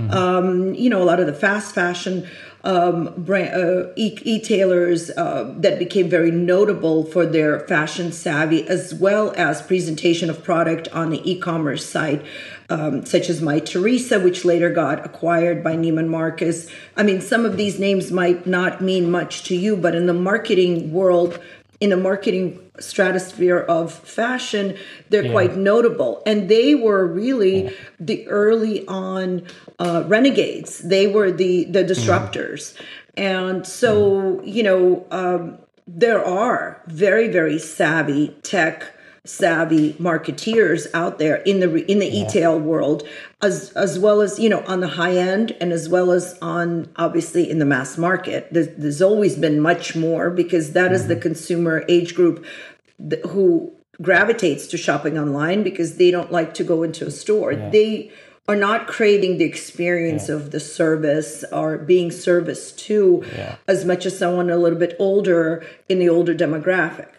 Um, 0.10 0.74
you 0.76 0.90
know, 0.90 1.02
a 1.02 1.06
lot 1.06 1.20
of 1.20 1.26
the 1.26 1.34
fast 1.34 1.74
fashion 1.74 2.28
um, 2.64 3.14
brand, 3.18 3.54
uh, 3.54 3.92
e-tailers 3.96 5.10
uh, 5.12 5.54
that 5.58 5.80
became 5.80 6.10
very 6.10 6.32
notable 6.32 7.06
for 7.06 7.26
their 7.26 7.62
fashion 7.62 8.12
savvy 8.12 8.68
as 8.68 8.94
well 8.94 9.34
as 9.38 9.62
presentation 9.62 10.30
of 10.30 10.44
product 10.44 10.88
on 10.90 11.10
the 11.10 11.30
e-commerce 11.30 11.86
site 11.88 12.24
um, 12.70 13.06
such 13.06 13.30
as 13.30 13.42
Mytheresa 13.42 14.24
which 14.24 14.46
later 14.46 14.70
got 14.70 15.06
acquired 15.06 15.64
by 15.64 15.76
neiman 15.76 16.08
marcus. 16.08 16.68
I 16.98 17.04
mean 17.04 17.22
some 17.22 17.46
of 17.46 17.58
these 17.58 17.80
names 17.80 18.12
might 18.12 18.46
not 18.46 18.82
mean 18.82 19.10
much 19.10 19.44
to 19.44 19.56
you 19.56 19.78
but 19.78 19.96
in 19.96 20.06
the 20.06 20.14
marketing 20.14 20.92
world 20.92 21.40
in 21.80 21.92
the 21.92 21.98
marketing 21.98 22.60
stratosphere 22.80 23.60
of 23.60 23.94
fashion 23.94 24.78
they're 25.10 25.32
quite 25.32 25.56
notable. 25.56 26.22
And 26.26 26.50
they 26.50 26.76
were 26.76 27.06
really 27.06 27.74
the 28.00 28.28
early 28.28 28.86
on 28.88 29.48
uh, 29.80 30.04
renegades. 30.08 30.80
They 30.80 31.08
were 31.08 31.32
the 31.32 31.66
the 31.66 31.84
disruptors. 31.84 32.76
And 33.18 33.66
so 33.66 34.42
you 34.44 34.64
know 34.64 35.06
um, 35.12 35.58
there 35.88 36.24
are 36.24 36.82
very 36.88 37.28
very 37.28 37.60
savvy 37.60 38.30
tech 38.44 38.94
savvy 39.30 39.94
marketeers 39.94 40.88
out 40.94 41.20
there 41.20 41.38
in 41.38 41.60
the 41.60 41.90
in 41.90 42.00
the 42.00 42.08
e-tail 42.08 42.60
world 42.60 43.08
as 43.42 43.72
as 43.72 44.00
well 44.00 44.22
as 44.22 44.40
you 44.40 44.50
know 44.50 44.64
on 44.66 44.80
the 44.80 44.88
high 44.88 45.16
end 45.16 45.56
and 45.62 45.72
as 45.72 45.88
well 45.88 46.12
as 46.12 46.38
on 46.42 46.90
obviously 46.96 47.50
in 47.50 47.60
the 47.60 47.66
mass 47.66 47.98
market. 47.98 48.52
There's, 48.52 48.70
there's 48.70 49.02
always 49.02 49.36
been 49.36 49.60
much 49.60 49.96
more 49.96 50.30
because 50.30 50.74
that 50.74 50.92
is 50.92 51.08
the 51.08 51.14
mm-hmm. 51.14 51.22
consumer 51.22 51.86
age 51.88 52.16
group 52.16 52.44
th- 53.10 53.24
who 53.26 53.72
gravitates 54.02 54.66
to 54.68 54.78
shopping 54.78 55.18
online 55.18 55.62
because 55.62 55.98
they 55.98 56.10
don't 56.10 56.32
like 56.32 56.54
to 56.56 56.64
go 56.64 56.84
into 56.84 57.06
a 57.06 57.12
store. 57.12 57.56
They 57.56 58.12
are 58.48 58.56
not 58.56 58.88
craving 58.88 59.38
the 59.38 59.46
experience 59.46 60.28
of 60.28 60.50
the 60.50 60.60
service 60.60 61.44
or 61.52 61.78
being 61.78 62.10
serviced 62.10 62.80
to 62.80 63.24
as 63.68 63.86
much 63.86 64.08
as 64.08 64.18
someone 64.18 64.50
a 64.50 64.58
little 64.58 64.80
bit 64.80 64.96
older 64.98 65.64
in 65.88 66.00
the 66.00 66.10
older 66.10 66.34
demographic 66.34 67.10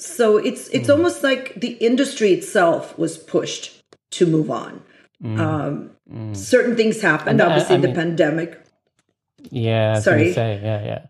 so 0.00 0.36
it's 0.38 0.68
it's 0.68 0.88
Mm. 0.88 0.94
almost 0.96 1.22
like 1.22 1.54
the 1.60 1.72
industry 1.80 2.32
itself 2.32 2.98
was 2.98 3.18
pushed 3.18 3.72
to 4.12 4.26
move 4.26 4.50
on. 4.50 4.82
Um, 5.24 5.90
Certain 6.32 6.74
things 6.76 7.00
happened. 7.02 7.38
Mm. 7.38 7.42
And, 7.44 7.52
uh, 7.52 7.54
Obviously, 7.54 7.76
I 7.76 7.80
the 7.80 7.86
mean- 7.88 7.96
pandemic. 7.96 8.60
Yeah, 9.50 9.94
I 9.96 10.00
Sorry. 10.00 10.32
say, 10.32 10.60
yeah, 10.62 10.84
yeah. 10.84 11.02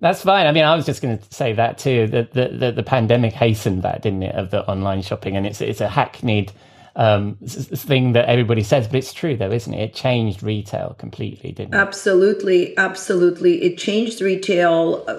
That's 0.00 0.22
fine. 0.22 0.46
I 0.46 0.52
mean, 0.52 0.64
I 0.64 0.74
was 0.74 0.84
just 0.86 1.00
going 1.02 1.18
to 1.18 1.24
say 1.34 1.52
that 1.52 1.78
too. 1.78 2.06
That 2.08 2.32
the, 2.32 2.48
the 2.48 2.72
the 2.72 2.82
pandemic 2.82 3.32
hastened 3.32 3.82
that, 3.82 4.02
didn't 4.02 4.22
it, 4.24 4.34
of 4.34 4.50
the 4.50 4.66
online 4.68 5.02
shopping, 5.02 5.36
and 5.36 5.46
it's 5.46 5.60
it's 5.60 5.80
a 5.80 5.88
hackneyed 5.88 6.52
um, 6.96 7.36
thing 7.46 8.12
that 8.12 8.28
everybody 8.28 8.62
says, 8.62 8.86
but 8.88 8.96
it's 8.96 9.12
true 9.12 9.36
though, 9.36 9.50
isn't 9.52 9.72
it? 9.72 9.80
It 9.82 9.94
changed 9.94 10.42
retail 10.42 10.94
completely, 10.98 11.52
didn't 11.52 11.74
it? 11.74 11.76
Absolutely, 11.78 12.76
absolutely. 12.76 13.62
It 13.62 13.78
changed 13.78 14.20
retail 14.20 15.04
uh, 15.06 15.18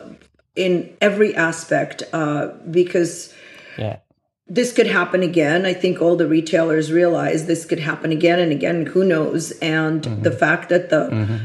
in 0.56 0.95
every 1.01 1.36
aspect 1.36 2.04
uh, 2.14 2.47
because 2.70 3.34
Yeah, 3.78 3.99
this 4.47 4.74
could 4.74 4.88
happen 4.88 5.24
again. 5.24 5.66
I 5.66 5.74
think 5.74 6.01
all 6.01 6.16
the 6.16 6.28
retailers 6.28 6.91
realize 6.91 7.45
this 7.45 7.66
could 7.66 7.80
happen 7.80 8.12
again 8.12 8.39
and 8.39 8.51
again. 8.51 8.86
Who 8.88 9.04
knows? 9.04 9.51
And 9.60 10.04
the 10.04 10.30
mm-hmm. 10.30 10.38
fact 10.38 10.70
that 10.70 10.89
the 10.89 11.10
mm-hmm. 11.10 11.38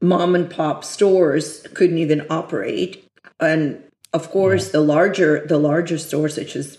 mom 0.00 0.34
and 0.34 0.50
pop 0.50 0.84
stores 0.84 1.66
couldn't 1.74 1.98
even 1.98 2.26
operate, 2.30 3.08
and 3.38 3.82
of 4.12 4.30
course 4.30 4.70
the 4.70 4.80
larger 4.80 5.46
the 5.46 5.58
larger 5.58 5.98
stores 5.98 6.34
such 6.34 6.56
as 6.56 6.78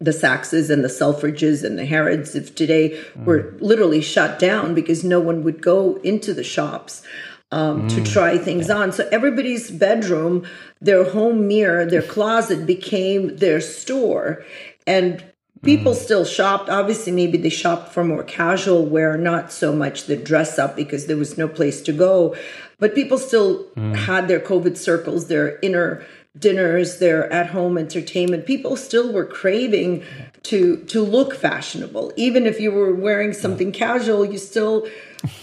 the 0.00 0.12
Saxes 0.12 0.70
and 0.70 0.84
the 0.84 0.88
Selfridges 0.88 1.64
and 1.64 1.78
the 1.78 1.84
Harrods 1.84 2.36
of 2.36 2.54
today 2.54 3.02
were 3.16 3.42
mm. 3.42 3.60
literally 3.60 4.00
shut 4.00 4.38
down 4.38 4.72
because 4.72 5.02
no 5.02 5.18
one 5.18 5.42
would 5.42 5.60
go 5.60 5.96
into 6.04 6.32
the 6.32 6.44
shops 6.44 7.02
um, 7.50 7.88
to 7.88 8.00
mm. 8.00 8.12
try 8.12 8.38
things 8.38 8.68
on. 8.70 8.92
So 8.92 9.08
everybody's 9.10 9.70
bedroom, 9.70 10.46
their 10.80 11.10
home 11.10 11.48
mirror, 11.48 11.86
their 11.86 12.02
closet 12.14 12.66
became 12.66 13.36
their 13.36 13.60
store. 13.60 14.44
And 14.86 15.24
people 15.62 15.92
mm. 15.92 15.96
still 15.96 16.24
shopped. 16.24 16.68
Obviously, 16.68 17.12
maybe 17.12 17.38
they 17.38 17.48
shopped 17.48 17.92
for 17.92 18.04
more 18.04 18.22
casual 18.22 18.84
wear, 18.84 19.16
not 19.16 19.50
so 19.52 19.74
much 19.74 20.04
the 20.04 20.16
dress 20.16 20.58
up 20.58 20.76
because 20.76 21.06
there 21.06 21.16
was 21.16 21.38
no 21.38 21.48
place 21.48 21.80
to 21.82 21.92
go. 21.92 22.36
But 22.78 22.94
people 22.94 23.18
still 23.18 23.64
mm. 23.76 23.96
had 23.96 24.28
their 24.28 24.40
COVID 24.40 24.76
circles, 24.76 25.28
their 25.28 25.58
inner 25.60 26.04
dinners, 26.38 26.98
their 26.98 27.32
at 27.32 27.48
home 27.50 27.78
entertainment. 27.78 28.46
People 28.46 28.76
still 28.76 29.12
were 29.12 29.24
craving 29.24 30.04
to 30.44 30.76
to 30.84 31.02
look 31.02 31.34
fashionable. 31.34 32.12
Even 32.16 32.46
if 32.46 32.60
you 32.60 32.70
were 32.70 32.94
wearing 32.94 33.32
something 33.32 33.72
casual, 33.72 34.24
you 34.24 34.38
still 34.38 34.86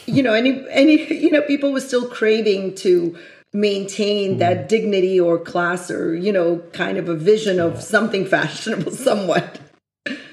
you 0.05 0.23
know 0.23 0.33
any 0.33 0.65
any 0.69 1.13
you 1.13 1.31
know 1.31 1.41
people 1.41 1.71
were 1.73 1.81
still 1.81 2.07
craving 2.07 2.75
to 2.75 3.17
maintain 3.53 4.37
that 4.37 4.67
dignity 4.67 5.19
or 5.19 5.39
class 5.39 5.89
or 5.89 6.15
you 6.15 6.31
know 6.31 6.59
kind 6.73 6.97
of 6.97 7.09
a 7.09 7.15
vision 7.15 7.59
of 7.59 7.81
something 7.81 8.25
fashionable 8.35 8.91
somewhat. 8.91 9.59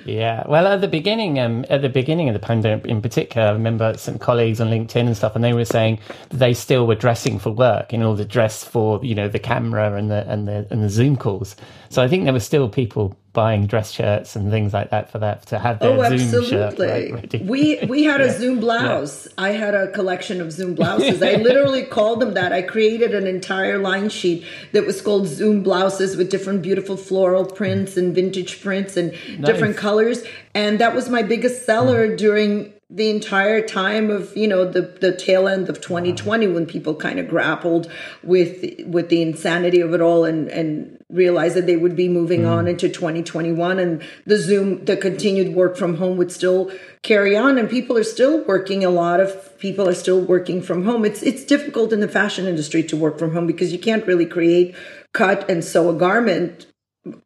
Yeah, 0.04 0.44
well, 0.48 0.66
at 0.66 0.80
the 0.80 0.88
beginning, 0.88 1.38
um, 1.38 1.64
at 1.70 1.80
the 1.80 1.88
beginning 1.88 2.28
of 2.28 2.34
the 2.34 2.40
pandemic, 2.40 2.86
in 2.86 3.00
particular, 3.00 3.46
I 3.46 3.52
remember 3.52 3.96
some 3.96 4.18
colleagues 4.18 4.60
on 4.60 4.68
LinkedIn 4.68 5.06
and 5.06 5.16
stuff, 5.16 5.34
and 5.34 5.44
they 5.44 5.52
were 5.52 5.64
saying 5.64 6.00
that 6.30 6.38
they 6.38 6.54
still 6.54 6.86
were 6.86 6.96
dressing 6.96 7.38
for 7.38 7.50
work 7.50 7.92
in 7.92 8.02
order 8.02 8.22
to 8.22 8.28
dress 8.28 8.64
for 8.64 9.02
you 9.04 9.14
know 9.14 9.28
the 9.28 9.38
camera 9.38 9.94
and 9.94 10.10
the 10.10 10.28
and 10.28 10.48
the 10.48 10.66
and 10.70 10.82
the 10.82 10.90
Zoom 10.90 11.16
calls. 11.16 11.56
So 11.88 12.02
I 12.02 12.08
think 12.08 12.24
there 12.24 12.32
were 12.32 12.40
still 12.40 12.68
people 12.68 13.16
buying 13.32 13.66
dress 13.66 13.90
shirts 13.90 14.36
and 14.36 14.50
things 14.50 14.74
like 14.74 14.90
that 14.90 15.10
for 15.10 15.18
that 15.18 15.46
to 15.46 15.58
have 15.58 15.78
their 15.78 15.92
Oh, 15.92 16.16
Zoom 16.16 16.44
shirt 16.44 16.78
right, 16.78 17.12
ready. 17.12 17.38
we 17.38 17.78
we 17.88 18.04
had 18.04 18.20
a 18.20 18.30
Zoom 18.38 18.60
blouse. 18.60 19.26
I 19.38 19.50
had 19.50 19.74
a 19.74 19.90
collection 19.92 20.40
of 20.40 20.52
Zoom 20.52 20.74
blouses. 20.80 21.22
I 21.22 21.36
literally 21.36 21.84
called 21.84 22.20
them 22.20 22.34
that. 22.34 22.52
I 22.52 22.62
created 22.62 23.14
an 23.14 23.26
entire 23.26 23.78
line 23.78 24.10
sheet 24.10 24.44
that 24.72 24.84
was 24.84 25.00
called 25.00 25.26
Zoom 25.28 25.62
blouses 25.62 26.16
with 26.16 26.30
different 26.30 26.62
beautiful 26.62 26.96
floral 26.96 27.46
prints 27.46 27.96
and 27.96 28.14
vintage 28.14 28.60
prints 28.60 28.96
and 28.96 29.12
different 29.40 29.76
colors. 29.76 30.22
And 30.54 30.78
that 30.80 30.94
was 30.94 31.08
my 31.08 31.22
biggest 31.22 31.64
seller 31.64 32.08
mm. 32.08 32.18
during 32.18 32.71
the 32.94 33.10
entire 33.10 33.66
time 33.66 34.10
of 34.10 34.36
you 34.36 34.46
know 34.46 34.70
the 34.70 34.82
the 35.00 35.16
tail 35.16 35.48
end 35.48 35.68
of 35.68 35.80
2020 35.80 36.46
when 36.48 36.66
people 36.66 36.94
kind 36.94 37.18
of 37.18 37.28
grappled 37.28 37.90
with 38.22 38.64
with 38.86 39.08
the 39.08 39.22
insanity 39.22 39.80
of 39.80 39.94
it 39.94 40.00
all 40.00 40.24
and 40.24 40.48
and 40.48 40.98
realized 41.08 41.56
that 41.56 41.66
they 41.66 41.76
would 41.76 41.96
be 41.96 42.08
moving 42.08 42.42
hmm. 42.42 42.48
on 42.48 42.68
into 42.68 42.88
2021 42.88 43.78
and 43.78 44.02
the 44.26 44.36
zoom 44.36 44.84
the 44.84 44.96
continued 44.96 45.54
work 45.54 45.76
from 45.76 45.96
home 45.96 46.16
would 46.16 46.30
still 46.30 46.70
carry 47.02 47.36
on 47.36 47.58
and 47.58 47.70
people 47.70 47.96
are 47.96 48.04
still 48.04 48.44
working 48.44 48.84
a 48.84 48.90
lot 48.90 49.20
of 49.20 49.52
people 49.62 49.88
are 49.88 49.94
still 49.94 50.20
working 50.20 50.60
from 50.60 50.84
home. 50.84 51.04
It's 51.04 51.22
it's 51.22 51.44
difficult 51.44 51.92
in 51.92 52.00
the 52.00 52.08
fashion 52.08 52.46
industry 52.46 52.82
to 52.82 52.96
work 52.96 53.18
from 53.18 53.32
home 53.32 53.46
because 53.46 53.72
you 53.72 53.78
can't 53.78 54.06
really 54.06 54.26
create 54.26 54.74
cut 55.14 55.48
and 55.48 55.64
sew 55.64 55.88
a 55.88 55.94
garment 55.94 56.66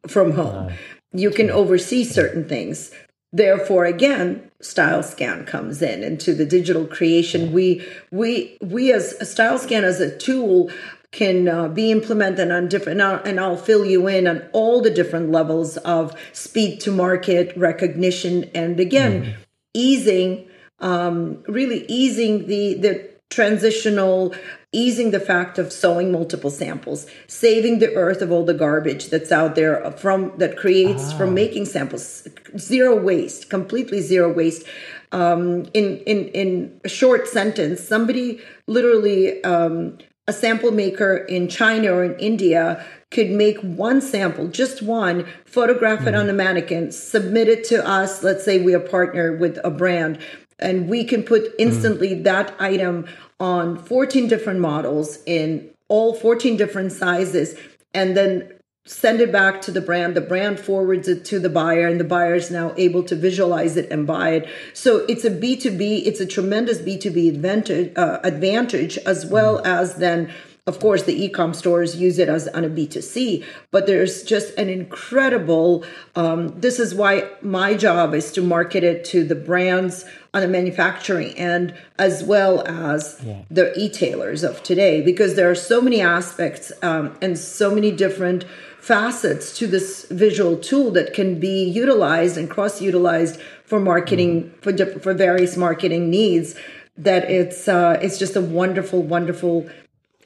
from 0.07 0.31
home. 0.31 0.71
You 1.11 1.31
can 1.31 1.49
oversee 1.49 2.03
certain 2.03 2.47
things 2.47 2.91
therefore 3.37 3.85
again 3.85 4.47
StyleScan 4.61 5.45
comes 5.45 5.81
in 5.81 6.03
into 6.03 6.33
the 6.33 6.45
digital 6.45 6.85
creation. 6.85 7.53
We 7.53 7.85
we 8.11 8.57
we 8.61 8.91
as 8.91 9.13
a 9.13 9.25
StyleScan 9.25 9.83
as 9.83 9.99
a 9.99 10.15
tool 10.17 10.71
can 11.11 11.47
uh, 11.47 11.67
be 11.69 11.91
implemented 11.91 12.51
on 12.51 12.67
different 12.67 12.99
and 12.99 13.07
I'll, 13.07 13.23
and 13.23 13.39
I'll 13.39 13.57
fill 13.57 13.85
you 13.85 14.07
in 14.07 14.27
on 14.27 14.43
all 14.51 14.81
the 14.81 14.89
different 14.89 15.31
levels 15.31 15.77
of 15.77 16.15
speed 16.33 16.81
to 16.81 16.91
market 16.91 17.55
recognition 17.55 18.45
and 18.55 18.79
again 18.79 19.35
easing 19.73 20.47
um, 20.79 21.43
really 21.47 21.85
easing 21.87 22.47
the 22.47 22.73
the 22.75 23.16
transitional 23.29 24.33
easing 24.71 25.11
the 25.11 25.19
fact 25.19 25.57
of 25.57 25.71
sewing 25.71 26.11
multiple 26.11 26.49
samples 26.49 27.07
saving 27.27 27.79
the 27.79 27.93
earth 27.95 28.21
of 28.21 28.31
all 28.31 28.45
the 28.45 28.53
garbage 28.53 29.09
that's 29.09 29.31
out 29.31 29.55
there 29.55 29.91
from 29.91 30.31
that 30.37 30.57
creates 30.57 31.11
from 31.13 31.33
making 31.33 31.65
samples. 31.65 32.27
Zero 32.57 32.95
waste 32.99 33.49
completely 33.49 34.01
zero 34.01 34.31
waste. 34.31 34.65
Um, 35.11 35.65
in 35.73 35.97
in 35.99 36.27
in 36.29 36.81
a 36.83 36.89
short 36.89 37.27
sentence 37.27 37.81
somebody 37.81 38.41
literally 38.67 39.41
um, 39.43 39.97
a 40.27 40.33
sample 40.33 40.71
maker 40.71 41.17
in 41.17 41.47
China 41.47 41.93
or 41.93 42.03
in 42.03 42.19
India 42.19 42.85
could 43.09 43.29
make 43.29 43.57
one 43.61 44.01
sample, 44.01 44.49
just 44.49 44.81
one, 44.81 45.25
photograph 45.45 46.05
it 46.05 46.13
on 46.13 46.29
a 46.29 46.33
mannequin, 46.33 46.91
submit 46.91 47.47
it 47.47 47.63
to 47.63 47.87
us. 47.87 48.21
Let's 48.21 48.43
say 48.43 48.61
we 48.61 48.73
are 48.73 48.79
partnered 48.81 49.39
with 49.39 49.57
a 49.63 49.71
brand, 49.71 50.19
and 50.59 50.89
we 50.89 51.03
can 51.03 51.23
put 51.23 51.53
instantly 51.59 52.13
that 52.13 52.55
item 52.59 53.07
on 53.39 53.77
14 53.77 54.27
different 54.27 54.59
models 54.59 55.19
in 55.25 55.69
all 55.87 56.13
14 56.13 56.57
different 56.57 56.91
sizes, 56.91 57.57
and 57.93 58.17
then 58.17 58.51
send 58.85 59.19
it 59.19 59.31
back 59.31 59.61
to 59.61 59.71
the 59.71 59.81
brand. 59.81 60.15
The 60.15 60.21
brand 60.21 60.59
forwards 60.59 61.07
it 61.07 61.25
to 61.25 61.39
the 61.39 61.49
buyer, 61.49 61.87
and 61.87 61.99
the 61.99 62.05
buyer 62.05 62.35
is 62.35 62.49
now 62.49 62.73
able 62.77 63.03
to 63.03 63.15
visualize 63.15 63.77
it 63.77 63.89
and 63.91 64.07
buy 64.07 64.31
it. 64.31 64.49
So 64.73 65.05
it's 65.07 65.25
a 65.25 65.31
B2B, 65.31 66.05
it's 66.05 66.19
a 66.19 66.25
tremendous 66.25 66.79
B2B 66.79 67.29
advantage, 67.29 67.93
uh, 67.97 68.19
advantage 68.23 68.97
as 68.99 69.25
well 69.25 69.61
as 69.65 69.95
then 69.95 70.33
of 70.67 70.81
course, 70.81 71.03
the 71.03 71.23
e-com 71.23 71.53
stores 71.53 71.95
use 71.95 72.19
it 72.19 72.27
as 72.27 72.49
on 72.49 72.65
a 72.65 72.69
B2C, 72.69 73.43
but 73.71 73.87
there's 73.87 74.21
just 74.23 74.53
an 74.57 74.69
incredible. 74.69 75.85
Um, 76.15 76.59
this 76.59 76.77
is 76.77 76.93
why 76.93 77.29
my 77.41 77.73
job 77.73 78.13
is 78.13 78.33
to 78.33 78.41
market 78.41 78.83
it 78.83 79.05
to 79.05 79.23
the 79.23 79.33
brands 79.33 80.03
on 80.33 80.41
the 80.41 80.47
manufacturing 80.49 81.31
end 81.37 81.73
as 81.97 82.21
well 82.21 82.67
as 82.67 83.17
the 83.49 83.71
e-tailers 83.79 84.43
of 84.43 84.61
today, 84.61 85.01
because 85.01 85.35
there 85.35 85.49
are 85.49 85.55
so 85.55 85.81
many 85.81 86.01
aspects 86.01 86.71
um, 86.83 87.17
and 87.21 87.39
so 87.39 87.73
many 87.73 87.91
different 87.91 88.43
facets 88.81 89.57
to 89.57 89.67
this 89.67 90.05
visual 90.11 90.57
tool 90.57 90.91
that 90.91 91.13
can 91.13 91.39
be 91.39 91.63
utilized 91.63 92.37
and 92.37 92.49
cross-utilized 92.49 93.39
for 93.65 93.79
marketing 93.79 94.53
for 94.61 94.71
diff- 94.73 95.01
for 95.01 95.13
various 95.13 95.55
marketing 95.55 96.09
needs. 96.09 96.55
That 96.97 97.29
it's 97.29 97.67
uh, 97.67 97.99
it's 98.01 98.17
just 98.17 98.35
a 98.35 98.41
wonderful, 98.41 99.03
wonderful 99.03 99.69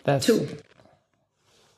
That's, 0.03 0.25
tool. 0.25 0.47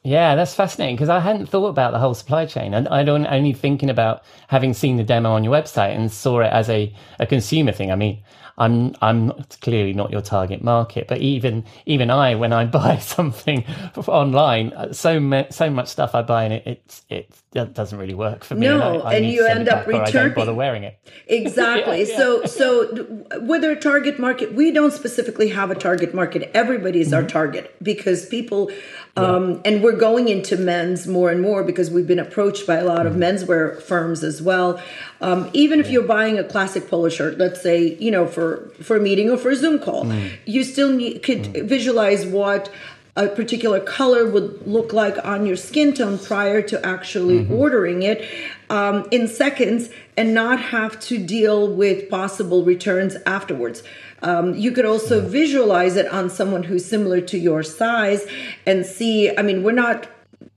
Yeah, 0.03 0.35
that's 0.35 0.53
fascinating 0.53 0.97
because 0.97 1.09
I 1.09 1.21
hadn't 1.21 1.47
thought 1.47 1.67
about 1.67 1.91
the 1.93 1.99
whole 1.99 2.13
supply 2.13 2.45
chain. 2.45 2.73
And 2.73 2.89
I 2.89 3.03
don't 3.03 3.25
only 3.25 3.53
thinking 3.53 3.89
about 3.89 4.23
having 4.49 4.73
seen 4.73 4.97
the 4.97 5.03
demo 5.03 5.31
on 5.31 5.45
your 5.45 5.53
website 5.53 5.95
and 5.95 6.11
saw 6.11 6.41
it 6.41 6.51
as 6.51 6.69
a, 6.69 6.93
a 7.19 7.25
consumer 7.25 7.71
thing. 7.71 7.89
I 7.91 7.95
mean, 7.95 8.21
I'm 8.57 8.95
I'm 9.01 9.31
clearly 9.61 9.93
not 9.93 10.11
your 10.11 10.21
target 10.21 10.63
market, 10.63 11.07
but 11.07 11.19
even 11.19 11.65
even 11.85 12.09
I, 12.11 12.35
when 12.35 12.53
I 12.53 12.65
buy 12.79 12.97
something 12.97 13.65
online, 14.07 14.73
uh, 14.73 14.93
so 14.93 15.19
ma- 15.19 15.49
so 15.49 15.69
much 15.69 15.87
stuff 15.87 16.13
I 16.15 16.21
buy 16.21 16.43
and 16.45 16.53
it 16.53 16.65
it, 16.67 17.01
it 17.09 17.35
that 17.51 17.73
doesn't 17.73 17.97
really 17.97 18.13
work 18.13 18.43
for 18.43 18.55
me. 18.55 18.67
No, 18.67 19.01
I, 19.01 19.11
I 19.11 19.13
and 19.15 19.25
you 19.25 19.45
end 19.45 19.69
up 19.69 19.87
or 19.87 19.93
I 19.95 20.11
don't 20.11 20.35
bother 20.35 20.51
returning. 20.51 20.55
wearing 20.55 20.83
it. 20.83 20.99
Exactly. 21.27 22.01
Yeah, 22.03 22.07
yeah. 22.09 22.17
So, 22.17 22.45
so 22.45 22.95
whether 23.41 23.71
a 23.71 23.79
target 23.79 24.19
market, 24.19 24.53
we 24.53 24.71
don't 24.71 24.91
specifically 24.91 25.49
have 25.49 25.71
a 25.71 25.75
target 25.75 26.13
market. 26.13 26.51
Everybody 26.53 26.99
is 27.01 27.07
Mm-hmm. 27.11 27.15
our 27.23 27.23
target 27.29 27.75
because 27.83 28.25
people, 28.25 28.71
um, 29.15 29.61
and 29.63 29.83
we're 29.83 29.95
going 29.95 30.27
into 30.27 30.57
men's 30.57 31.05
more 31.07 31.29
and 31.29 31.39
more 31.41 31.63
because 31.63 31.91
we've 31.91 32.07
been 32.07 32.19
approached 32.19 32.65
by 32.65 32.77
a 32.77 32.83
lot 32.85 33.05
Mm-hmm. 33.05 33.07
of 33.07 33.13
menswear 33.15 33.81
firms 33.81 34.23
as 34.23 34.41
well. 34.41 34.81
Um, 35.21 35.49
even 35.53 35.79
if 35.79 35.89
you're 35.91 36.03
buying 36.07 36.39
a 36.39 36.43
classic 36.43 36.87
polo 36.89 37.09
shirt, 37.09 37.37
let's 37.37 37.61
say, 37.61 37.95
you 37.95 38.09
know, 38.11 38.25
for 38.25 38.71
for 38.81 38.97
a 38.97 38.99
meeting 38.99 39.29
or 39.29 39.37
for 39.37 39.51
a 39.51 39.55
Zoom 39.55 39.77
call, 39.79 40.05
Mm. 40.05 40.31
you 40.45 40.63
still 40.63 40.91
need, 40.91 41.21
could 41.21 41.45
visualize 41.69 42.25
what 42.25 42.71
a 43.15 43.27
particular 43.27 43.79
color 43.79 44.25
would 44.27 44.65
look 44.65 44.91
like 44.91 45.23
on 45.23 45.45
your 45.45 45.55
skin 45.55 45.93
tone 45.93 46.17
prior 46.17 46.61
to 46.63 46.83
actually 46.83 47.39
Mm-hmm. 47.41 47.53
ordering 47.53 48.01
it 48.01 48.25
um, 48.71 49.07
in 49.11 49.27
seconds 49.27 49.89
and 50.17 50.33
not 50.33 50.59
have 50.59 50.99
to 51.01 51.19
deal 51.19 51.67
with 51.67 52.09
possible 52.09 52.63
returns 52.63 53.15
afterwards. 53.27 53.83
Um, 54.23 54.55
you 54.55 54.71
could 54.71 54.85
also 54.85 55.21
visualize 55.21 55.95
it 55.95 56.07
on 56.07 56.29
someone 56.29 56.63
who's 56.63 56.85
similar 56.85 57.21
to 57.21 57.37
your 57.37 57.61
size 57.61 58.25
and 58.65 58.85
see. 58.85 59.35
I 59.37 59.41
mean, 59.41 59.63
we're 59.63 59.73
not 59.73 60.07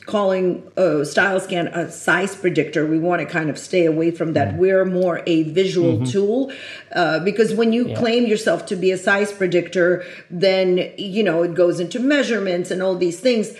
calling 0.07 0.63
uh, 0.77 1.03
StyleScan 1.03 1.75
a 1.75 1.91
size 1.91 2.35
predictor. 2.35 2.87
We 2.87 2.99
want 2.99 3.21
to 3.21 3.27
kind 3.27 3.51
of 3.51 3.59
stay 3.59 3.87
away 3.87 4.13
from 4.13 4.35
that. 4.35 4.57
We're 4.57 4.85
more 4.85 5.23
a 5.27 5.43
visual 5.45 6.07
tool 6.07 6.53
uh, 6.93 7.21
because 7.21 7.55
when 7.55 7.73
you 7.73 7.95
claim 7.95 8.27
yourself 8.27 8.67
to 8.67 8.77
be 8.77 8.93
a 8.93 8.99
size 8.99 9.33
predictor 9.33 10.05
then 10.31 10.93
you 10.97 11.23
know 11.23 11.43
it 11.43 11.55
goes 11.55 11.81
into 11.81 11.99
measurements 11.99 12.71
and 12.71 12.83
all 12.83 12.95
these 12.95 13.21
things. 13.21 13.53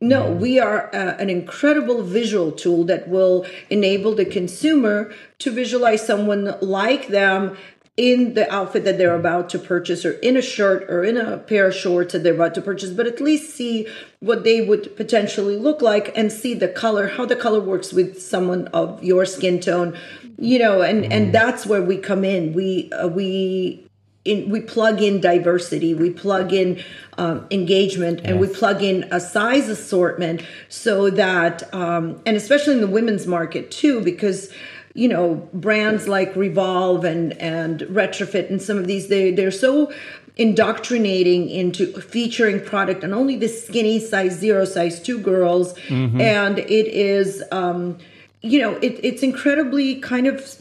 No, 0.00 0.32
we 0.32 0.58
are 0.58 0.92
uh, 0.92 1.14
an 1.18 1.30
incredible 1.30 2.02
visual 2.02 2.50
tool 2.50 2.82
that 2.86 3.06
will 3.06 3.46
enable 3.70 4.16
the 4.16 4.24
consumer 4.24 5.14
to 5.38 5.52
visualize 5.52 6.04
someone 6.04 6.56
like 6.60 7.06
them 7.06 7.56
in 7.96 8.32
the 8.32 8.50
outfit 8.50 8.84
that 8.84 8.96
they're 8.96 9.14
about 9.14 9.50
to 9.50 9.58
purchase 9.58 10.04
or 10.04 10.12
in 10.12 10.34
a 10.36 10.42
shirt 10.42 10.82
or 10.88 11.04
in 11.04 11.18
a 11.18 11.36
pair 11.36 11.66
of 11.66 11.74
shorts 11.74 12.14
that 12.14 12.22
they're 12.22 12.34
about 12.34 12.54
to 12.54 12.62
purchase, 12.62 12.90
but 12.90 13.06
at 13.06 13.20
least 13.20 13.54
see 13.54 13.86
what 14.20 14.44
they 14.44 14.62
would 14.62 14.96
potentially 14.96 15.56
look 15.56 15.82
like 15.82 16.16
and 16.16 16.32
see 16.32 16.54
the 16.54 16.68
color, 16.68 17.08
how 17.08 17.26
the 17.26 17.36
color 17.36 17.60
works 17.60 17.92
with 17.92 18.20
someone 18.20 18.66
of 18.68 19.02
your 19.04 19.26
skin 19.26 19.60
tone, 19.60 19.96
you 20.38 20.58
know, 20.58 20.80
and, 20.80 21.12
and 21.12 21.34
that's 21.34 21.66
where 21.66 21.82
we 21.82 21.98
come 21.98 22.24
in. 22.24 22.54
We, 22.54 22.90
uh, 22.92 23.08
we, 23.08 23.86
in, 24.24 24.48
we 24.48 24.62
plug 24.62 25.02
in 25.02 25.20
diversity, 25.20 25.92
we 25.92 26.08
plug 26.08 26.54
in 26.54 26.82
um, 27.18 27.46
engagement, 27.50 28.22
and 28.24 28.40
we 28.40 28.46
plug 28.46 28.82
in 28.82 29.06
a 29.10 29.20
size 29.20 29.68
assortment 29.68 30.42
so 30.70 31.10
that, 31.10 31.72
um, 31.74 32.22
and 32.24 32.38
especially 32.38 32.74
in 32.74 32.80
the 32.80 32.86
women's 32.86 33.26
market 33.26 33.70
too, 33.70 34.00
because 34.00 34.50
you 34.94 35.08
know 35.08 35.48
brands 35.52 36.08
like 36.08 36.34
Revolve 36.36 37.04
and 37.04 37.32
and 37.34 37.80
Retrofit 37.80 38.50
and 38.50 38.60
some 38.60 38.78
of 38.78 38.86
these 38.86 39.08
they 39.08 39.30
they're 39.30 39.50
so 39.50 39.92
indoctrinating 40.36 41.48
into 41.50 41.86
featuring 42.00 42.60
product 42.64 43.04
and 43.04 43.12
only 43.12 43.36
the 43.36 43.48
skinny 43.48 44.00
size 44.00 44.32
zero 44.32 44.64
size 44.64 45.02
two 45.02 45.18
girls 45.18 45.74
mm-hmm. 45.88 46.20
and 46.20 46.58
it 46.58 46.86
is 46.86 47.42
um 47.52 47.98
you 48.40 48.58
know 48.58 48.72
it, 48.76 48.98
it's 49.02 49.22
incredibly 49.22 49.96
kind 49.96 50.26
of 50.26 50.56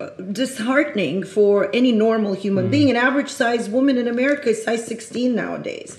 uh, 0.00 0.08
disheartening 0.32 1.22
for 1.22 1.68
any 1.74 1.92
normal 1.92 2.32
human 2.32 2.68
mm. 2.68 2.70
being. 2.70 2.88
An 2.88 2.96
average 2.96 3.28
size 3.28 3.68
woman 3.68 3.98
in 3.98 4.08
America 4.08 4.48
is 4.48 4.64
size 4.64 4.86
16 4.86 5.34
nowadays. 5.34 5.98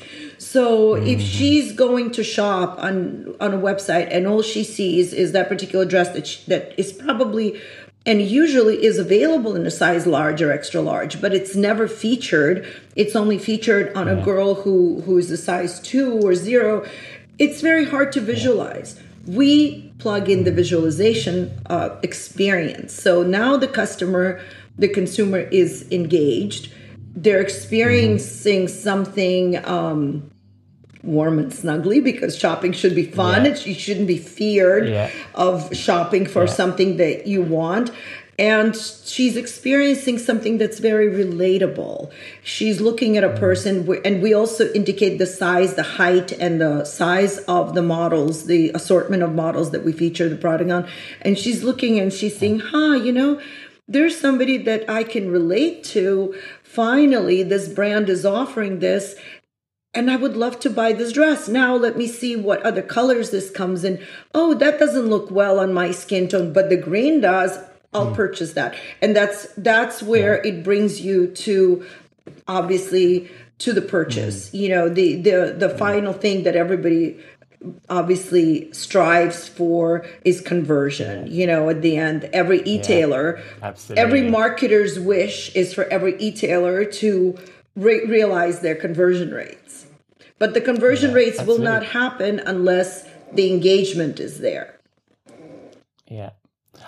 So 0.51 0.95
if 0.95 1.21
she's 1.21 1.71
going 1.71 2.11
to 2.11 2.25
shop 2.25 2.77
on 2.77 3.33
on 3.39 3.53
a 3.53 3.57
website 3.57 4.09
and 4.11 4.27
all 4.27 4.41
she 4.41 4.65
sees 4.65 5.13
is 5.13 5.31
that 5.31 5.47
particular 5.47 5.85
dress 5.85 6.09
that 6.09 6.27
she, 6.27 6.43
that 6.47 6.77
is 6.77 6.91
probably 6.91 7.61
and 8.05 8.21
usually 8.21 8.83
is 8.83 8.97
available 8.97 9.55
in 9.55 9.65
a 9.65 9.71
size 9.71 10.05
large 10.05 10.41
or 10.41 10.51
extra 10.51 10.81
large, 10.81 11.21
but 11.21 11.33
it's 11.33 11.55
never 11.55 11.87
featured. 11.87 12.67
It's 12.97 13.15
only 13.15 13.37
featured 13.37 13.95
on 13.95 14.09
a 14.09 14.21
girl 14.25 14.55
who 14.55 14.99
who 15.05 15.17
is 15.17 15.31
a 15.31 15.37
size 15.37 15.79
2 15.79 16.19
or 16.19 16.35
0. 16.35 16.85
It's 17.39 17.61
very 17.61 17.85
hard 17.85 18.11
to 18.11 18.19
visualize 18.19 18.99
we 19.25 19.93
plug 19.99 20.29
in 20.29 20.43
the 20.43 20.51
visualization 20.51 21.49
uh, 21.67 21.95
experience. 22.03 22.91
So 22.93 23.23
now 23.23 23.55
the 23.55 23.69
customer, 23.69 24.41
the 24.77 24.89
consumer 24.89 25.39
is 25.39 25.89
engaged. 25.91 26.73
They're 27.15 27.39
experiencing 27.39 28.67
something 28.67 29.63
um, 29.65 30.30
warm 31.03 31.39
and 31.39 31.51
snuggly 31.51 32.03
because 32.03 32.37
shopping 32.37 32.71
should 32.71 32.95
be 32.95 33.05
fun. 33.05 33.45
Yeah. 33.45 33.51
It, 33.51 33.65
you 33.65 33.73
shouldn't 33.73 34.07
be 34.07 34.17
feared 34.17 34.87
Yeah. 34.87 35.09
of 35.33 35.75
shopping 35.75 36.25
for 36.25 36.47
something 36.47 36.97
that 36.97 37.27
you 37.27 37.41
want. 37.41 37.91
And 38.39 38.75
she's 38.75 39.37
experiencing 39.37 40.17
something 40.17 40.57
that's 40.57 40.79
very 40.79 41.09
relatable. 41.09 42.11
She's 42.43 42.81
looking 42.81 43.15
at 43.15 43.23
a 43.23 43.29
mm. 43.29 43.39
person, 43.39 43.87
and 44.03 44.19
we 44.21 44.33
also 44.33 44.71
indicate 44.73 45.19
the 45.19 45.27
size, 45.27 45.75
the 45.75 45.83
height, 45.83 46.31
and 46.31 46.59
the 46.59 46.83
size 46.83 47.37
of 47.39 47.75
the 47.75 47.83
models, 47.83 48.47
the 48.47 48.71
assortment 48.73 49.21
of 49.21 49.35
models 49.35 49.69
that 49.71 49.83
we 49.83 49.91
feature 49.91 50.27
the 50.27 50.37
product 50.37 50.71
on. 50.71 50.87
And 51.21 51.37
she's 51.37 51.63
looking 51.63 51.99
and 51.99 52.11
she's 52.11 52.35
saying, 52.35 52.61
huh, 52.61 52.93
you 52.93 53.11
know, 53.11 53.39
there's 53.87 54.19
somebody 54.19 54.57
that 54.57 54.89
I 54.89 55.03
can 55.03 55.29
relate 55.29 55.83
to. 55.95 56.33
Finally, 56.63 57.43
this 57.43 57.67
brand 57.67 58.09
is 58.09 58.25
offering 58.25 58.79
this 58.79 59.15
and 59.93 60.09
I 60.09 60.15
would 60.15 60.37
love 60.37 60.59
to 60.61 60.69
buy 60.69 60.93
this 60.93 61.11
dress. 61.11 61.47
Now 61.47 61.75
let 61.75 61.97
me 61.97 62.07
see 62.07 62.35
what 62.35 62.61
other 62.63 62.81
colors 62.81 63.31
this 63.31 63.49
comes 63.49 63.83
in. 63.83 64.03
Oh, 64.33 64.53
that 64.55 64.79
doesn't 64.79 65.07
look 65.07 65.29
well 65.29 65.59
on 65.59 65.73
my 65.73 65.91
skin 65.91 66.27
tone, 66.27 66.53
but 66.53 66.69
the 66.69 66.77
green 66.77 67.21
does. 67.21 67.57
I'll 67.93 68.09
hmm. 68.09 68.15
purchase 68.15 68.53
that. 68.53 68.75
And 69.01 69.15
that's 69.15 69.47
that's 69.57 70.01
where 70.01 70.41
it 70.43 70.63
brings 70.63 71.01
you 71.01 71.27
to 71.27 71.85
obviously 72.47 73.29
to 73.59 73.73
the 73.73 73.81
purchase. 73.81 74.49
Hmm. 74.49 74.57
You 74.57 74.69
know, 74.69 74.89
the 74.89 75.15
the 75.21 75.55
the 75.57 75.69
hmm. 75.69 75.77
final 75.77 76.13
thing 76.13 76.43
that 76.43 76.55
everybody 76.55 77.19
obviously 77.89 78.71
strives 78.73 79.47
for 79.47 80.05
is 80.23 80.41
conversion. 80.41 81.27
You 81.31 81.45
know, 81.47 81.69
at 81.69 81.81
the 81.81 81.97
end, 81.97 82.29
every 82.33 82.61
e-tailer, 82.63 83.39
absolutely. 83.61 84.01
every 84.01 84.21
marketer's 84.21 84.99
wish 84.99 85.55
is 85.55 85.71
for 85.73 85.83
every 85.85 86.17
e-tailer 86.17 86.85
to 86.85 87.37
re- 87.81 88.05
realize 88.05 88.61
their 88.61 88.75
conversion 88.75 89.31
rates. 89.31 89.87
But 90.39 90.53
the 90.53 90.61
conversion 90.61 91.13
rates 91.13 91.41
will 91.43 91.59
not 91.59 91.85
happen 91.85 92.39
unless 92.39 93.07
the 93.33 93.51
engagement 93.51 94.19
is 94.19 94.39
there. 94.39 94.79
Yeah. 96.07 96.31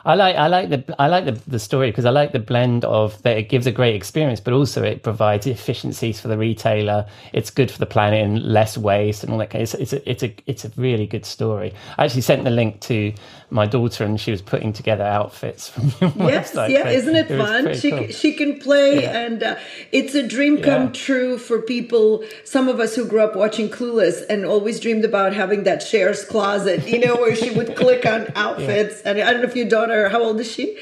I 0.06 0.16
like 0.16 0.36
I 0.36 0.48
like 0.48 0.70
the 0.70 0.96
I 1.00 1.08
like 1.08 1.26
the, 1.26 1.40
the 1.48 1.60
story 1.60 1.90
because 1.90 2.06
I 2.06 2.10
like 2.10 2.32
the 2.32 2.40
blend 2.40 2.84
of 2.84 3.22
that 3.22 3.38
it 3.38 3.44
gives 3.50 3.68
a 3.68 3.72
great 3.72 3.96
experience, 3.96 4.40
but 4.40 4.54
also 4.54 4.84
it 4.84 5.04
provides 5.04 5.48
efficiencies 5.48 6.20
for 6.20 6.28
the 6.28 6.38
retailer. 6.38 7.06
It's 7.32 7.50
good 7.50 7.72
for 7.72 7.80
the 7.80 7.86
planet 7.86 8.22
and 8.22 8.42
less 8.42 8.78
waste 8.78 9.24
and 9.24 9.32
all 9.32 9.40
that. 9.40 9.54
It's 9.56 9.74
it's 9.76 9.94
a, 9.94 10.10
it's 10.10 10.24
a 10.24 10.36
it's 10.46 10.66
a 10.66 10.72
really 10.76 11.08
good 11.08 11.26
story. 11.26 11.74
I 11.98 12.06
actually 12.06 12.22
sent 12.22 12.44
the 12.44 12.50
link 12.50 12.82
to 12.82 13.14
my 13.54 13.66
daughter 13.68 14.04
and 14.04 14.20
she 14.20 14.32
was 14.32 14.42
putting 14.42 14.74
together 14.74 15.04
outfits 15.04 15.70
from 15.70 15.84
your 16.02 16.30
Yes, 16.30 16.52
website. 16.54 16.70
yeah, 16.72 16.84
so 16.84 16.90
isn't 16.90 17.16
it, 17.16 17.30
was 17.30 17.40
fun? 17.50 17.74
She 17.76 17.92
cool. 17.92 18.08
she 18.08 18.34
can 18.34 18.60
play, 18.60 19.04
Yeah. 19.04 19.20
and 19.26 19.44
uh, 19.44 19.56
it's 19.92 20.16
a 20.16 20.28
dream 20.28 20.62
come 20.62 20.86
Yeah. 20.88 20.92
true 20.94 21.38
for 21.38 21.62
people. 21.62 22.24
Some 22.44 22.68
of 22.68 22.80
us 22.80 22.96
who 22.96 23.06
grew 23.06 23.22
up 23.22 23.36
watching 23.36 23.70
Clueless 23.70 24.24
and 24.30 24.44
always 24.46 24.80
dreamed 24.80 25.06
about 25.06 25.34
having 25.34 25.64
that 25.64 25.80
Cher's 25.82 26.26
closet, 26.26 26.88
you 26.88 27.00
know, 27.00 27.16
where 27.16 27.36
she 27.36 27.52
would 27.52 27.76
click 27.76 28.06
on 28.06 28.32
outfits. 28.36 29.02
And 29.02 29.20
I 29.22 29.32
don't 29.32 29.42
know 29.44 29.48
if 29.48 29.56
your 29.56 29.70
daughter, 29.70 30.10
how 30.10 30.22
old 30.24 30.40
is 30.40 30.52
she? 30.52 30.76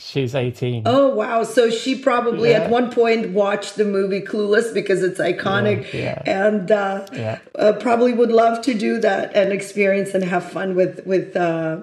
She's 0.00 0.32
18. 0.34 0.84
Oh 0.86 1.08
wow! 1.08 1.42
So 1.42 1.70
she 1.70 1.96
probably 1.98 2.50
Yeah. 2.50 2.60
at 2.62 2.70
one 2.70 2.90
point 2.92 3.30
watched 3.30 3.74
the 3.74 3.84
movie 3.84 4.20
Clueless 4.20 4.72
because 4.72 5.02
it's 5.02 5.18
iconic, 5.18 5.92
Yeah, 5.92 6.22
and 6.24 6.70
uh, 6.70 7.04
Yeah. 7.12 7.38
uh, 7.56 7.72
probably 7.72 8.12
would 8.12 8.30
love 8.30 8.62
to 8.62 8.74
do 8.74 9.00
that 9.00 9.34
and 9.34 9.52
experience 9.52 10.14
and 10.14 10.22
have 10.22 10.44
fun 10.44 10.76
with 10.76 11.04
with 11.04 11.34
uh, 11.36 11.78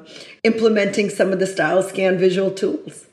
implementing 0.45 1.09
some 1.09 1.33
of 1.33 1.39
the 1.39 1.45
StyleScan 1.45 2.17
visual 2.17 2.51
tools. 2.51 3.05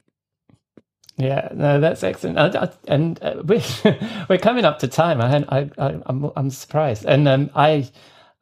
Yeah, 1.18 1.48
no, 1.52 1.78
that's 1.80 2.02
excellent. 2.02 2.38
I, 2.38 2.64
I, 2.64 2.70
and 2.88 3.22
uh, 3.22 3.42
we're, 3.44 3.62
we're 4.28 4.38
coming 4.38 4.64
up 4.64 4.78
to 4.80 4.88
time. 4.88 5.20
I, 5.20 5.44
I, 5.48 5.70
I 5.78 6.00
I'm, 6.06 6.30
I'm 6.36 6.50
surprised, 6.50 7.04
and 7.04 7.26
um, 7.28 7.50
I, 7.54 7.90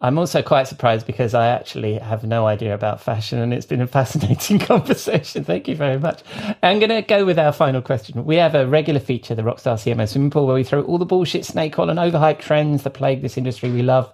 I'm 0.02 0.18
also 0.18 0.40
quite 0.40 0.66
surprised 0.66 1.06
because 1.06 1.34
I 1.34 1.48
actually 1.48 1.98
have 1.98 2.24
no 2.24 2.46
idea 2.46 2.74
about 2.74 3.02
fashion, 3.02 3.38
and 3.38 3.52
it's 3.52 3.66
been 3.66 3.82
a 3.82 3.86
fascinating 3.86 4.58
conversation. 4.58 5.44
Thank 5.44 5.68
you 5.68 5.76
very 5.76 5.98
much. 5.98 6.22
I'm 6.62 6.78
going 6.78 6.90
to 6.90 7.02
go 7.02 7.26
with 7.26 7.38
our 7.38 7.52
final 7.52 7.82
question. 7.82 8.24
We 8.24 8.36
have 8.36 8.54
a 8.54 8.66
regular 8.66 9.00
feature, 9.00 9.34
the 9.34 9.42
Rockstar 9.42 9.74
CMO 9.74 10.08
Swimming 10.08 10.30
Pool, 10.30 10.46
where 10.46 10.54
we 10.54 10.64
throw 10.64 10.82
all 10.82 10.98
the 10.98 11.04
bullshit, 11.04 11.44
snake 11.44 11.78
oil, 11.78 11.90
and 11.90 11.98
overhyped 11.98 12.40
trends 12.40 12.82
that 12.84 12.94
plague 12.94 13.20
this 13.20 13.36
industry 13.36 13.70
we 13.70 13.82
love. 13.82 14.10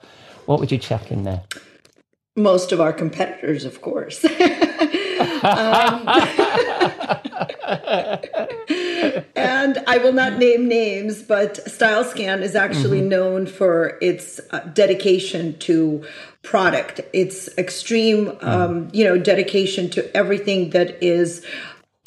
What 0.47 0.59
would 0.59 0.73
you 0.73 0.79
chuck 0.79 1.13
in 1.13 1.23
there? 1.23 1.43
Most 2.35 2.73
of 2.73 2.81
our 2.81 2.93
competitors, 2.93 3.65
of 3.65 3.81
course. 3.81 4.25
Um, 5.43 6.07
and 9.67 9.83
I 9.89 9.99
will 9.99 10.13
not 10.13 10.39
name 10.39 10.69
names, 10.69 11.25
but 11.25 11.55
StyleScan 11.67 12.43
is 12.43 12.55
actually 12.55 13.01
known 13.01 13.47
for 13.47 13.99
its 14.01 14.41
uh, 14.53 14.61
dedication 14.61 15.59
to 15.59 16.05
product, 16.43 17.01
its 17.13 17.49
extreme, 17.59 18.39
um, 18.43 18.89
you 18.93 19.03
know, 19.03 19.19
dedication 19.19 19.91
to 19.91 20.17
everything 20.17 20.71
that 20.71 21.03
is 21.03 21.45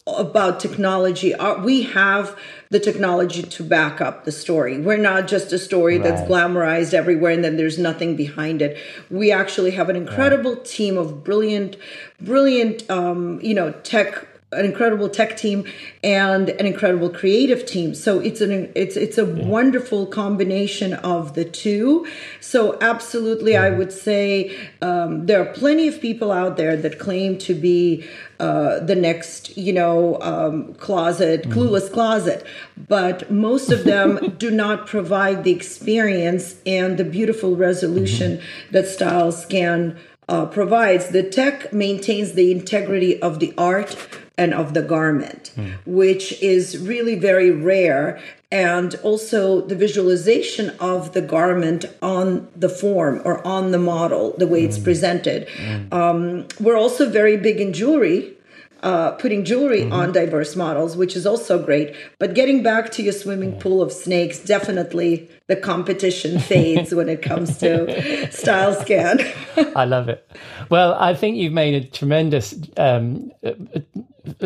about 0.08 0.62
technology. 0.62 1.36
Uh, 1.36 1.62
we 1.62 1.84
have 1.84 2.40
the 2.70 2.80
technology 2.80 3.44
to 3.44 3.64
back 3.64 4.00
up 4.00 4.24
the 4.24 4.32
story. 4.32 4.80
We're 4.80 4.96
not 4.98 5.28
just 5.28 5.52
a 5.52 5.60
story 5.60 5.98
that's 5.98 6.22
glamorized 6.22 6.94
everywhere 6.94 7.34
and 7.34 7.44
then 7.44 7.58
there's 7.58 7.78
nothing 7.78 8.16
behind 8.16 8.62
it. 8.62 8.78
We 9.12 9.34
actually 9.34 9.72
have 9.72 9.90
an 9.90 9.98
incredible 9.98 10.56
team 10.56 10.98
of 10.98 11.26
brilliant, 11.26 11.76
brilliant, 12.22 12.90
um, 12.90 13.42
you 13.42 13.54
know, 13.54 13.72
tech. 13.84 14.26
An 14.52 14.66
incredible 14.66 15.10
tech 15.10 15.38
team 15.38 15.66
and 16.04 16.50
an 16.50 16.66
incredible 16.66 17.10
creative 17.10 17.68
team. 17.68 17.94
So 17.94 18.20
it's 18.20 18.42
an 18.42 18.72
it's 18.74 18.98
it's 18.98 19.20
a 19.20 19.26
wonderful 19.26 20.08
combination 20.08 20.94
of 20.94 21.36
the 21.36 21.46
two. 21.46 22.08
So 22.40 22.78
absolutely, 22.82 23.56
I 23.56 23.70
would 23.70 23.92
say 23.92 24.58
um, 24.82 25.28
there 25.28 25.40
are 25.40 25.54
plenty 25.54 25.88
of 25.88 26.02
people 26.02 26.32
out 26.32 26.58
there 26.58 26.76
that 26.78 26.98
claim 26.98 27.38
to 27.40 27.54
be 27.54 28.08
uh, 28.40 28.80
the 28.80 28.96
next, 28.96 29.58
you 29.58 29.74
know, 29.74 30.18
um, 30.22 30.74
closet, 30.76 31.50
clueless 31.50 31.92
closet, 31.92 32.46
but 32.88 33.30
most 33.30 33.70
of 33.70 33.84
them 33.84 34.34
do 34.38 34.50
not 34.50 34.88
provide 34.88 35.44
the 35.44 35.52
experience 35.52 36.56
and 36.66 36.98
the 36.98 37.04
beautiful 37.04 37.58
resolution 37.58 38.42
that 38.72 38.86
StyleScan 38.86 39.98
uh, 40.30 40.46
provides. 40.46 41.10
The 41.10 41.24
tech 41.24 41.74
maintains 41.74 42.34
the 42.34 42.52
integrity 42.52 43.22
of 43.22 43.40
the 43.40 43.54
art 43.58 43.98
and 44.40 44.54
of 44.54 44.74
the 44.74 44.82
garment, 44.82 45.52
which 45.86 46.42
is 46.42 46.78
really 46.80 47.16
very 47.16 47.52
rare. 47.52 48.20
And 48.52 48.96
also 49.04 49.62
the 49.62 49.76
visualization 49.76 50.72
of 50.80 51.14
the 51.14 51.22
garment 51.22 51.86
on 52.02 52.48
the 52.56 52.70
form 52.70 53.22
or 53.24 53.46
on 53.46 53.72
the 53.72 53.78
model, 53.78 54.34
the 54.38 54.48
way 54.48 54.64
it's 54.64 54.80
presented. 54.80 55.48
Um, 55.92 56.48
we're 56.60 56.78
also 56.78 57.08
very 57.08 57.38
big 57.38 57.60
in 57.60 57.74
jewelry 57.74 58.36
uh, 58.84 59.12
putting 59.12 59.44
jewelry 59.44 59.90
on 59.90 60.12
diverse 60.12 60.56
models, 60.56 60.96
which 60.96 61.16
is 61.16 61.26
also 61.26 61.64
great. 61.64 61.96
But 62.18 62.34
getting 62.34 62.64
back 62.64 62.92
to 62.94 63.04
your 63.04 63.14
swimming 63.14 63.60
pool 63.60 63.82
of 63.82 63.92
snakes, 63.92 64.40
definitely 64.40 65.30
the 65.48 65.56
competition 65.56 66.40
fades 66.50 66.94
when 66.94 67.10
it 67.10 67.22
comes 67.22 67.58
to 67.58 67.86
StyleScan. 68.32 69.74
I 69.76 69.86
love 69.86 70.10
it. 70.10 70.26
Well, 70.70 70.94
I 70.94 71.14
think 71.14 71.38
you've 71.38 71.54
made 71.54 71.84
a 71.84 71.88
tremendous 71.88 72.56
um, 72.78 73.32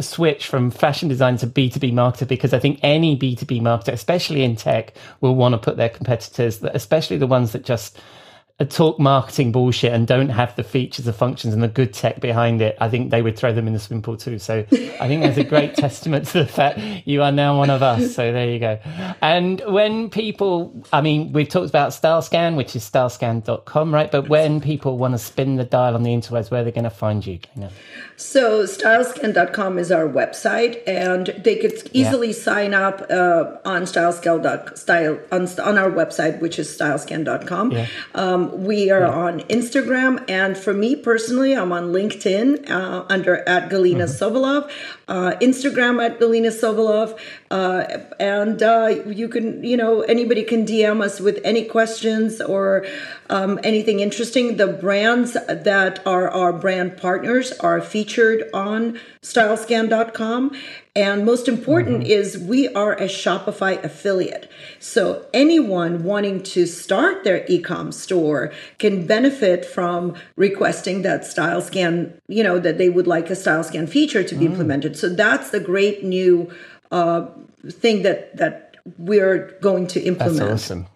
switch 0.01 0.47
from 0.47 0.71
fashion 0.71 1.07
design 1.09 1.37
to 1.37 1.47
B2B 1.47 1.93
marketer 1.93 2.27
because 2.27 2.53
I 2.53 2.59
think 2.59 2.79
any 2.83 3.17
B2B 3.17 3.61
marketer, 3.61 3.93
especially 3.93 4.43
in 4.43 4.55
tech, 4.55 4.93
will 5.21 5.35
want 5.35 5.53
to 5.53 5.57
put 5.57 5.77
their 5.77 5.89
competitors, 5.89 6.63
especially 6.63 7.17
the 7.17 7.27
ones 7.27 7.51
that 7.51 7.63
just 7.63 7.99
uh, 8.59 8.65
talk 8.65 8.99
marketing 8.99 9.51
bullshit 9.51 9.91
and 9.91 10.05
don't 10.05 10.29
have 10.29 10.55
the 10.55 10.63
features, 10.63 11.05
the 11.05 11.13
functions, 11.13 11.55
and 11.55 11.63
the 11.63 11.67
good 11.67 11.91
tech 11.91 12.19
behind 12.19 12.61
it. 12.61 12.77
I 12.79 12.87
think 12.87 13.09
they 13.09 13.23
would 13.23 13.35
throw 13.35 13.51
them 13.51 13.65
in 13.65 13.73
the 13.73 13.79
swim 13.79 14.03
pool 14.03 14.15
too. 14.15 14.37
So 14.37 14.59
I 14.59 15.07
think 15.07 15.23
that's 15.23 15.39
a 15.39 15.43
great 15.43 15.73
testament 15.85 16.27
to 16.27 16.39
the 16.39 16.45
fact 16.45 16.79
you 17.05 17.23
are 17.23 17.31
now 17.31 17.57
one 17.57 17.71
of 17.71 17.81
us. 17.81 18.13
So 18.13 18.31
there 18.31 18.47
you 18.47 18.59
go. 18.59 18.77
And 19.23 19.59
when 19.65 20.11
people, 20.11 20.85
I 20.93 21.01
mean, 21.01 21.33
we've 21.33 21.49
talked 21.49 21.69
about 21.69 21.93
StyleScan, 21.93 22.55
which 22.55 22.75
is 22.75 22.87
stylescan.com, 22.87 23.91
right? 23.91 24.11
But 24.11 24.29
when 24.29 24.61
people 24.61 24.99
want 24.99 25.15
to 25.15 25.17
spin 25.17 25.55
the 25.55 25.63
dial 25.63 25.95
on 25.95 26.03
the 26.03 26.11
interwebs, 26.11 26.51
where 26.51 26.63
they're 26.63 26.65
they 26.65 26.75
going 26.75 26.83
to 26.83 26.91
find 26.91 27.25
you? 27.25 27.39
Gina? 27.39 27.71
So 28.15 28.63
stylescan.com 28.63 29.79
is 29.79 29.91
our 29.91 30.07
website, 30.07 30.81
and 30.87 31.27
they 31.43 31.55
could 31.55 31.89
easily 31.93 32.31
sign 32.33 32.73
up 32.73 33.01
uh, 33.09 33.57
on 33.65 33.83
stylescan 33.83 34.77
style 34.77 35.19
on, 35.31 35.47
on 35.59 35.77
our 35.77 35.91
website, 35.91 36.39
which 36.39 36.59
is 36.59 36.69
stylescan.com. 36.69 37.71
Yeah. 37.71 37.87
Um, 38.15 38.63
we 38.63 38.91
are 38.91 39.05
on 39.05 39.41
Instagram, 39.41 40.23
and 40.29 40.57
for 40.57 40.73
me 40.73 40.95
personally, 40.95 41.53
I'm 41.53 41.71
on 41.71 41.91
LinkedIn 41.91 42.69
uh, 42.69 43.05
under 43.09 43.47
at 43.47 43.69
Galina 43.69 44.07
Sobolev, 44.07 44.69
uh, 45.07 45.33
Instagram 45.41 46.03
at 46.03 46.19
Galina 46.19 46.49
Sobolev, 46.49 47.17
uh, 47.51 47.83
and 48.19 48.61
uh, 48.63 48.87
you 49.05 49.27
can, 49.27 49.63
you 49.63 49.77
know, 49.77 50.01
anybody 50.01 50.43
can 50.43 50.65
DM 50.65 51.01
us 51.01 51.19
with 51.19 51.39
any 51.43 51.65
questions 51.65 52.41
or 52.41 52.85
um, 53.29 53.59
anything 53.63 53.99
interesting. 53.99 54.57
The 54.57 54.67
brands 54.67 55.33
that 55.33 56.05
are 56.05 56.29
our 56.29 56.53
brand 56.53 56.97
partners 56.97 57.51
are 57.59 57.81
featured 57.81 58.49
on 58.53 58.99
stylescan.com. 59.21 60.55
And 60.95 61.25
most 61.25 61.47
important 61.47 62.03
is 62.03 62.37
we 62.37 62.71
are 62.75 62.93
a 62.93 63.05
Shopify 63.05 63.83
affiliate. 63.83 64.47
So 64.79 65.25
anyone 65.33 66.03
wanting 66.03 66.43
to 66.43 66.67
start 66.67 67.23
their 67.23 67.45
e-com 67.47 67.91
store 67.91 68.53
can 68.77 69.07
benefit 69.07 69.65
from 69.65 70.15
requesting 70.35 71.01
that 71.01 71.21
StyleScan, 71.21 72.13
you 72.27 72.43
know, 72.43 72.59
that 72.59 72.77
they 72.77 72.89
would 72.89 73.07
like 73.07 73.31
a 73.31 73.33
StyleScan 73.33 73.89
feature 73.89 74.23
to 74.23 74.35
be 74.35 74.45
implemented. 74.45 74.95
So 74.95 75.09
that's 75.09 75.49
the 75.49 75.59
great 75.59 76.03
new 76.03 76.53
uh, 76.91 77.25
thing 77.71 78.03
that 78.03 78.37
that 78.37 78.77
we're 78.97 79.57
going 79.61 79.87
to 79.87 79.99
That's 79.99 80.07
implement. 80.07 80.51
awesome. 80.51 80.87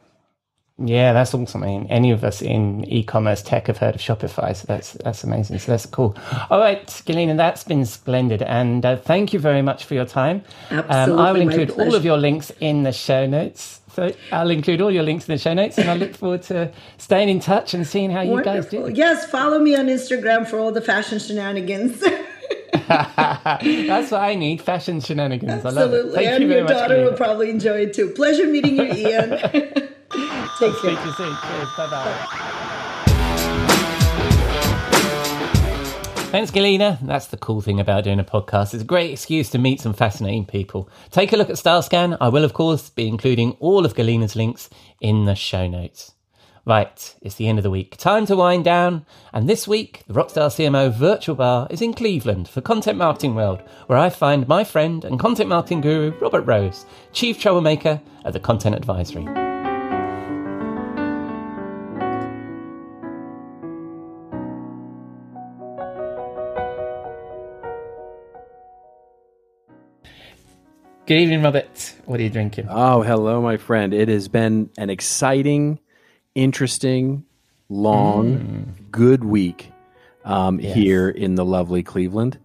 Yeah, 0.79 1.13
that's 1.13 1.33
awesome. 1.33 1.63
I 1.63 1.67
mean, 1.67 1.87
any 1.89 2.11
of 2.11 2.23
us 2.23 2.41
in 2.41 2.85
e-commerce 2.85 3.41
tech 3.41 3.65
have 3.65 3.79
heard 3.79 3.95
of 3.95 4.01
Shopify, 4.01 4.55
so 4.55 4.65
that's 4.67 4.93
that's 4.93 5.23
amazing. 5.23 5.57
So 5.57 5.71
that's 5.71 5.87
cool. 5.87 6.15
All 6.51 6.59
right, 6.59 6.85
Galina, 6.85 7.35
that's 7.35 7.63
been 7.63 7.83
splendid, 7.85 8.43
and 8.43 8.85
uh, 8.85 8.95
thank 8.97 9.33
you 9.33 9.39
very 9.39 9.63
much 9.63 9.85
for 9.85 9.95
your 9.95 10.05
time. 10.05 10.43
Um, 10.69 11.17
I 11.17 11.31
will 11.31 11.41
include 11.41 11.71
all 11.71 11.95
of 11.95 12.05
your 12.05 12.17
links 12.17 12.51
in 12.59 12.83
the 12.83 12.91
show 12.91 13.25
notes. 13.25 13.81
So 13.93 14.13
I'll 14.31 14.51
include 14.51 14.79
all 14.79 14.91
your 14.91 15.01
links 15.01 15.27
in 15.27 15.33
the 15.33 15.39
show 15.39 15.55
notes, 15.55 15.79
and 15.79 15.89
I 15.89 15.95
look 15.95 16.15
forward 16.15 16.43
to 16.43 16.71
staying 16.99 17.29
in 17.29 17.39
touch 17.39 17.73
and 17.73 17.87
seeing 17.87 18.11
how 18.11 18.21
you 18.21 18.43
guys 18.43 18.67
do. 18.67 18.91
Yes, 18.93 19.25
follow 19.31 19.57
me 19.57 19.75
on 19.75 19.87
Instagram 19.87 20.47
for 20.47 20.59
all 20.59 20.71
the 20.71 20.81
fashion 20.81 21.17
shenanigans. 21.17 21.99
That's 22.87 24.11
what 24.11 24.21
I 24.21 24.35
need: 24.35 24.61
fashion 24.61 25.01
shenanigans. 25.01 25.65
I 25.65 25.69
love 25.69 25.91
it. 25.91 25.95
Absolutely. 25.95 26.13
Thank 26.13 26.27
and 26.27 26.41
you 26.43 26.47
very 26.47 26.59
your 26.59 26.69
much. 26.69 26.77
daughter 26.77 27.03
will 27.03 27.17
probably 27.17 27.49
enjoy 27.49 27.81
it 27.81 27.95
too. 27.95 28.11
Pleasure 28.11 28.45
meeting 28.45 28.77
you, 28.77 28.83
Ian. 28.83 29.89
Take 30.11 30.73
Speak 30.75 30.99
to 30.99 31.05
you 31.05 31.13
soon. 31.13 31.35
Cheers. 31.35 31.69
Bye 31.77 31.87
bye. 31.89 33.27
Thanks, 36.29 36.51
Galina. 36.51 36.99
That's 37.01 37.27
the 37.27 37.37
cool 37.37 37.61
thing 37.61 37.79
about 37.79 38.03
doing 38.03 38.19
a 38.19 38.23
podcast. 38.23 38.73
It's 38.73 38.83
a 38.83 38.85
great 38.85 39.11
excuse 39.11 39.49
to 39.51 39.57
meet 39.57 39.79
some 39.79 39.93
fascinating 39.93 40.45
people. 40.45 40.89
Take 41.09 41.31
a 41.31 41.37
look 41.37 41.49
at 41.49 41.55
StyleScan. 41.55 42.17
I 42.19 42.27
will, 42.27 42.43
of 42.43 42.53
course, 42.53 42.89
be 42.89 43.07
including 43.07 43.53
all 43.61 43.85
of 43.85 43.95
Galina's 43.95 44.35
links 44.35 44.69
in 44.99 45.23
the 45.23 45.35
show 45.35 45.67
notes. 45.67 46.13
Right, 46.65 47.15
it's 47.21 47.35
the 47.35 47.47
end 47.47 47.59
of 47.59 47.63
the 47.63 47.69
week. 47.69 47.95
Time 47.95 48.25
to 48.25 48.35
wind 48.35 48.65
down. 48.65 49.05
And 49.31 49.47
this 49.47 49.69
week, 49.69 50.03
the 50.05 50.13
Rockstar 50.13 50.49
CMO 50.49 50.91
Virtual 50.93 51.35
Bar 51.35 51.67
is 51.69 51.81
in 51.81 51.93
Cleveland 51.93 52.49
for 52.49 52.59
Content 52.59 52.97
Marketing 52.97 53.33
World, 53.33 53.61
where 53.85 53.97
I 53.97 54.09
find 54.09 54.49
my 54.49 54.65
friend 54.65 55.05
and 55.05 55.17
content 55.17 55.47
marketing 55.47 55.79
guru, 55.79 56.11
Robert 56.19 56.41
Rose, 56.41 56.85
Chief 57.13 57.39
Troublemaker 57.39 58.01
at 58.25 58.33
the 58.33 58.39
Content 58.41 58.75
Advisory. 58.75 59.46
Good 71.07 71.19
evening, 71.19 71.41
Robert. 71.41 71.93
What 72.03 72.19
are 72.19 72.23
you 72.23 72.29
drinking? 72.29 72.67
Oh, 72.69 73.01
hello, 73.01 73.41
my 73.41 73.55
friend. 73.55 73.93
It 73.93 74.09
has 74.09 74.27
been 74.27 74.69
an 74.77 74.89
exciting, 74.89 75.79
interesting, 76.35 77.23
long, 77.69 78.75
good 78.91 79.23
week 79.23 79.71
um, 80.25 80.59
here 80.59 81.07
in 81.07 81.35
the 81.35 81.45
lovely 81.45 81.81
Cleveland. 81.81 82.37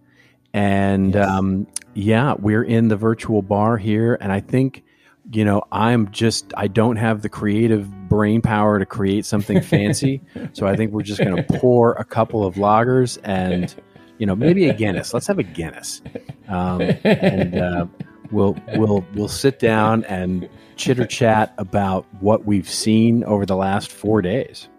And 0.53 1.13
um, 1.17 1.67
yeah, 1.93 2.35
we're 2.39 2.63
in 2.63 2.87
the 2.87 2.95
virtual 2.95 3.41
bar 3.41 3.75
here, 3.75 4.17
and 4.21 4.31
I 4.31 4.39
think, 4.39 4.85
you 5.29 5.43
know, 5.43 5.63
I'm 5.69 6.09
just 6.11 6.53
I 6.55 6.67
don't 6.67 6.95
have 6.95 7.21
the 7.21 7.27
creative 7.27 7.91
brain 8.07 8.41
power 8.41 8.79
to 8.79 8.85
create 8.85 9.25
something 9.25 9.59
fancy, 9.61 10.21
so 10.53 10.67
I 10.67 10.77
think 10.77 10.93
we're 10.93 11.03
just 11.03 11.19
going 11.19 11.35
to 11.35 11.43
pour 11.59 11.95
a 11.95 12.05
couple 12.05 12.45
of 12.45 12.55
lagers 12.55 13.19
and, 13.25 13.75
you 14.19 14.25
know, 14.25 14.37
maybe 14.37 14.69
a 14.69 14.73
Guinness. 14.73 15.13
Let's 15.13 15.27
have 15.27 15.37
a 15.37 15.43
Guinness, 15.43 16.01
um, 16.47 16.79
and 17.03 17.55
uh, 17.57 17.87
we'll 18.31 18.57
we'll 18.75 19.05
we'll 19.13 19.27
sit 19.27 19.59
down 19.59 20.03
and 20.05 20.49
chitter 20.75 21.05
chat 21.05 21.53
about 21.57 22.05
what 22.21 22.45
we've 22.45 22.69
seen 22.69 23.23
over 23.23 23.45
the 23.45 23.55
last 23.55 23.91
four 23.91 24.21
days. 24.21 24.69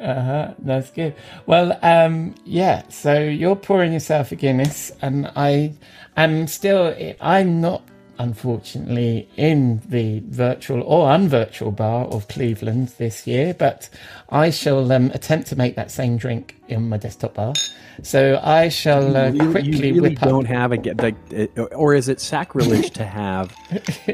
Uh 0.00 0.22
huh. 0.22 0.54
That's 0.60 0.90
good. 0.90 1.14
Well, 1.46 1.78
um, 1.82 2.34
yeah. 2.44 2.88
So 2.88 3.20
you're 3.20 3.56
pouring 3.56 3.92
yourself 3.92 4.32
a 4.32 4.36
Guinness, 4.36 4.90
and 5.02 5.30
I 5.36 5.74
am 6.16 6.46
still. 6.46 6.94
I'm 7.20 7.60
not, 7.60 7.82
unfortunately, 8.20 9.26
in 9.36 9.80
the 9.88 10.20
virtual 10.26 10.82
or 10.82 11.08
unvirtual 11.08 11.74
bar 11.74 12.04
of 12.04 12.28
Cleveland 12.28 12.88
this 12.98 13.26
year, 13.26 13.54
but 13.54 13.88
I 14.28 14.50
shall 14.50 14.92
um, 14.92 15.10
attempt 15.12 15.48
to 15.48 15.56
make 15.56 15.74
that 15.76 15.90
same 15.90 16.18
drink 16.18 16.56
in 16.68 16.90
my 16.90 16.98
desktop 16.98 17.34
bar. 17.34 17.54
So 18.02 18.38
I 18.42 18.68
shall 18.68 19.16
uh, 19.16 19.30
you, 19.30 19.50
quickly 19.50 19.70
you 19.70 19.78
really 19.80 20.00
whip 20.00 20.18
don't 20.20 20.44
have 20.44 20.72
a 20.72 20.76
like, 20.98 21.16
uh, 21.34 21.62
or 21.74 21.94
is 21.94 22.08
it 22.08 22.20
sacrilege 22.20 22.90
to 22.90 23.06
have 23.06 23.56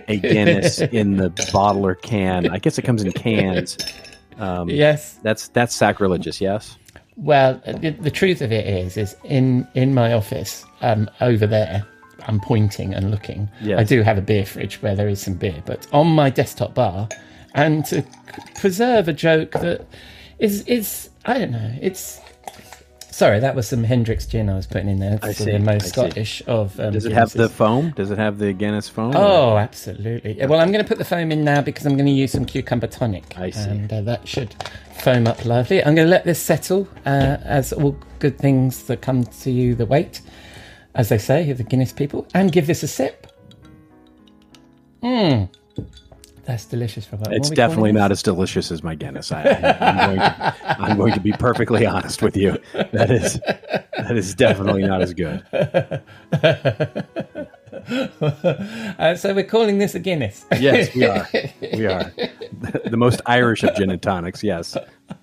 a 0.09 0.17
Guinness 0.21 0.81
in 0.81 1.17
the 1.17 1.31
bottle 1.53 1.85
or 1.85 1.97
can? 1.97 2.49
I 2.49 2.59
guess 2.59 2.79
it 2.79 2.83
comes 2.83 3.03
in 3.03 3.13
cans. 3.13 3.77
Um, 4.39 4.69
Yes. 4.69 5.19
that's 5.23 5.49
that's 5.49 5.75
sacrilegious. 5.75 6.41
Yes. 6.41 6.77
Well, 7.17 7.61
the, 7.67 7.91
the 7.91 8.11
truth 8.11 8.43
of 8.43 8.53
it 8.53 8.67
is, 8.67 8.97
is 8.97 9.17
in 9.25 9.67
in 9.75 9.95
my 9.95 10.13
office 10.13 10.65
um, 10.83 11.09
over 11.21 11.47
there, 11.47 11.87
I'm 12.27 12.41
pointing 12.41 12.93
and 12.95 13.11
looking. 13.11 13.49
Yes. 13.61 13.79
I 13.79 13.85
do 13.85 14.03
have 14.03 14.18
a 14.18 14.22
beer 14.22 14.45
fridge 14.45 14.83
where 14.83 14.95
there 14.95 15.09
is 15.09 15.20
some 15.20 15.35
beer, 15.35 15.62
but 15.64 15.87
on 15.93 16.09
my 16.09 16.29
desktop 16.31 16.74
bar, 16.74 17.09
and 17.55 17.85
to 17.87 18.05
preserve 18.57 19.09
a 19.09 19.12
joke 19.12 19.53
that 19.53 19.87
is 20.39 20.62
is 20.62 21.11
I 21.24 21.39
don't 21.39 21.53
know. 21.53 21.72
It's 21.81 22.20
sorry, 23.16 23.41
that 23.41 23.55
was 23.55 23.66
some 23.66 23.83
Hendrick's 23.83 24.27
gin 24.27 24.51
I 24.51 24.55
was 24.57 24.66
putting 24.66 24.89
in 24.89 24.99
there. 24.99 25.18
I 25.22 25.33
see, 25.33 25.45
the 25.45 25.55
I 25.55 25.59
most 25.59 25.85
see. 25.85 25.89
Scottish 25.91 26.43
of. 26.47 26.79
Um, 26.79 26.93
Does 26.93 27.07
it 27.07 27.12
have 27.12 27.33
the 27.33 27.49
foam? 27.49 27.91
Does 27.93 28.11
it 28.11 28.18
have 28.18 28.39
the 28.39 28.53
Guinness 28.53 28.89
foam? 28.89 29.12
Oh, 29.16 29.57
absolutely. 29.57 30.37
Yeah, 30.37 30.47
Well, 30.47 30.61
I'm 30.61 30.70
going 30.70 30.85
to 30.85 30.89
put 30.89 30.99
the 30.99 31.05
foam 31.05 31.33
in 31.33 31.43
now 31.43 31.62
because 31.62 31.87
I'm 31.87 31.97
going 31.97 32.07
to 32.07 32.12
use 32.12 32.33
some 32.33 32.45
cucumber 32.45 32.87
tonic. 32.87 33.24
I 33.39 33.51
see. 33.51 33.70
And 33.70 33.93
uh, 33.93 34.03
that 34.03 34.29
should 34.29 34.55
foam 35.01 35.27
up 35.27 35.45
lovely. 35.45 35.83
I'm 35.83 35.95
going 35.95 36.07
to 36.07 36.11
let 36.11 36.24
this 36.24 36.41
settle, 36.41 36.87
uh, 37.07 37.39
as 37.43 37.72
all 37.72 37.97
good 38.18 38.39
things 38.39 38.83
that 38.85 39.01
come 39.01 39.24
to 39.24 39.51
you 39.51 39.74
the 39.74 39.87
wait, 39.87 40.20
as 40.97 41.11
they 41.11 41.19
say, 41.19 41.53
the 41.53 41.63
Guinness 41.63 41.93
people, 41.93 42.27
and 42.35 42.51
give 42.51 42.67
this 42.67 42.83
a 42.83 42.89
sip. 42.89 43.27
Mmm. 45.03 45.49
That's 46.45 46.65
delicious, 46.65 47.09
It's 47.31 47.51
definitely 47.51 47.91
not 47.91 48.13
as 48.13 48.23
delicious 48.23 48.71
as 48.71 48.83
my 48.83 48.95
Guinness. 48.95 49.33
I, 49.33 49.43
I'm, 49.81 49.97
going 49.97 50.19
to, 50.19 50.55
I'm 50.81 50.97
going 50.97 51.13
to 51.15 51.21
be 51.21 51.33
perfectly 51.33 51.85
honest 51.87 52.23
with 52.23 52.37
you. 52.37 52.57
That 52.93 53.11
is 53.11 53.41
that 53.99 54.17
is 54.17 54.33
definitely 54.35 54.85
not 54.85 55.03
as 55.03 55.13
good. 55.13 55.43
Uh, 58.99 59.14
so 59.14 59.34
we're 59.34 59.45
calling 59.45 59.78
this 59.78 59.95
a 59.95 59.99
Guinness. 59.99 60.45
Yes, 60.59 60.95
we 60.95 61.05
are. 61.05 61.28
We 61.61 61.87
are 61.87 62.11
the 62.84 62.97
most 62.97 63.20
Irish 63.26 63.62
of 63.62 63.74
gin 63.76 63.91
and 63.91 64.01
tonics. 64.01 64.43
Yes, 64.43 64.76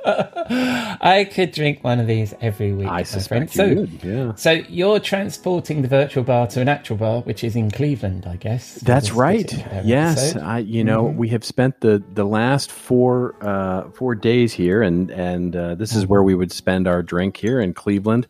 I 0.05 1.27
could 1.33 1.51
drink 1.51 1.83
one 1.83 1.99
of 1.99 2.07
these 2.07 2.33
every 2.41 2.73
week. 2.73 2.87
I 2.87 3.03
suspect 3.03 3.51
So, 3.53 3.67
would. 3.73 4.03
Yeah. 4.03 4.35
So 4.35 4.51
you're 4.51 4.99
transporting 4.99 5.81
the 5.81 5.87
virtual 5.87 6.23
bar 6.23 6.47
to 6.47 6.61
an 6.61 6.69
actual 6.69 6.97
bar, 6.97 7.21
which 7.21 7.43
is 7.43 7.55
in 7.55 7.71
Cleveland, 7.71 8.25
I 8.27 8.35
guess. 8.35 8.75
That's 8.75 9.11
right. 9.11 9.51
Yes. 9.83 10.35
I, 10.35 10.59
you 10.59 10.83
know, 10.83 11.03
we 11.03 11.29
have 11.29 11.43
spent 11.43 11.81
the 11.81 12.03
the 12.13 12.25
last 12.25 12.71
four 12.71 13.35
uh, 13.41 13.89
four 13.91 14.15
days 14.15 14.53
here, 14.53 14.81
and 14.83 15.09
and 15.11 15.55
uh, 15.55 15.75
this 15.75 15.95
is 15.95 16.05
where 16.05 16.23
we 16.23 16.35
would 16.35 16.51
spend 16.51 16.87
our 16.87 17.01
drink 17.01 17.37
here 17.37 17.59
in 17.59 17.73
Cleveland. 17.73 18.27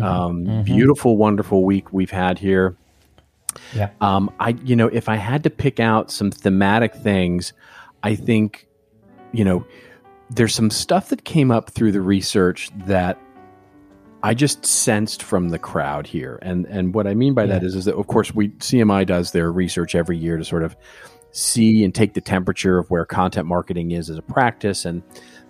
Um, 0.00 0.62
Beautiful, 0.64 1.16
wonderful 1.16 1.64
week 1.64 1.92
we've 1.92 2.10
had 2.10 2.38
here. 2.38 2.76
Yeah. 3.74 3.90
Um, 4.00 4.32
I, 4.40 4.50
you 4.64 4.76
know, 4.76 4.88
if 4.88 5.08
I 5.08 5.16
had 5.16 5.42
to 5.44 5.50
pick 5.50 5.80
out 5.80 6.10
some 6.10 6.30
thematic 6.30 6.94
things, 6.94 7.52
I 8.02 8.14
think, 8.14 8.66
you 9.32 9.44
know, 9.44 9.66
there's 10.30 10.54
some 10.54 10.70
stuff 10.70 11.08
that 11.10 11.24
came 11.24 11.50
up 11.50 11.70
through 11.70 11.92
the 11.92 12.00
research 12.00 12.70
that 12.86 13.18
I 14.22 14.34
just 14.34 14.66
sensed 14.66 15.22
from 15.22 15.50
the 15.50 15.58
crowd 15.58 16.06
here, 16.06 16.38
and 16.42 16.66
and 16.66 16.94
what 16.94 17.06
I 17.06 17.14
mean 17.14 17.34
by 17.34 17.46
that 17.46 17.62
is, 17.62 17.76
is 17.76 17.84
that 17.84 17.94
of 17.94 18.08
course 18.08 18.34
we 18.34 18.48
CMI 18.48 19.06
does 19.06 19.30
their 19.30 19.52
research 19.52 19.94
every 19.94 20.18
year 20.18 20.36
to 20.36 20.44
sort 20.44 20.64
of 20.64 20.76
see 21.30 21.84
and 21.84 21.94
take 21.94 22.14
the 22.14 22.20
temperature 22.20 22.78
of 22.78 22.90
where 22.90 23.04
content 23.04 23.46
marketing 23.46 23.92
is 23.92 24.10
as 24.10 24.18
a 24.18 24.22
practice, 24.22 24.84
and 24.84 25.02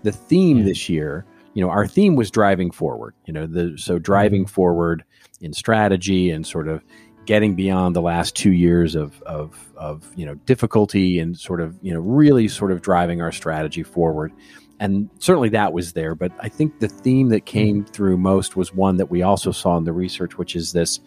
the 0.02 0.12
theme 0.12 0.64
this 0.64 0.90
year, 0.90 1.24
you 1.54 1.64
know, 1.64 1.70
our 1.70 1.86
theme 1.86 2.16
was 2.16 2.30
driving 2.30 2.70
forward. 2.70 3.14
You 3.24 3.32
know, 3.32 3.46
the 3.46 3.78
so 3.78 3.98
driving 3.98 4.44
forward 4.44 5.04
in 5.40 5.54
strategy 5.54 6.30
and 6.30 6.46
sort 6.46 6.68
of 6.68 6.84
getting 7.26 7.54
beyond 7.54 7.94
the 7.94 8.00
last 8.00 8.34
two 8.34 8.52
years 8.52 8.94
of, 8.94 9.20
of, 9.22 9.72
of 9.76 10.10
you 10.16 10.24
know 10.24 10.34
difficulty 10.46 11.18
and 11.18 11.38
sort 11.38 11.60
of 11.60 11.76
you 11.82 11.92
know 11.92 12.00
really 12.00 12.48
sort 12.48 12.72
of 12.72 12.80
driving 12.82 13.20
our 13.20 13.32
strategy 13.32 13.82
forward. 13.82 14.32
And 14.78 15.08
certainly 15.20 15.48
that 15.50 15.72
was 15.72 15.94
there 15.94 16.14
but 16.14 16.30
i 16.38 16.50
think 16.50 16.80
the 16.80 16.88
theme 16.88 17.30
that 17.30 17.46
came 17.46 17.82
through 17.82 18.18
most 18.18 18.56
was 18.56 18.74
one 18.74 18.98
that 18.98 19.10
we 19.10 19.22
also 19.22 19.50
saw 19.50 19.78
in 19.78 19.84
the 19.84 19.92
research 19.94 20.36
which 20.36 20.54
is 20.54 20.72
this 20.72 21.00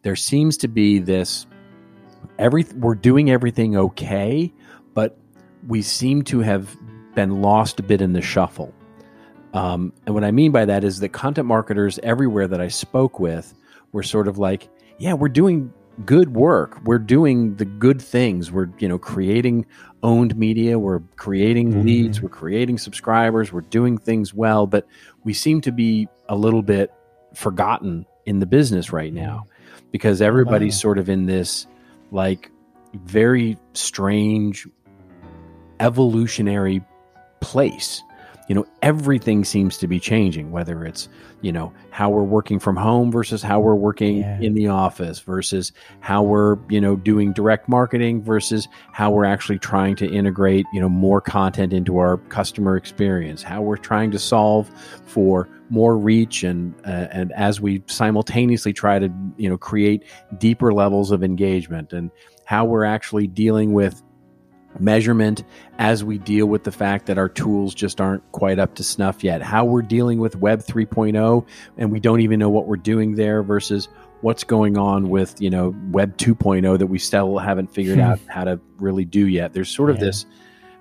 there 0.00 0.16
seems 0.16 0.56
to 0.56 0.68
be 0.68 0.98
this 0.98 1.46
every 2.38 2.64
we're 2.76 2.94
doing 2.94 3.30
everything 3.30 3.76
okay 3.76 4.50
but 4.94 5.18
we 5.66 5.82
seem 5.82 6.22
to 6.22 6.40
have 6.40 6.74
been 7.14 7.42
lost 7.42 7.80
a 7.80 7.82
bit 7.82 8.00
in 8.00 8.12
the 8.12 8.22
shuffle. 8.22 8.72
Um, 9.52 9.92
and 10.06 10.14
what 10.14 10.24
i 10.24 10.30
mean 10.30 10.52
by 10.52 10.64
that 10.64 10.84
is 10.84 11.00
that 11.00 11.10
content 11.10 11.46
marketers 11.46 11.98
everywhere 12.02 12.46
that 12.46 12.60
i 12.60 12.68
spoke 12.68 13.20
with 13.20 13.54
were 13.92 14.02
sort 14.02 14.28
of 14.28 14.38
like 14.38 14.68
yeah 14.98 15.14
we're 15.14 15.28
doing 15.28 15.72
good 16.04 16.34
work. 16.34 16.78
We're 16.84 16.98
doing 16.98 17.56
the 17.56 17.64
good 17.64 18.02
things. 18.02 18.52
We're 18.52 18.68
you 18.78 18.88
know 18.88 18.98
creating 18.98 19.66
owned 20.02 20.36
media. 20.36 20.78
We're 20.78 21.00
creating 21.16 21.70
mm-hmm. 21.70 21.82
leads. 21.82 22.20
We're 22.20 22.28
creating 22.28 22.78
subscribers. 22.78 23.52
We're 23.52 23.62
doing 23.62 23.98
things 23.98 24.34
well. 24.34 24.66
But 24.66 24.86
we 25.24 25.32
seem 25.32 25.60
to 25.62 25.72
be 25.72 26.08
a 26.28 26.36
little 26.36 26.62
bit 26.62 26.92
forgotten 27.34 28.06
in 28.26 28.40
the 28.40 28.46
business 28.46 28.92
right 28.92 29.12
mm-hmm. 29.12 29.24
now 29.24 29.46
because 29.90 30.20
everybody's 30.20 30.74
Wow. 30.74 30.80
sort 30.80 30.98
of 30.98 31.08
in 31.08 31.26
this 31.26 31.66
like 32.10 32.50
very 32.94 33.56
strange 33.72 34.66
evolutionary 35.80 36.82
place 37.40 38.02
you 38.48 38.54
know 38.54 38.66
everything 38.82 39.44
seems 39.44 39.76
to 39.78 39.86
be 39.86 39.98
changing 39.98 40.50
whether 40.50 40.84
it's 40.84 41.08
you 41.42 41.52
know 41.52 41.72
how 41.90 42.08
we're 42.08 42.22
working 42.22 42.58
from 42.58 42.76
home 42.76 43.10
versus 43.10 43.42
how 43.42 43.60
we're 43.60 43.74
working 43.74 44.18
Yeah. 44.18 44.40
in 44.40 44.54
the 44.54 44.68
office 44.68 45.20
versus 45.20 45.72
how 46.00 46.22
we're 46.22 46.56
you 46.68 46.80
know 46.80 46.96
doing 46.96 47.32
direct 47.32 47.68
marketing 47.68 48.22
versus 48.22 48.68
how 48.92 49.10
we're 49.10 49.24
actually 49.24 49.58
trying 49.58 49.96
to 49.96 50.06
integrate 50.10 50.66
you 50.72 50.80
know 50.80 50.88
more 50.88 51.20
content 51.20 51.72
into 51.72 51.98
our 51.98 52.18
customer 52.28 52.76
experience 52.76 53.42
how 53.42 53.62
we're 53.62 53.76
trying 53.76 54.10
to 54.12 54.18
solve 54.18 54.70
for 55.04 55.48
more 55.68 55.98
reach 55.98 56.44
and 56.44 56.74
uh, 56.86 57.08
and 57.10 57.32
as 57.32 57.60
we 57.60 57.82
simultaneously 57.86 58.72
try 58.72 58.98
to 58.98 59.10
you 59.36 59.48
know 59.48 59.58
create 59.58 60.04
deeper 60.38 60.72
levels 60.72 61.10
of 61.10 61.22
engagement 61.24 61.92
and 61.92 62.10
how 62.44 62.64
we're 62.64 62.84
actually 62.84 63.26
dealing 63.26 63.72
with 63.72 64.02
measurement 64.80 65.44
as 65.78 66.04
we 66.04 66.18
deal 66.18 66.46
with 66.46 66.64
the 66.64 66.72
fact 66.72 67.06
that 67.06 67.18
our 67.18 67.28
tools 67.28 67.74
just 67.74 68.00
aren't 68.00 68.30
quite 68.32 68.58
up 68.58 68.74
to 68.76 68.84
snuff 68.84 69.22
yet. 69.24 69.42
How 69.42 69.64
we're 69.64 69.82
dealing 69.82 70.18
with 70.18 70.36
Web 70.36 70.60
3.0 70.60 71.46
and 71.76 71.92
we 71.92 72.00
don't 72.00 72.20
even 72.20 72.38
know 72.38 72.50
what 72.50 72.66
we're 72.66 72.76
doing 72.76 73.14
there 73.14 73.42
versus 73.42 73.88
what's 74.22 74.44
going 74.44 74.76
on 74.78 75.08
with, 75.10 75.40
you 75.40 75.50
know, 75.50 75.74
Web 75.90 76.16
2.0 76.16 76.78
that 76.78 76.86
we 76.86 76.98
still 76.98 77.38
haven't 77.38 77.72
figured 77.72 77.98
out 78.00 78.18
how 78.28 78.44
to 78.44 78.58
really 78.78 79.04
do 79.04 79.26
yet. 79.28 79.52
There's 79.52 79.68
sort 79.68 79.90
of 79.90 79.96
Yeah. 79.96 80.04
this 80.04 80.26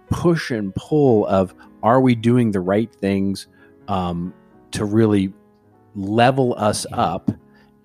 push 0.09 0.51
and 0.51 0.73
pull 0.75 1.25
of 1.27 1.53
are 1.83 1.99
we 1.99 2.15
doing 2.15 2.51
the 2.51 2.59
right 2.61 2.93
things 2.93 3.47
um, 3.87 4.33
to 4.71 4.85
really 4.85 5.33
level 5.95 6.55
us 6.57 6.85
up 6.91 7.31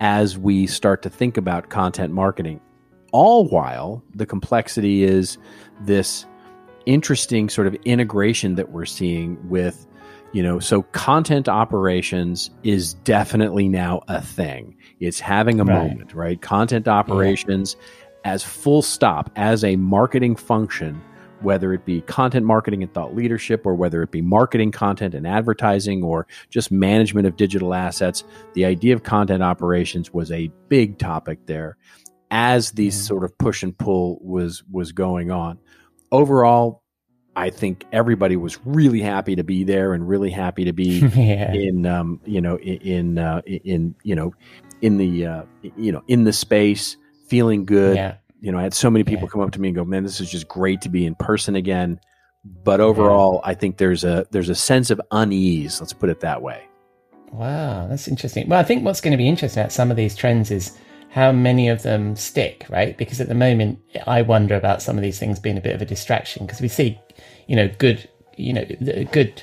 as 0.01 0.39
we 0.39 0.67
start 0.67 1.03
to 1.03 1.11
think 1.11 1.37
about 1.37 1.69
content 1.69 2.13
marketing 2.13 2.61
all 3.13 3.47
while 3.49 4.03
the 4.15 4.27
complexity 4.27 5.03
is 5.05 5.39
this 5.83 6.27
interesting 6.87 7.49
sort 7.49 7.67
of 7.67 7.75
integration 7.85 8.55
that 8.55 8.71
we're 8.71 8.87
seeing 8.87 9.37
with 9.49 9.87
you 10.33 10.43
know 10.43 10.59
so 10.59 10.83
content 10.93 11.49
operations 11.49 12.51
is 12.63 12.95
definitely 12.95 13.69
now 13.69 14.01
a 14.09 14.21
thing. 14.21 14.77
It's 15.01 15.21
having 15.21 15.61
a 15.61 15.65
Right. 15.65 15.89
moment 15.89 16.15
right? 16.15 16.41
Content 16.41 16.89
operations 16.89 17.77
as 18.25 18.43
full 18.43 18.83
stop 18.83 19.31
as 19.37 19.65
a 19.65 19.77
marketing 19.77 20.37
function 20.37 21.01
whether 21.43 21.73
it 21.73 21.87
be 21.87 22.03
content 22.03 22.45
marketing 22.45 22.83
and 22.83 22.93
thought 22.93 23.15
leadership 23.15 23.65
or 23.65 23.75
whether 23.75 24.03
it 24.03 24.11
be 24.11 24.21
marketing 24.21 24.71
content 24.71 25.15
and 25.15 25.27
advertising 25.27 26.03
or 26.05 26.27
just 26.51 26.71
management 26.71 27.27
of 27.27 27.37
digital 27.37 27.73
assets 27.73 28.25
the 28.55 28.65
idea 28.65 28.95
of 28.95 29.03
content 29.03 29.43
operations 29.43 30.13
was 30.13 30.31
a 30.31 30.51
big 30.69 30.99
topic 30.99 31.39
there 31.47 31.77
as 32.31 32.73
these 32.73 32.95
Mm-hmm. 32.97 33.05
sort 33.07 33.25
of 33.25 33.37
push 33.39 33.63
and 33.63 33.77
pull 33.77 34.19
was 34.23 34.63
was 34.71 34.93
going 34.93 35.31
on. 35.31 35.59
Overall, 36.13 36.83
I 37.37 37.51
think 37.51 37.85
everybody 37.93 38.37
was 38.37 38.59
really 38.65 39.01
happy 39.01 39.37
to 39.37 39.45
be 39.45 39.65
there 39.65 39.95
and 39.95 40.09
really 40.09 40.31
happy 40.31 40.65
to 40.65 40.73
be 40.73 40.99
yeah. 41.15 41.53
in 41.53 41.87
um, 41.87 42.21
you 42.25 42.41
know 42.41 42.57
in 42.59 42.77
in, 42.81 43.19
uh, 43.19 43.41
in 43.47 43.95
you 44.03 44.15
know 44.15 44.35
in 44.83 44.97
the 44.99 45.27
uh, 45.27 45.43
you 45.77 45.93
know 45.93 46.03
in 46.09 46.25
the 46.25 46.33
space 46.33 46.97
feeling 47.29 47.65
good 47.65 47.95
Yeah. 47.97 48.17
you 48.41 48.51
know 48.51 48.59
i 48.59 48.63
had 48.63 48.75
so 48.75 48.91
many 48.91 49.05
people 49.05 49.25
Yeah. 49.25 49.29
come 49.31 49.41
up 49.43 49.53
to 49.53 49.61
me 49.61 49.69
and 49.69 49.75
go 49.77 49.85
man 49.85 50.03
this 50.03 50.21
is 50.21 50.29
just 50.29 50.49
great 50.49 50.81
to 50.81 50.89
be 50.89 51.07
in 51.07 51.15
person 51.15 51.55
again 51.55 52.01
but 52.65 52.81
overall 52.81 53.41
i 53.45 53.55
think 53.55 53.77
there's 53.77 54.03
a 54.03 54.27
there's 54.33 54.49
a 54.49 54.55
sense 54.57 54.91
of 54.91 55.01
unease 55.13 55.81
let's 55.81 55.93
put 55.93 56.09
it 56.11 56.21
that 56.21 56.43
way 56.43 56.65
Wow, 57.33 57.87
that's 57.87 58.09
interesting. 58.09 58.49
Well, 58.49 58.59
I 58.59 58.65
think 58.65 58.85
what's 58.85 59.01
going 59.01 59.13
to 59.13 59.17
be 59.17 59.29
interesting 59.29 59.61
about 59.61 59.71
some 59.71 59.93
of 59.93 59.97
these 59.97 60.17
trends 60.17 60.51
is 60.51 60.77
how 61.11 61.33
many 61.33 61.69
of 61.69 61.83
them 61.83 62.15
stick, 62.15 62.65
right? 62.69 62.97
Because 62.97 63.21
at 63.21 63.29
the 63.29 63.35
moment, 63.35 63.81
I 64.07 64.23
wonder 64.23 64.55
about 64.55 64.81
some 64.81 64.97
of 64.97 65.03
these 65.03 65.19
things 65.19 65.41
being 65.41 65.59
a 65.59 65.61
bit 65.61 65.75
of 65.75 65.83
a 65.83 65.85
distraction 65.85 66.47
because 66.47 66.61
we 66.61 66.69
see, 66.69 66.99
you 67.49 67.57
know, 67.57 67.69
good, 67.79 68.09
you 68.37 68.53
know, 68.53 68.65
good. 69.11 69.43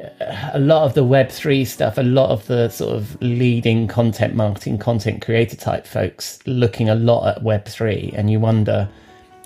uh, 0.00 0.50
A 0.52 0.60
lot 0.60 0.84
of 0.84 0.94
the 0.94 1.02
Web 1.02 1.30
three 1.30 1.64
stuff, 1.64 1.98
a 1.98 2.02
lot 2.02 2.30
of 2.30 2.46
the 2.46 2.68
sort 2.68 2.94
of 2.94 3.20
leading 3.20 3.88
content 3.88 4.34
marketing, 4.36 4.78
content 4.78 5.20
creator 5.20 5.56
type 5.56 5.84
folks 5.84 6.38
looking 6.46 6.88
a 6.88 6.94
lot 6.94 7.26
at 7.36 7.42
Web 7.42 7.66
three, 7.66 8.12
and 8.14 8.30
you 8.30 8.38
wonder, 8.38 8.88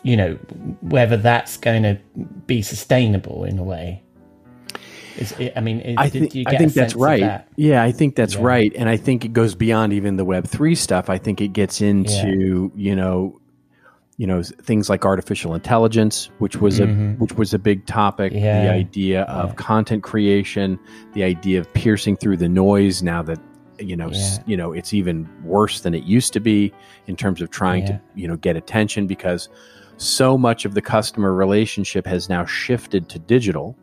you 0.03 0.17
know, 0.19 0.35
whether 0.83 1.17
that's 1.17 1.57
going 1.57 1.83
to 1.83 1.99
be 2.47 2.61
sustainable 2.61 3.45
in 3.45 3.59
a 3.59 3.65
way. 3.65 4.02
Is 5.19 5.33
it, 5.39 5.53
I 5.57 5.61
mean, 5.61 5.81
is, 5.81 5.97
I 5.99 6.09
think 6.09 6.35
you 6.35 6.45
I 6.47 6.57
think 6.57 6.73
that's 6.73 6.95
right. 6.95 7.21
that? 7.21 7.49
Yeah, 7.57 7.83
I 7.83 7.93
think 7.93 8.17
that's 8.17 8.35
Yeah. 8.35 8.43
right, 8.45 8.73
and 8.77 8.89
I 8.89 8.97
think 8.97 9.25
it 9.25 9.33
goes 9.33 9.55
beyond 9.55 9.93
even 9.93 10.17
the 10.17 10.25
Web 10.25 10.47
three 10.47 10.75
stuff. 10.75 11.11
I 11.11 11.19
think 11.19 11.41
it 11.41 11.49
gets 11.53 11.81
into 11.81 12.73
you 12.75 12.97
know, 12.97 13.39
you 14.17 14.27
know 14.27 14.43
things 14.43 14.89
like 14.89 15.05
artificial 15.05 15.55
intelligence, 15.55 16.31
which 16.39 16.57
was 16.57 16.81
a 16.81 16.87
which 17.19 17.33
was 17.35 17.53
a 17.53 17.59
big 17.59 17.85
topic. 17.87 18.33
Mm-hmm. 18.33 18.45
Yeah. 18.45 18.65
The 18.65 18.71
idea 18.73 19.23
of 19.23 19.51
Yeah. 19.51 19.55
content 19.57 20.03
creation, 20.03 20.79
the 21.13 21.25
idea 21.25 21.61
of 21.61 21.73
piercing 21.75 22.17
through 22.17 22.39
the 22.39 22.49
noise. 22.49 23.03
Now 23.03 23.23
that 23.23 23.39
you 23.79 23.97
know, 23.97 24.11
s- 24.11 24.39
Yeah. 24.39 24.43
you 24.47 24.57
know, 24.57 24.73
it's 24.73 24.93
even 24.95 25.29
worse 25.45 25.81
than 25.81 25.93
it 25.95 26.05
used 26.05 26.33
to 26.35 26.41
be 26.41 26.73
in 27.09 27.17
terms 27.17 27.41
of 27.43 27.51
trying 27.51 27.83
Yeah. 27.83 27.87
to 27.89 28.01
you 28.15 28.29
know 28.29 28.37
get 28.37 28.57
attention 28.57 29.07
because 29.07 29.49
so 29.99 30.39
much 30.39 30.65
of 30.65 30.75
the 30.75 30.83
customer 30.83 31.35
relationship 31.35 32.07
has 32.07 32.29
now 32.29 32.45
shifted 32.45 33.09
to 33.11 33.19
digital. 33.19 33.77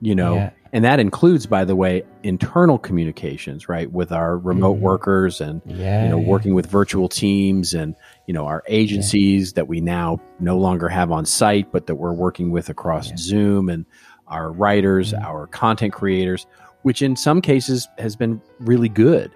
You 0.00 0.14
know, 0.14 0.34
Yeah. 0.34 0.50
and 0.74 0.84
that 0.84 1.00
includes, 1.00 1.46
by 1.46 1.64
the 1.64 1.74
way, 1.74 2.02
internal 2.22 2.78
communications, 2.78 3.68
right, 3.68 3.90
with 3.90 4.12
our 4.12 4.36
remote 4.36 4.76
Mhm. 4.76 4.80
workers 4.80 5.40
and 5.40 5.62
Yeah, 5.64 6.04
you 6.04 6.10
know 6.10 6.18
yeah. 6.20 6.28
working 6.28 6.54
with 6.54 6.66
virtual 6.66 7.08
teams 7.08 7.72
and 7.72 7.94
you 8.26 8.34
know 8.34 8.44
our 8.46 8.62
agencies 8.68 9.54
that 9.54 9.68
we 9.68 9.80
now 9.80 10.20
no 10.38 10.58
longer 10.58 10.88
have 10.88 11.10
on 11.10 11.24
site, 11.24 11.72
but 11.72 11.86
that 11.86 11.94
we're 11.94 12.12
working 12.12 12.50
with 12.50 12.68
across. 12.68 13.10
Zoom 13.16 13.68
and 13.70 13.86
our 14.28 14.50
writers, 14.52 15.12
Mhm. 15.12 15.24
our 15.24 15.46
content 15.46 15.92
creators, 15.92 16.46
which 16.82 17.00
in 17.00 17.16
some 17.16 17.40
cases 17.40 17.88
has 17.98 18.14
been 18.16 18.40
really 18.60 18.88
good, 18.90 19.30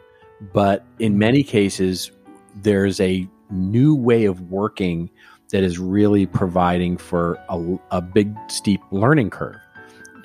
but 0.53 0.85
in 0.99 1.17
many 1.19 1.43
cases 1.43 2.11
there's 2.63 3.01
a 3.01 3.27
new 3.51 3.95
way 3.95 4.25
of 4.27 4.51
working 4.51 5.09
that 5.53 5.63
is 5.65 5.79
really 5.79 6.27
providing 6.27 6.97
for 6.97 7.39
a, 7.49 7.59
a 7.91 8.01
big 8.01 8.33
steep 8.49 8.81
learning 8.93 9.31
curve 9.31 9.57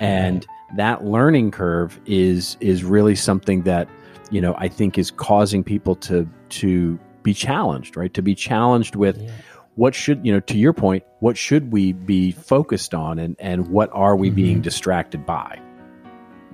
and 0.00 0.46
that 0.76 1.04
learning 1.04 1.50
curve 1.50 2.00
is 2.06 2.56
is 2.60 2.84
really 2.84 3.14
something 3.14 3.62
that 3.62 3.88
you 4.30 4.40
know 4.40 4.54
i 4.58 4.68
think 4.68 4.98
is 4.98 5.10
causing 5.10 5.62
people 5.62 5.94
to 5.94 6.28
to 6.48 6.98
be 7.22 7.34
challenged 7.34 7.96
right? 7.96 8.14
To 8.14 8.22
be 8.22 8.34
challenged 8.36 8.94
with 8.94 9.20
Yeah. 9.20 9.30
what 9.74 9.94
should 9.94 10.24
you 10.24 10.32
know 10.32 10.40
to 10.40 10.56
your 10.56 10.72
point 10.72 11.02
what 11.20 11.36
should 11.36 11.72
we 11.72 11.92
be 11.92 12.30
focused 12.30 12.94
on 12.94 13.18
and 13.18 13.36
and 13.40 13.68
what 13.68 13.90
are 13.92 14.16
we 14.16 14.30
being 14.30 14.56
mm-hmm. 14.56 14.62
distracted 14.62 15.26
by 15.26 15.60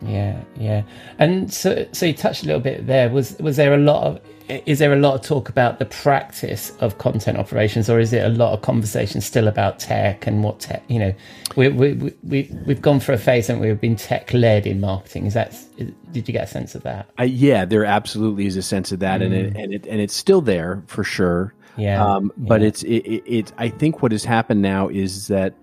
Yeah, 0.04 0.40
yeah. 0.58 0.82
And 1.18 1.52
so, 1.52 1.86
so 1.92 2.06
you 2.06 2.12
touched 2.12 2.42
a 2.42 2.46
little 2.46 2.60
bit 2.60 2.86
there. 2.86 3.08
Was 3.08 3.36
was 3.38 3.56
there 3.56 3.72
a 3.74 3.78
lot 3.78 4.04
of? 4.04 4.20
Is 4.66 4.80
there 4.80 4.92
a 4.92 4.96
lot 4.96 5.14
of 5.14 5.22
talk 5.22 5.48
about 5.48 5.78
the 5.78 5.84
practice 5.86 6.72
of 6.80 6.98
content 6.98 7.38
operations, 7.38 7.88
or 7.88 8.00
is 8.00 8.12
it 8.12 8.24
a 8.24 8.28
lot 8.28 8.52
of 8.52 8.62
conversation 8.62 9.20
still 9.20 9.46
about 9.48 9.78
tech 9.78 10.26
and 10.26 10.42
what 10.42 10.58
tech? 10.60 10.82
You 10.88 10.98
know, 10.98 11.14
we 11.56 11.68
we 11.68 11.92
we 11.94 12.12
we- 12.24 12.50
we've 12.66 12.82
gone 12.82 12.98
for 13.00 13.12
a 13.12 13.18
phase, 13.18 13.48
and 13.48 13.60
we've 13.60 13.80
been 13.80 13.96
tech 13.96 14.32
led 14.34 14.66
in 14.66 14.80
marketing. 14.80 15.26
Is 15.26 15.34
that? 15.34 15.52
is- 15.78 15.92
Did 16.10 16.28
you 16.28 16.32
get 16.32 16.44
a 16.44 16.46
sense 16.50 16.74
of 16.74 16.82
that? 16.82 17.08
I, 17.16 17.24
yeah 17.24 17.64
there 17.64 17.84
absolutely 17.84 18.46
is 18.46 18.56
a 18.56 18.62
sense 18.62 18.92
of 18.92 18.98
that 18.98 19.22
and 19.22 19.32
it 19.32 19.56
and 19.56 19.72
it 19.72 19.86
and 19.86 20.00
it's 20.00 20.14
still 20.14 20.40
there 20.42 20.82
for 20.86 21.02
sure 21.04 21.54
Yeah, 21.78 22.04
um, 22.04 22.30
but 22.36 22.60
yeah. 22.60 22.66
it's 22.68 22.82
it, 22.82 23.02
it, 23.14 23.22
it 23.26 23.52
i 23.56 23.68
think 23.70 24.02
what 24.02 24.12
has 24.12 24.22
happened 24.24 24.60
now 24.60 24.88
is 24.88 25.28
that 25.28 25.54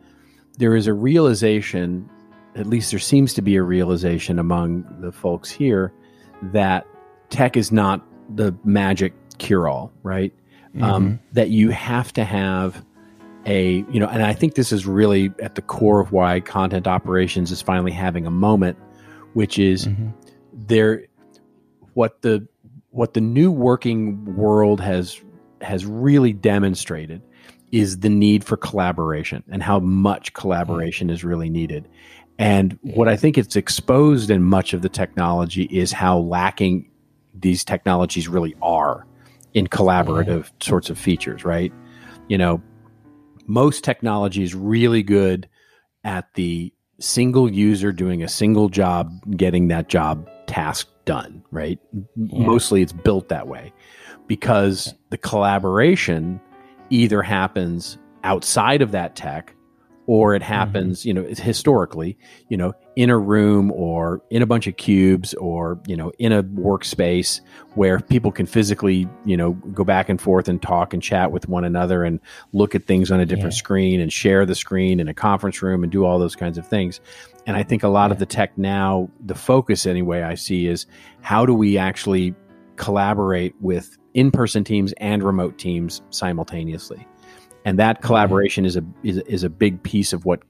there 0.58 0.76
is 0.76 0.88
a 0.88 0.94
realization 0.94 2.10
at 2.56 2.68
least 2.68 2.92
there 2.92 3.00
seems 3.00 3.34
to 3.36 3.42
be 3.42 3.56
a 3.56 3.64
realization 3.64 4.40
among 4.40 4.86
the 5.00 5.12
folks 5.12 5.50
here 5.50 5.94
that 6.42 6.86
tech 7.30 7.56
is 7.56 7.72
not 7.72 8.06
the 8.36 8.56
magic 8.64 9.14
cure-all 9.38 9.92
right? 10.04 10.34
Um, 10.82 10.82
mm-hmm. 10.82 11.16
that 11.34 11.50
you 11.50 11.70
have 11.70 12.14
to 12.14 12.24
have 12.24 12.86
a 13.48 13.86
you 13.90 14.00
know 14.00 14.08
and 14.08 14.22
i 14.22 14.34
think 14.34 14.54
this 14.54 14.72
is 14.72 14.86
really 14.86 15.32
at 15.42 15.56
the 15.56 15.62
core 15.64 16.00
of 16.00 16.12
why 16.12 16.40
content 16.42 16.88
operations 16.88 17.52
is 17.52 17.62
finally 17.62 17.92
having 17.92 18.28
a 18.28 18.32
moment 18.32 18.78
which 19.34 19.58
is 19.58 19.88
mm-hmm. 19.88 20.10
there 20.54 21.06
what 21.94 22.22
the 22.22 22.48
what 22.92 23.14
the 23.14 23.22
new 23.22 23.52
working 23.52 24.36
world 24.36 24.80
has 24.80 25.20
has 25.62 25.86
really 25.86 26.34
demonstrated 26.34 27.22
is 27.72 28.00
the 28.00 28.10
need 28.10 28.44
for 28.44 28.58
collaboration 28.58 29.44
and 29.50 29.62
how 29.62 29.80
much 29.80 30.34
mm-hmm. 30.34 30.42
collaboration 30.42 31.10
is 31.10 31.24
really 31.24 31.50
needed. 31.50 31.88
And 32.40 32.80
what 32.82 33.10
I 33.10 33.18
think 33.18 33.38
it's 33.38 33.58
exposed 33.58 34.32
in 34.32 34.42
much 34.42 34.74
of 34.74 34.82
the 34.82 34.88
technology 34.88 35.64
is 35.64 35.92
how 35.92 36.18
lacking 36.18 36.90
these 37.34 37.66
technologies 37.66 38.30
really 38.30 38.56
are 38.62 39.06
in 39.54 39.68
collaborative 39.68 40.50
sorts 40.62 40.90
of 40.90 40.98
features, 40.98 41.44
right? 41.44 41.74
You 42.30 42.38
know, 42.38 42.62
most 43.46 43.84
technology 43.84 44.42
is 44.42 44.56
really 44.56 45.04
good 45.04 45.50
at 46.06 46.34
the 46.36 46.74
single 47.00 47.52
user 47.52 47.92
doing 47.92 48.24
a 48.24 48.30
single 48.30 48.70
job, 48.70 49.12
getting 49.36 49.68
that 49.68 49.90
job 49.90 50.30
task 50.48 50.88
done, 51.04 51.44
right? 51.52 51.78
Mostly 52.16 52.82
it's 52.82 52.94
built 52.94 53.28
that 53.30 53.48
way 53.48 53.74
because 54.28 54.94
the 55.10 55.18
collaboration 55.18 56.40
either 56.90 57.22
happens 57.22 57.98
outside 58.24 58.82
of 58.82 58.92
that 58.92 59.18
tech 59.18 59.56
or 60.10 60.34
it 60.34 60.42
mm-hmm. 60.42 60.52
happens, 60.52 61.06
you 61.06 61.14
know, 61.14 61.24
historically, 61.24 62.18
you 62.48 62.58
know, 62.58 62.74
in 62.96 63.12
a 63.12 63.18
room 63.18 63.72
or 63.74 64.24
in 64.32 64.42
a 64.42 64.46
bunch 64.48 64.66
of 64.66 64.76
cubes 64.76 65.36
or, 65.36 65.80
you 65.86 65.96
know, 65.96 66.12
in 66.18 66.32
a 66.32 66.42
workspace 66.42 67.42
where 67.76 68.00
people 68.00 68.32
can 68.32 68.48
physically, 68.48 69.08
you 69.24 69.38
know, 69.38 69.52
go 69.52 69.84
back 69.84 70.10
and 70.10 70.20
forth 70.20 70.48
and 70.48 70.64
talk 70.64 70.96
and 70.96 71.04
chat 71.04 71.32
with 71.32 71.48
one 71.48 71.64
another 71.64 72.04
and 72.04 72.20
look 72.54 72.74
at 72.74 72.88
things 72.88 73.12
on 73.12 73.20
a 73.20 73.26
different 73.26 73.54
Yeah. 73.54 73.60
screen 73.60 74.02
and 74.02 74.12
share 74.12 74.48
the 74.48 74.56
screen 74.56 75.00
in 75.00 75.08
a 75.08 75.14
conference 75.14 75.62
room 75.62 75.84
and 75.84 75.92
do 75.92 76.04
all 76.04 76.18
those 76.18 76.36
kinds 76.36 76.58
of 76.58 76.66
things. 76.66 77.00
And 77.46 77.56
I 77.56 77.62
think 77.62 77.84
a 77.84 77.88
lot 77.88 78.12
of 78.12 78.18
the 78.18 78.26
tech 78.26 78.58
now, 78.58 79.12
the 79.24 79.36
focus 79.36 79.86
anyway, 79.86 80.24
I 80.24 80.34
see 80.34 80.66
is 80.66 80.88
how 81.22 81.46
do 81.46 81.54
we 81.54 81.78
actually 81.78 82.34
collaborate 82.78 83.54
with 83.62 83.96
in 84.16 84.32
person 84.32 84.64
teams 84.64 84.92
and 84.94 85.22
remote 85.22 85.60
teams 85.60 86.02
simultaneously? 86.10 87.06
And 87.66 87.78
that 87.80 88.02
collaboration 88.02 88.66
is 88.66 88.76
a 88.78 88.84
is, 89.04 89.18
is 89.20 89.44
a 89.44 89.50
big 89.50 89.82
piece 89.84 90.14
of 90.14 90.26
what 90.26 90.42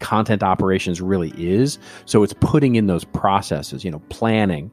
content 0.00 0.42
operations 0.42 1.00
really 1.00 1.32
is. 1.36 1.78
So 2.04 2.22
it's 2.22 2.34
putting 2.34 2.74
in 2.76 2.86
those 2.86 3.04
processes, 3.04 3.84
you 3.84 3.90
know, 3.90 4.00
planning, 4.10 4.70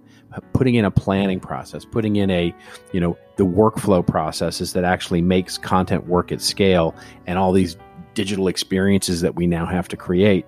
putting 0.53 0.75
in 0.75 0.85
a 0.85 0.91
planning 0.91 1.39
process, 1.39 1.85
putting 1.85 2.15
in 2.15 2.29
a, 2.29 2.53
you 2.91 2.99
know, 2.99 3.17
the 3.37 3.45
workflow 3.45 4.05
processes 4.05 4.73
that 4.73 4.83
actually 4.83 5.21
makes 5.21 5.57
content 5.57 6.07
work 6.07 6.31
at 6.31 6.41
scale 6.41 6.95
and 7.25 7.37
all 7.37 7.51
these 7.51 7.77
digital 8.13 8.47
experiences 8.47 9.21
that 9.21 9.35
we 9.35 9.47
now 9.47 9.65
have 9.65 9.87
to 9.87 9.97
create. 9.97 10.45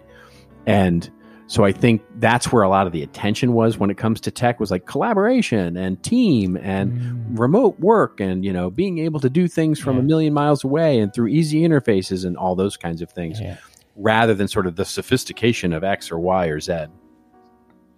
And 0.66 1.10
so 1.48 1.64
I 1.64 1.72
think 1.72 2.02
that's 2.20 2.52
where 2.52 2.64
a 2.64 2.70
lot 2.70 2.88
of 2.88 2.93
the 2.93 3.04
attention 3.04 3.54
was 3.54 3.78
when 3.78 3.89
it 3.89 3.98
comes 3.98 4.20
to 4.22 4.32
tech 4.32 4.60
was 4.60 4.72
like 4.72 4.86
collaboration 4.86 5.78
and 5.78 6.02
team 6.02 6.58
and 6.58 7.38
remote 7.39 7.80
work 7.80 8.20
and 8.20 8.43
you 8.43 8.52
know 8.52 8.70
being 8.70 8.98
able 9.00 9.20
to 9.20 9.30
do 9.30 9.48
things 9.48 9.80
from 9.80 9.98
a 9.98 10.02
million 10.02 10.34
miles 10.34 10.64
away 10.64 11.00
and 11.00 11.14
through 11.14 11.28
easy 11.28 11.62
interfaces 11.62 12.26
and 12.26 12.36
all 12.36 12.56
those 12.56 12.78
kinds 12.78 13.02
of 13.02 13.12
things 13.12 13.39
Yeah. 13.39 13.58
rather 13.96 14.34
than 14.34 14.48
sort 14.48 14.66
of 14.68 14.76
the 14.76 14.86
sophistication 14.86 15.72
of 15.74 15.84
X 15.84 16.12
or 16.12 16.18
Y 16.20 16.48
or 16.48 16.60
Z. 16.60 16.86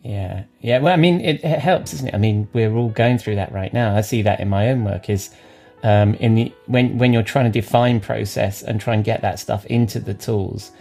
Yeah, 0.03 0.43
yeah. 0.61 0.79
Well, 0.79 0.93
I 0.93 0.97
mean, 0.97 1.19
it, 1.21 1.43
it 1.43 1.59
helps, 1.59 1.93
isn't 1.93 2.07
it? 2.07 2.13
I 2.13 2.17
mean, 2.17 2.47
we're 2.53 2.73
all 2.73 2.89
going 2.89 3.17
through 3.17 3.35
that 3.35 3.51
right 3.51 3.73
now. 3.73 3.95
I 3.95 4.01
see 4.01 4.21
that 4.21 4.39
in 4.39 4.47
my 4.47 4.69
own 4.69 4.83
work. 4.85 5.09
Is 5.09 5.31
um, 5.83 6.13
in 6.15 6.35
the 6.35 6.53
when 6.67 6.97
when 6.97 7.13
you're 7.13 7.23
trying 7.23 7.51
to 7.51 7.61
define 7.61 7.99
process 7.99 8.61
and 8.61 8.79
try 8.79 8.93
and 8.93 9.03
get 9.03 9.21
that 9.21 9.39
stuff 9.39 9.65
into 9.65 9.99
the 9.99 10.13
tools, 10.13 10.71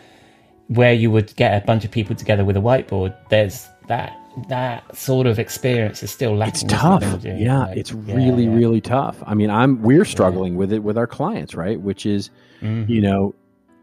where 0.68 0.92
you 0.92 1.10
would 1.10 1.34
get 1.36 1.62
a 1.62 1.64
bunch 1.66 1.84
of 1.84 1.90
people 1.90 2.16
together 2.16 2.44
with 2.44 2.56
a 2.56 2.60
whiteboard. 2.60 3.14
There's 3.30 3.66
that 3.88 4.16
that 4.48 4.94
sort 4.94 5.26
of 5.26 5.38
experience 5.38 6.02
is 6.02 6.10
still 6.10 6.36
lacking. 6.36 6.54
it's 6.54 6.62
it, 6.64 6.68
tough 6.68 7.00
when 7.00 7.10
you're 7.10 7.18
doing 7.20 7.38
yeah 7.38 7.60
like- 7.68 7.76
it's 7.78 7.92
really 7.92 8.44
yeah. 8.44 8.54
really 8.54 8.82
tough 8.82 9.16
i 9.26 9.32
mean 9.32 9.48
i'm 9.48 9.80
we're 9.80 10.04
struggling 10.04 10.56
with 10.56 10.74
it 10.74 10.80
with 10.80 10.98
our 10.98 11.06
clients 11.06 11.54
right 11.54 11.80
which 11.80 12.04
is 12.04 12.28
Mhm. 12.60 12.86
you 12.86 13.00
know 13.00 13.34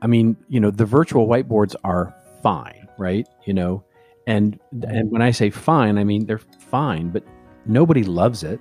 i 0.04 0.06
mean 0.06 0.38
you 0.50 0.60
know 0.60 0.70
the 0.70 0.86
virtual 0.86 1.26
whiteboards 1.28 1.74
are 1.84 2.14
fine 2.44 2.88
right 3.00 3.28
you 3.46 3.54
know 3.56 3.84
and 4.28 4.60
and 4.88 5.10
when 5.10 5.24
i 5.24 5.32
say 5.32 5.50
fine 5.50 5.98
i 5.98 6.04
mean 6.04 6.28
they're 6.28 6.38
fine 6.38 7.10
but 7.10 7.24
nobody 7.66 8.04
loves 8.04 8.44
it 8.44 8.60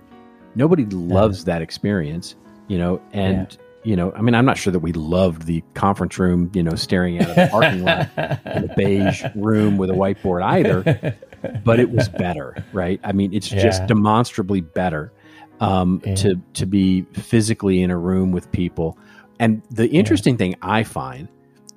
nobody 0.54 0.86
loves 0.86 1.44
that 1.44 1.60
experience 1.60 2.36
you 2.68 2.78
know 2.78 3.02
and 3.12 3.58
you 3.84 3.96
know 3.96 4.12
i 4.12 4.20
mean 4.20 4.34
i'm 4.34 4.44
not 4.44 4.56
sure 4.56 4.72
that 4.72 4.78
we 4.80 4.92
loved 4.92 5.42
the 5.42 5.62
conference 5.74 6.18
room 6.18 6.50
you 6.54 6.62
know 6.62 6.74
staring 6.74 7.18
out 7.20 7.28
of 7.30 7.34
the 7.36 7.48
parking 7.50 7.82
lot 7.84 8.08
in 8.46 8.70
a 8.70 8.74
beige 8.76 9.24
room 9.34 9.76
with 9.76 9.90
a 9.90 9.94
whiteboard 9.94 10.42
either 10.42 11.16
but 11.64 11.80
it 11.80 11.90
was 11.90 12.08
better 12.08 12.54
right? 12.72 13.00
I 13.02 13.10
mean 13.12 13.34
it's 13.34 13.48
just 13.48 13.86
demonstrably 13.86 14.60
better 14.60 15.12
um, 15.60 16.00
Yeah. 16.04 16.14
to 16.16 16.42
to 16.54 16.66
be 16.66 17.02
physically 17.14 17.82
in 17.82 17.90
a 17.90 17.98
room 17.98 18.30
with 18.32 18.50
people. 18.52 18.96
And 19.40 19.62
the 19.70 19.88
interesting 19.88 20.36
thing 20.36 20.54
i 20.62 20.84
find 20.84 21.28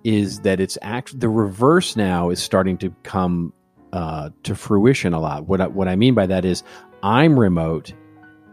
is 0.03 0.41
that 0.41 0.59
it's 0.59 0.77
actually 0.83 1.19
the 1.19 1.29
reverse 1.29 1.95
now 1.95 2.29
is 2.29 2.39
starting 2.39 2.77
to 2.79 2.93
come 3.01 3.53
uh, 3.93 4.29
to 4.43 4.53
fruition 4.55 5.13
a 5.13 5.19
lot. 5.19 5.45
What 5.47 5.61
I, 5.61 5.67
what 5.67 5.87
i 5.87 5.95
mean 5.95 6.13
by 6.13 6.27
that 6.27 6.45
is 6.45 6.61
i'm 7.01 7.39
remote 7.39 7.91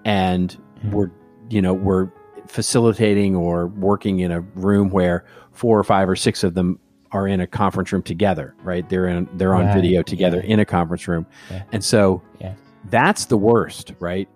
and 0.07 0.57
Mhm. 0.85 0.93
we're 0.93 1.11
you 1.51 1.61
know 1.61 1.75
we're 1.75 2.09
facilitating 2.53 3.35
or 3.35 3.67
working 3.69 4.21
in 4.21 4.31
a 4.31 4.41
room 4.55 4.91
where 4.91 5.25
four 5.53 5.79
or 5.79 5.83
five 5.85 6.07
or 6.09 6.15
six 6.15 6.45
of 6.45 6.53
them 6.53 6.79
are 7.11 7.27
in 7.27 7.41
a 7.41 7.47
conference 7.47 7.91
room 7.93 8.03
together 8.03 8.55
right 8.63 8.89
they're 8.91 9.07
in 9.09 9.27
they're 9.35 9.55
on 9.55 9.67
Right, 9.67 9.75
video 9.75 10.03
together 10.03 10.37
yeah. 10.45 10.53
in 10.55 10.61
a 10.61 10.65
conference 10.67 11.09
room 11.09 11.27
Yeah. 11.51 11.63
and 11.73 11.83
so 11.83 12.21
Yeah. 12.41 12.55
that's 12.91 13.25
the 13.25 13.39
worst 13.39 13.95
right 14.01 14.29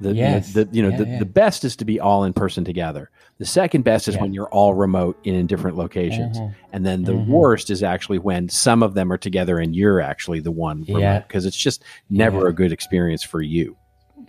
the, 0.00 0.14
Yes. 0.14 0.52
the 0.52 0.68
you 0.72 0.82
know 0.82 0.96
the, 0.96 1.04
the 1.18 1.24
best 1.24 1.64
is 1.64 1.74
to 1.76 1.84
be 1.84 1.98
all 1.98 2.22
in 2.24 2.32
person 2.32 2.64
together 2.64 3.10
the 3.38 3.44
second 3.46 3.82
best 3.82 4.06
is 4.06 4.16
when 4.18 4.32
you're 4.32 4.48
all 4.50 4.74
remote 4.74 5.18
in, 5.24 5.34
in 5.34 5.46
different 5.48 5.76
locations 5.76 6.38
Mhm. 6.38 6.54
and 6.72 6.86
then 6.86 7.02
the 7.02 7.12
Mhm. 7.12 7.26
worst 7.26 7.70
is 7.70 7.82
actually 7.82 8.18
when 8.18 8.48
some 8.48 8.82
of 8.84 8.94
them 8.94 9.12
are 9.12 9.18
together 9.18 9.58
and 9.58 9.74
you're 9.74 10.00
actually 10.00 10.38
the 10.40 10.52
one 10.52 10.82
remote 10.86 11.00
Yeah. 11.00 11.18
because 11.20 11.44
it's 11.44 11.56
just 11.56 11.82
never 12.08 12.46
a 12.46 12.52
good 12.52 12.70
experience 12.72 13.24
for 13.24 13.42
you 13.42 13.76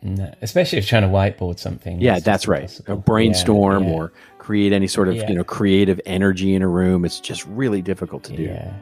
No, 0.06 0.32
especially 0.42 0.78
if 0.78 0.86
you're 0.92 1.00
trying 1.02 1.10
to 1.12 1.16
whiteboard 1.16 1.58
something. 1.60 2.00
yeah, 2.00 2.14
just 2.16 2.26
that's 2.26 2.48
right. 2.48 2.80
A 2.88 2.96
brainstorm 2.96 3.84
Yeah, 3.84 3.90
yeah. 3.90 3.96
or 3.96 4.14
create 4.38 4.72
any 4.72 4.88
sort 4.88 5.08
of 5.08 5.16
Yeah. 5.16 5.28
you 5.30 5.36
know 5.36 5.44
creative 5.44 6.00
energy 6.06 6.54
in 6.54 6.62
a 6.62 6.68
room. 6.68 7.04
It's 7.06 7.20
just 7.20 7.46
really 7.48 7.82
difficult 7.82 8.24
to 8.26 8.36
do. 8.38 8.44
Yeah. 8.44 8.74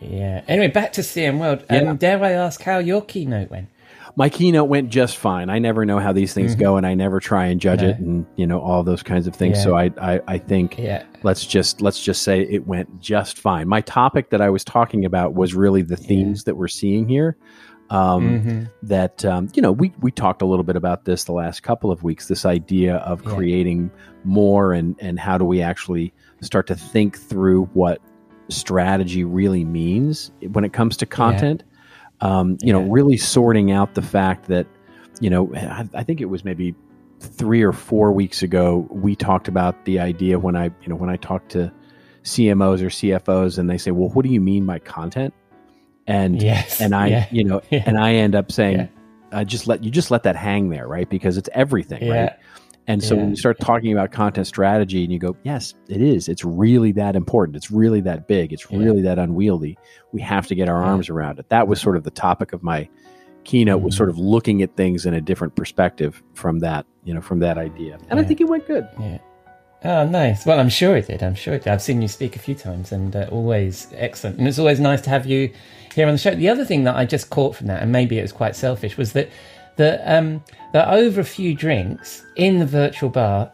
Yeah. 0.00 0.40
Anyway, 0.48 0.68
back 0.68 0.94
to 0.94 1.02
CM 1.02 1.38
World. 1.38 1.62
Yeah. 1.70 1.82
Um, 1.90 1.96
dare 1.98 2.22
I 2.24 2.32
ask 2.32 2.62
how 2.62 2.78
your 2.78 3.02
keynote 3.02 3.50
went? 3.50 3.68
My 4.16 4.28
keynote 4.28 4.68
went 4.68 4.90
just 4.90 5.18
fine. 5.18 5.50
I 5.50 5.58
never 5.60 5.84
know 5.84 5.98
how 6.00 6.12
these 6.12 6.34
things 6.34 6.56
go, 6.56 6.76
and 6.76 6.84
I 6.86 6.94
never 6.94 7.20
try 7.20 7.44
and 7.46 7.60
judge 7.60 7.82
it, 7.82 7.94
Mm-hmm. 7.96 8.04
And 8.10 8.26
you 8.36 8.46
know 8.46 8.60
all 8.60 8.82
those 8.82 9.02
kinds 9.02 9.26
of 9.26 9.36
things. 9.36 9.58
Yeah. 9.58 9.64
So 9.64 9.76
I, 9.76 9.90
I, 10.00 10.20
I 10.26 10.38
think 10.38 10.78
Yeah. 10.78 11.04
let's 11.22 11.46
just 11.46 11.80
let's 11.82 12.02
just 12.02 12.22
say 12.22 12.40
it 12.42 12.66
went 12.66 13.00
just 13.00 13.38
fine. 13.38 13.68
My 13.68 13.82
topic 13.82 14.30
that 14.30 14.40
I 14.40 14.48
was 14.50 14.64
talking 14.64 15.04
about 15.04 15.34
was 15.34 15.54
really 15.54 15.82
the 15.82 15.96
themes 15.96 16.44
that 16.44 16.56
we're 16.56 16.66
seeing 16.68 17.06
here. 17.06 17.36
Um, 17.90 18.22
Mhm. 18.40 18.70
That 18.84 19.24
um, 19.24 19.48
you 19.54 19.60
know, 19.62 19.72
we 19.72 19.92
we 20.00 20.10
talked 20.12 20.42
a 20.42 20.46
little 20.46 20.62
bit 20.64 20.76
about 20.76 21.04
this 21.04 21.24
the 21.24 21.32
last 21.32 21.62
couple 21.62 21.90
of 21.90 22.02
weeks. 22.02 22.28
This 22.28 22.44
idea 22.46 22.96
of 22.96 23.22
Yeah. 23.24 23.34
creating 23.34 23.90
more 24.24 24.72
and 24.72 24.94
and 25.00 25.18
how 25.18 25.36
do 25.38 25.44
we 25.44 25.60
actually 25.60 26.12
start 26.40 26.66
to 26.68 26.74
think 26.76 27.18
through 27.18 27.64
what 27.74 28.00
strategy 28.48 29.24
really 29.24 29.64
means 29.64 30.30
when 30.52 30.64
it 30.64 30.72
comes 30.72 30.96
to 30.98 31.06
content. 31.06 31.64
Um, 32.20 32.58
you 32.62 32.72
know, 32.72 32.82
really 32.82 33.16
sorting 33.16 33.70
out 33.72 33.94
the 33.94 34.02
fact 34.02 34.46
that 34.48 34.66
you 35.20 35.28
know, 35.30 35.52
I, 35.54 35.86
I 35.94 36.02
think 36.02 36.20
it 36.20 36.26
was 36.26 36.44
maybe 36.44 36.74
three 37.18 37.62
or 37.62 37.72
four 37.72 38.12
weeks 38.12 38.42
ago 38.42 38.86
we 38.90 39.14
talked 39.14 39.48
about 39.48 39.84
the 39.84 39.98
idea 40.00 40.38
when 40.38 40.56
I 40.56 40.64
you 40.82 40.88
know 40.88 40.96
when 40.96 41.10
I 41.10 41.16
talked 41.16 41.50
to 41.52 41.72
CMOs 42.22 42.82
or 42.82 42.86
CFOs 42.88 43.58
and 43.58 43.68
they 43.68 43.78
say, 43.78 43.90
well, 43.90 44.10
what 44.10 44.24
do 44.24 44.30
you 44.32 44.40
mean 44.40 44.64
by 44.66 44.78
content? 44.78 45.34
And 46.10 46.42
Yes. 46.42 46.80
and 46.80 46.94
I, 46.94 47.06
Yeah. 47.08 47.26
you 47.30 47.44
know, 47.44 47.62
Yeah. 47.70 47.82
and 47.86 47.98
I 47.98 48.14
end 48.14 48.34
up 48.34 48.50
saying, 48.52 48.76
Yeah. 48.78 48.86
I 49.32 49.44
just 49.44 49.66
let 49.68 49.84
you 49.84 49.90
just 49.90 50.10
let 50.10 50.24
that 50.24 50.34
hang 50.36 50.70
there, 50.70 50.86
right? 50.88 51.08
Because 51.08 51.36
it's 51.36 51.48
everything, 51.54 52.08
right? 52.10 52.32
And 52.88 53.04
so 53.04 53.14
when 53.14 53.30
you 53.30 53.36
start 53.36 53.60
talking 53.60 53.92
about 53.92 54.10
content 54.10 54.48
strategy 54.48 55.04
and 55.04 55.12
you 55.12 55.20
go, 55.20 55.36
yes, 55.44 55.74
it 55.86 56.00
is. 56.02 56.28
It's 56.28 56.44
really 56.44 56.90
that 56.92 57.14
important. 57.14 57.54
It's 57.56 57.70
really 57.70 58.00
that 58.00 58.26
big. 58.26 58.52
It's 58.52 58.68
really 58.72 59.00
that 59.02 59.16
unwieldy. 59.16 59.78
We 60.10 60.20
have 60.22 60.48
to 60.48 60.56
get 60.56 60.68
our 60.68 60.82
arms 60.82 61.08
around 61.08 61.38
it. 61.38 61.48
That 61.50 61.68
was 61.68 61.80
sort 61.80 61.96
of 61.96 62.02
the 62.02 62.10
topic 62.10 62.52
of 62.52 62.64
my 62.64 62.88
keynote 63.44 63.82
was 63.82 63.94
Mhm. 63.94 63.98
sort 63.98 64.08
of 64.08 64.18
looking 64.18 64.60
at 64.62 64.74
things 64.76 65.06
in 65.06 65.14
a 65.14 65.20
different 65.20 65.54
perspective 65.54 66.20
from 66.34 66.58
that, 66.60 66.84
you 67.04 67.14
know, 67.14 67.20
from 67.20 67.38
that 67.40 67.58
idea. 67.58 67.96
And 68.08 68.18
I 68.18 68.24
think 68.24 68.40
it 68.40 68.48
went 68.48 68.66
good. 68.66 68.88
Yeah. 68.98 69.18
Oh, 69.84 70.06
nice. 70.08 70.44
Well, 70.44 70.58
I'm 70.58 70.68
sure 70.68 70.96
it 70.96 71.06
did. 71.06 71.22
I'm 71.22 71.36
sure 71.36 71.54
it 71.54 71.62
did. 71.64 71.72
I've 71.72 71.82
seen 71.82 72.02
you 72.02 72.08
speak 72.08 72.34
a 72.34 72.40
few 72.40 72.56
times 72.56 72.90
and 72.90 73.14
uh, 73.14 73.28
always 73.30 73.86
excellent. 73.94 74.38
And 74.38 74.48
it's 74.48 74.58
always 74.58 74.80
nice 74.80 75.00
to 75.02 75.10
have 75.10 75.26
you 75.26 75.50
here 75.94 76.06
on 76.06 76.12
the 76.12 76.18
show. 76.18 76.34
The 76.34 76.48
other 76.48 76.64
thing 76.64 76.84
that 76.84 76.96
I 76.96 77.04
just 77.04 77.30
caught 77.30 77.56
from 77.56 77.66
that, 77.68 77.82
and 77.82 77.92
maybe 77.92 78.18
it 78.18 78.22
was 78.22 78.32
quite 78.32 78.56
selfish, 78.56 78.96
was 78.96 79.12
that 79.12 79.28
that 79.76 80.02
um, 80.04 80.42
that 80.72 80.88
over 80.88 81.20
a 81.20 81.24
few 81.24 81.54
drinks 81.54 82.24
in 82.36 82.58
the 82.58 82.66
virtual 82.66 83.08
bar, 83.08 83.50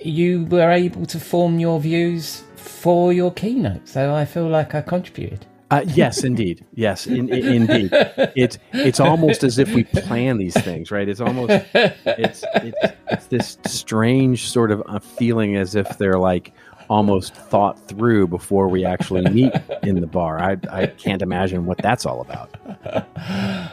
you 0.00 0.44
were 0.46 0.70
able 0.70 1.06
to 1.06 1.20
form 1.20 1.58
your 1.58 1.80
views 1.80 2.42
for 2.56 3.12
your 3.12 3.32
keynote. 3.32 3.88
So 3.88 4.14
I 4.14 4.24
feel 4.24 4.48
like 4.48 4.74
I 4.74 4.82
contributed. 4.82 5.46
Uh, 5.70 5.84
yes, 5.86 6.24
indeed. 6.24 6.64
Yes, 6.74 7.06
in, 7.06 7.28
in, 7.28 7.68
indeed. 7.68 7.90
It's 8.34 8.58
it's 8.72 9.00
almost 9.00 9.44
as 9.44 9.58
if 9.58 9.74
we 9.74 9.84
plan 9.84 10.38
these 10.38 10.54
things, 10.54 10.90
right? 10.90 11.06
It's 11.06 11.20
almost 11.20 11.50
it's 11.74 12.42
it's, 12.54 12.94
it's 13.10 13.26
this 13.26 13.58
strange 13.66 14.48
sort 14.48 14.70
of 14.70 14.82
uh, 14.86 14.98
feeling 14.98 15.56
as 15.56 15.74
if 15.74 15.98
they're 15.98 16.18
like 16.18 16.52
almost 16.88 17.34
thought 17.34 17.78
through 17.88 18.26
before 18.28 18.68
we 18.68 18.84
actually 18.84 19.22
meet 19.30 19.52
in 19.82 20.00
the 20.00 20.06
bar. 20.06 20.40
I 20.40 20.56
I 20.70 20.86
can't 20.86 21.22
imagine 21.22 21.66
what 21.66 21.78
that's 21.78 22.06
all 22.06 22.20
about. 22.20 22.56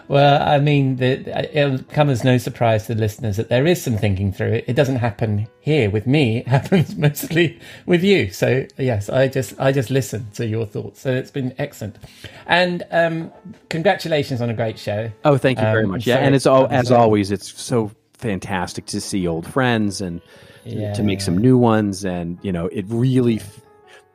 Well, 0.08 0.42
I 0.48 0.60
mean, 0.60 0.98
the, 0.98 1.58
it'll 1.58 1.80
come 1.86 2.10
as 2.10 2.24
no 2.24 2.38
surprise 2.38 2.86
to 2.86 2.94
the 2.94 3.00
listeners 3.02 3.38
that 3.38 3.50
there 3.50 3.66
is 3.66 3.82
some 3.82 3.98
thinking 3.98 4.32
through 4.32 4.54
it. 4.54 4.66
It 4.68 4.76
doesn't 4.76 4.98
happen 4.98 5.48
here 5.62 5.90
with 5.90 6.06
me; 6.06 6.40
it 6.40 6.48
happens 6.58 6.96
mostly 6.96 7.60
with 7.88 8.04
you. 8.04 8.30
So, 8.32 8.66
yes, 8.78 9.10
I 9.10 9.28
just 9.28 9.60
I 9.60 9.72
just 9.72 9.90
listen 9.90 10.28
to 10.34 10.46
your 10.46 10.66
thoughts. 10.66 11.02
So 11.02 11.12
it's 11.12 11.32
been 11.32 11.56
excellent, 11.58 11.98
and 12.46 12.84
um, 12.92 13.32
congratulations 13.70 14.42
on 14.42 14.50
a 14.50 14.54
great 14.54 14.78
show. 14.78 15.10
Oh, 15.24 15.38
thank 15.38 15.58
you 15.58 15.66
very 15.66 15.84
Um, 15.86 15.92
much. 15.92 16.06
Yeah, 16.06 16.16
sorry 16.16 16.26
and 16.28 16.36
it's 16.36 16.46
all 16.46 16.68
as 16.70 16.92
always. 16.92 17.32
It's 17.32 17.60
so 17.60 17.92
fantastic 18.14 18.86
to 18.88 19.02
see 19.02 19.26
old 19.28 19.48
friends 19.48 20.02
and 20.02 20.22
Yeah, 20.66 20.94
to 20.94 21.04
make 21.04 21.20
yeah. 21.20 21.26
some 21.26 21.38
new 21.38 21.58
ones. 21.58 22.06
And 22.06 22.38
you 22.42 22.52
know, 22.52 22.68
it 22.68 22.86
really 22.90 23.38
f- 23.38 23.62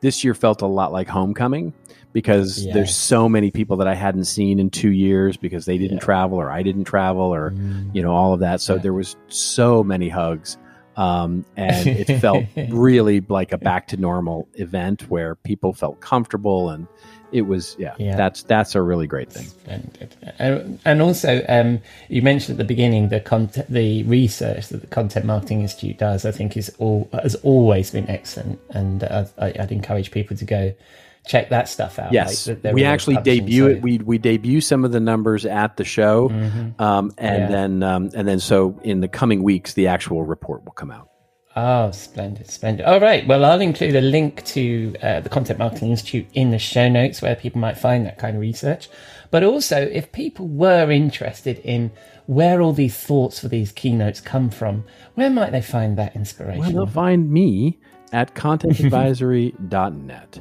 this 0.01 0.23
year 0.23 0.33
felt 0.33 0.61
a 0.61 0.67
lot 0.67 0.91
like 0.91 1.07
homecoming 1.07 1.73
because 2.13 2.65
Yeah. 2.65 2.73
there's 2.73 2.95
so 2.95 3.29
many 3.29 3.51
people 3.51 3.77
that 3.77 3.87
I 3.87 3.95
hadn't 3.95 4.25
seen 4.25 4.59
in 4.59 4.69
two 4.69 4.91
years 4.91 5.37
because 5.37 5.65
they 5.65 5.77
didn't 5.77 5.97
Yeah. 5.97 6.03
travel 6.05 6.37
or 6.39 6.51
I 6.51 6.61
didn't 6.63 6.83
travel 6.85 7.33
or 7.33 7.51
Mm. 7.51 7.93
you 7.95 8.01
know 8.01 8.11
all 8.11 8.33
of 8.33 8.39
that. 8.41 8.61
So 8.61 8.75
Yeah. 8.75 8.81
there 8.81 8.93
was 8.93 9.15
so 9.27 9.83
many 9.83 10.09
hugs. 10.09 10.57
Um, 10.97 11.45
and 11.55 11.87
it 11.87 12.19
felt 12.19 12.43
really 12.69 13.21
like 13.29 13.53
a 13.53 13.57
back 13.57 13.87
to 13.87 13.97
normal 13.97 14.47
event 14.55 15.09
where 15.09 15.35
people 15.35 15.71
felt 15.73 16.01
comfortable 16.01 16.69
and 16.69 16.85
it 17.31 17.43
was 17.43 17.75
yeah, 17.79 17.93
Yeah. 17.97 18.15
that's 18.15 18.43
that's 18.43 18.75
a 18.75 18.81
really 18.81 19.07
great 19.07 19.31
thing 19.31 19.47
And, 20.39 20.79
and 20.85 21.01
also, 21.01 21.43
um, 21.47 21.79
you 22.09 22.21
mentioned 22.21 22.55
at 22.55 22.57
the 22.57 22.67
beginning 22.73 23.09
the 23.09 23.19
content, 23.19 23.67
the 23.69 24.03
research 24.03 24.67
that 24.69 24.81
the 24.81 24.87
Content 24.87 25.25
Marketing 25.25 25.61
Institute 25.61 25.97
does. 25.97 26.25
I 26.25 26.31
think 26.31 26.57
is 26.57 26.69
all 26.79 27.07
has 27.13 27.35
always 27.35 27.91
been 27.91 28.09
excellent, 28.09 28.59
and 28.71 29.03
I, 29.03 29.25
I'd 29.37 29.71
encourage 29.71 30.11
people 30.11 30.35
to 30.37 30.45
go 30.45 30.73
check 31.27 31.49
that 31.49 31.69
stuff 31.69 31.99
out. 31.99 32.11
Yes, 32.11 32.47
Like, 32.47 32.73
we 32.73 32.83
actually 32.83 33.17
debut 33.17 33.63
so- 33.65 33.69
it. 33.77 33.81
We 33.83 33.99
we 33.99 34.17
debut 34.17 34.59
some 34.61 34.83
of 34.83 34.91
the 34.91 34.99
numbers 34.99 35.45
at 35.45 35.77
the 35.77 35.83
show, 35.83 36.29
um, 36.79 37.13
and 37.17 37.43
Yeah. 37.43 37.47
then 37.47 37.83
um, 37.83 38.09
and 38.15 38.27
then 38.27 38.39
so 38.39 38.79
in 38.83 39.01
the 39.01 39.07
coming 39.07 39.43
weeks, 39.43 39.73
the 39.73 39.87
actual 39.87 40.23
report 40.23 40.65
will 40.65 40.71
come 40.73 40.89
out. 40.91 41.09
Oh, 41.55 41.91
splendid, 41.91 42.49
splendid. 42.49 42.85
All 42.85 42.99
right. 43.01 43.27
Well, 43.27 43.43
I'll 43.43 43.59
include 43.59 43.95
a 43.95 44.01
link 44.01 44.43
to 44.45 44.95
uh, 45.03 45.19
the 45.19 45.29
Content 45.29 45.59
Marketing 45.59 45.91
Institute 45.91 46.27
in 46.33 46.51
the 46.51 46.59
show 46.59 46.87
notes 46.87 47.21
where 47.21 47.35
people 47.35 47.59
might 47.59 47.77
find 47.77 48.05
that 48.05 48.17
kind 48.17 48.37
of 48.37 48.41
research. 48.41 48.89
But 49.31 49.43
also, 49.43 49.81
if 49.81 50.11
people 50.13 50.47
were 50.47 50.89
interested 50.91 51.59
in 51.59 51.91
where 52.25 52.61
all 52.61 52.71
these 52.71 52.95
thoughts 52.95 53.39
for 53.39 53.49
these 53.49 53.71
keynotes 53.73 54.21
come 54.21 54.49
from, 54.49 54.85
where 55.15 55.29
might 55.29 55.51
they 55.51 55.61
find 55.61 55.97
that 55.97 56.15
inspiration? 56.15 56.61
Well, 56.61 56.71
they'll 56.71 56.87
find 56.87 57.29
me 57.29 57.79
at 58.13 58.33
contentadvisory.net. 58.41 60.39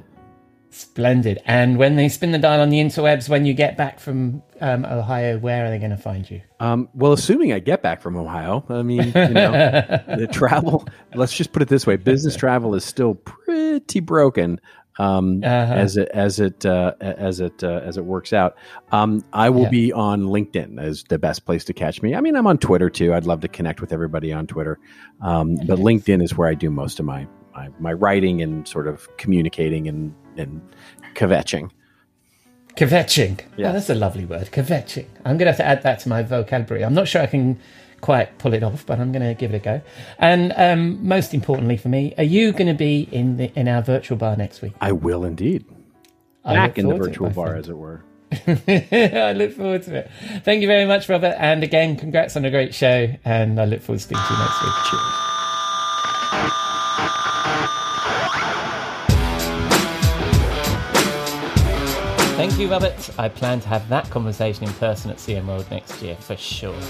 Splendid. 0.70 1.38
And 1.44 1.76
when 1.78 1.96
they 1.96 2.08
spin 2.08 2.30
the 2.32 2.38
dial 2.38 2.60
on 2.60 2.70
the 2.70 2.78
interwebs, 2.78 3.28
when 3.28 3.44
you 3.44 3.54
get 3.54 3.76
back 3.76 3.98
from 4.00 4.42
um, 4.60 4.84
Ohio, 4.84 5.38
where 5.38 5.66
are 5.66 5.70
they 5.70 5.78
going 5.78 5.90
to 5.90 5.96
find 5.96 6.30
you? 6.30 6.40
Um, 6.60 6.88
well, 6.94 7.12
assuming 7.12 7.52
I 7.52 7.58
get 7.58 7.82
back 7.82 8.00
from 8.00 8.16
Ohio, 8.16 8.64
I 8.68 8.82
mean, 8.82 9.06
you 9.06 9.12
know, 9.34 9.52
the 10.16 10.28
travel. 10.30 10.86
Let's 11.14 11.32
just 11.36 11.52
put 11.52 11.62
it 11.62 11.68
this 11.68 11.86
way: 11.86 11.96
business 11.96 12.36
travel 12.36 12.74
is 12.74 12.84
still 12.84 13.14
pretty 13.16 14.00
broken. 14.00 14.60
um, 14.98 15.42
Uh-huh. 15.42 15.72
as 15.74 15.96
it 15.96 16.08
as 16.12 16.40
it 16.40 16.66
uh, 16.66 16.92
as 17.00 17.40
it 17.40 17.64
uh, 17.64 17.80
as 17.84 17.96
it 17.96 18.04
works 18.04 18.32
out. 18.32 18.56
Um, 18.92 19.24
I 19.32 19.48
will 19.48 19.62
Yeah. 19.62 19.68
be 19.70 19.92
on 19.92 20.24
LinkedIn 20.24 20.78
as 20.80 21.04
the 21.04 21.18
best 21.18 21.46
place 21.46 21.64
to 21.66 21.72
catch 21.72 22.02
me. 22.02 22.14
I 22.14 22.20
mean, 22.20 22.36
I'm 22.36 22.46
on 22.46 22.58
Twitter 22.58 22.90
too. 22.90 23.14
I'd 23.14 23.24
love 23.24 23.40
to 23.40 23.48
connect 23.48 23.80
with 23.80 23.92
everybody 23.92 24.32
on 24.32 24.46
Twitter, 24.46 24.78
um, 25.22 25.54
but 25.66 25.78
LinkedIn 25.78 26.22
is 26.22 26.36
where 26.36 26.48
I 26.48 26.54
do 26.54 26.70
most 26.70 27.00
of 27.00 27.06
my 27.06 27.26
my, 27.54 27.68
my 27.78 27.92
writing 27.92 28.42
and 28.42 28.66
sort 28.66 28.86
of 28.86 29.08
communicating 29.16 29.88
and 29.88 30.14
and 30.36 30.60
kvetching. 31.14 31.70
Kvetching. 32.76 33.40
Yeah. 33.56 33.70
Oh, 33.70 33.72
that's 33.72 33.90
a 33.90 33.94
lovely 33.94 34.24
word. 34.24 34.50
Kvetching. 34.52 35.06
I'm 35.24 35.36
going 35.36 35.46
to 35.46 35.52
have 35.52 35.56
to 35.56 35.66
add 35.66 35.82
that 35.82 35.98
to 36.00 36.08
my 36.08 36.22
vocabulary. 36.22 36.84
I'm 36.84 36.94
not 36.94 37.08
sure 37.08 37.20
I 37.20 37.26
can 37.26 37.58
quite 38.00 38.38
pull 38.38 38.54
it 38.54 38.62
off, 38.62 38.86
but 38.86 38.98
I'm 39.00 39.12
going 39.12 39.26
to 39.26 39.34
give 39.34 39.52
it 39.52 39.56
a 39.56 39.58
go. 39.58 39.82
And 40.18 40.52
um, 40.56 41.06
most 41.06 41.34
importantly 41.34 41.76
for 41.76 41.88
me, 41.88 42.14
are 42.16 42.24
you 42.24 42.52
going 42.52 42.68
to 42.68 42.74
be 42.74 43.08
in 43.12 43.36
the 43.36 43.52
in 43.58 43.68
our 43.68 43.82
virtual 43.82 44.16
bar 44.16 44.36
next 44.36 44.62
week? 44.62 44.72
I 44.80 44.92
will 44.92 45.24
indeed. 45.24 45.64
I 46.44 46.54
Back 46.54 46.78
in 46.78 46.86
the 46.88 46.96
to 46.96 47.02
it, 47.02 47.06
virtual 47.08 47.30
bar, 47.30 47.48
friend. 47.48 47.58
as 47.60 47.68
it 47.68 47.76
were. 47.76 48.02
I 48.32 49.32
look 49.32 49.52
forward 49.52 49.82
to 49.82 49.96
it. 49.96 50.10
Thank 50.44 50.62
you 50.62 50.68
very 50.68 50.86
much, 50.86 51.08
Robert. 51.08 51.34
And 51.38 51.62
again, 51.64 51.96
congrats 51.96 52.36
on 52.36 52.44
a 52.44 52.50
great 52.50 52.74
show. 52.74 53.08
And 53.24 53.60
I 53.60 53.64
look 53.64 53.82
forward 53.82 53.98
to 53.98 54.04
speaking 54.04 54.24
to 54.24 54.32
you 54.32 54.38
next 54.38 54.62
week. 54.62 54.72
Cheers. 54.90 55.39
You, 62.60 62.70
Robert. 62.70 63.10
I 63.18 63.28
plan 63.28 63.60
to 63.60 63.68
have 63.68 63.88
that 63.88 64.10
conversation 64.10 64.64
in 64.64 64.72
person 64.74 65.10
at 65.10 65.16
CM 65.16 65.46
World 65.46 65.66
next 65.70 66.02
year 66.02 66.14
for 66.16 66.36
sure. 66.36 66.80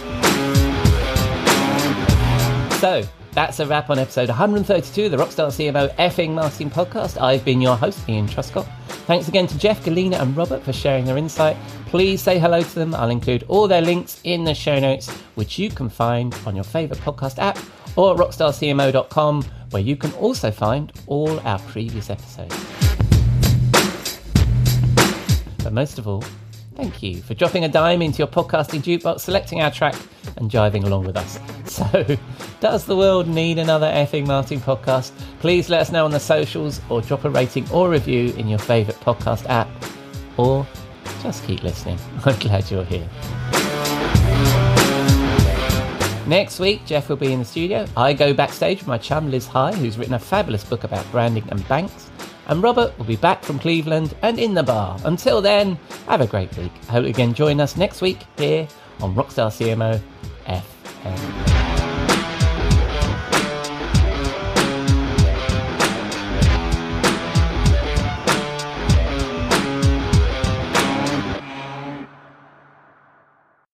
So, 2.81 3.03
that's 3.33 3.61
a 3.61 3.66
wrap 3.66 3.89
on 3.91 3.99
episode 3.99 4.29
132 4.29 5.05
of 5.05 5.11
the 5.12 5.16
Rockstar 5.16 5.49
CMO 5.49 5.95
effing 5.97 6.31
Marketing 6.31 6.71
podcast. 6.71 7.21
I've 7.21 7.45
been 7.45 7.61
your 7.61 7.77
host, 7.77 8.09
Ian 8.09 8.27
Truscott. 8.27 8.66
Thanks 9.07 9.29
again 9.29 9.47
to 9.47 9.59
Jeff, 9.59 9.85
Galina, 9.85 10.21
and 10.21 10.37
Robert 10.37 10.62
for 10.62 10.73
sharing 10.73 11.05
their 11.05 11.16
insight. 11.16 11.57
Please 11.87 12.21
say 12.21 12.39
hello 12.39 12.62
to 12.62 12.75
them. 12.75 12.95
I'll 12.95 13.11
include 13.11 13.45
all 13.47 13.68
their 13.68 13.83
links 13.83 14.21
in 14.25 14.43
the 14.43 14.55
show 14.55 14.81
notes, 14.81 15.09
which 15.37 15.59
you 15.59 15.71
can 15.71 15.89
find 15.89 16.35
on 16.47 16.57
your 16.57 16.64
favourite 16.64 17.01
podcast 17.03 17.39
app 17.39 17.59
or 17.97 18.14
at 18.14 18.18
rockstarcmo.com, 18.18 19.45
where 19.71 19.83
you 19.83 19.97
can 19.97 20.12
also 20.14 20.51
find 20.51 20.93
all 21.07 21.39
our 21.41 21.59
previous 21.61 22.11
episodes. 22.11 22.80
But 25.62 25.72
most 25.72 25.98
of 25.98 26.08
all, 26.08 26.24
thank 26.74 27.02
you 27.02 27.20
for 27.22 27.34
dropping 27.34 27.64
a 27.64 27.68
dime 27.68 28.02
into 28.02 28.18
your 28.18 28.26
podcasting 28.26 28.80
jukebox, 28.82 29.20
selecting 29.20 29.61
our 29.61 29.70
track, 29.70 29.94
and 30.36 30.50
jiving 30.50 30.84
along 30.84 31.04
with 31.04 31.16
us. 31.16 31.38
So, 31.70 32.04
does 32.58 32.84
the 32.84 32.96
world 32.96 33.28
need 33.28 33.58
another 33.58 33.86
effing 33.86 34.26
Marketing 34.26 34.58
podcast? 34.58 35.12
Please 35.38 35.68
let 35.68 35.82
us 35.82 35.92
know 35.92 36.04
on 36.04 36.11
the 36.11 36.18
socials 36.18 36.80
or 36.88 37.00
drop 37.00 37.24
a 37.24 37.30
rating 37.30 37.70
or 37.70 37.88
review 37.88 38.34
in 38.36 38.48
your 38.48 38.58
favourite 38.58 38.98
podcast 39.00 39.48
app. 39.48 39.68
Or 40.36 40.66
just 41.22 41.44
keep 41.44 41.62
listening. 41.62 41.96
I'm 42.24 42.36
glad 42.40 42.68
you're 42.68 42.84
here. 42.84 43.08
Next 46.26 46.58
week, 46.58 46.84
Jeff 46.86 47.08
will 47.08 47.16
be 47.16 47.32
in 47.32 47.38
the 47.38 47.44
studio. 47.44 47.86
I 47.96 48.12
go 48.12 48.34
backstage 48.34 48.78
with 48.78 48.88
my 48.88 48.98
chum 48.98 49.30
Liz 49.30 49.46
High, 49.46 49.72
who's 49.72 49.96
written 49.96 50.14
a 50.14 50.18
fabulous 50.18 50.64
book 50.64 50.82
about 50.82 51.08
branding 51.12 51.44
and 51.50 51.66
banks. 51.68 52.09
And 52.51 52.62
Robert 52.64 52.98
will 52.98 53.05
be 53.05 53.14
back 53.14 53.44
from 53.44 53.61
Cleveland 53.61 54.16
and 54.22 54.40
in 54.40 54.55
the 54.55 54.64
bar. 54.64 54.98
Until 55.05 55.40
then, 55.40 55.78
have 56.09 56.20
a 56.20 56.26
great 56.26 56.57
week. 56.57 56.72
I 56.88 56.92
hope 56.92 57.07
you 57.07 57.14
can 57.14 57.32
join 57.32 57.61
us 57.61 57.76
next 57.76 58.03
week 58.03 58.18
here 58.36 58.66
on 59.01 59.14
Rockstar 59.14 59.53
CMO 59.53 60.01
FM. 60.46 61.46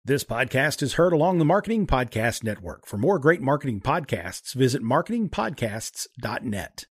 This 0.03 0.25
podcast 0.25 0.83
is 0.83 0.95
heard 0.95 1.13
along 1.13 1.37
the 1.37 1.45
Marketing 1.45 1.87
Podcast 1.87 2.43
Network. 2.43 2.85
For 2.85 2.97
more 2.97 3.19
great 3.19 3.41
marketing 3.41 3.79
podcasts, 3.79 4.53
visit 4.53 4.83
marketingpodcasts.net. 4.83 6.83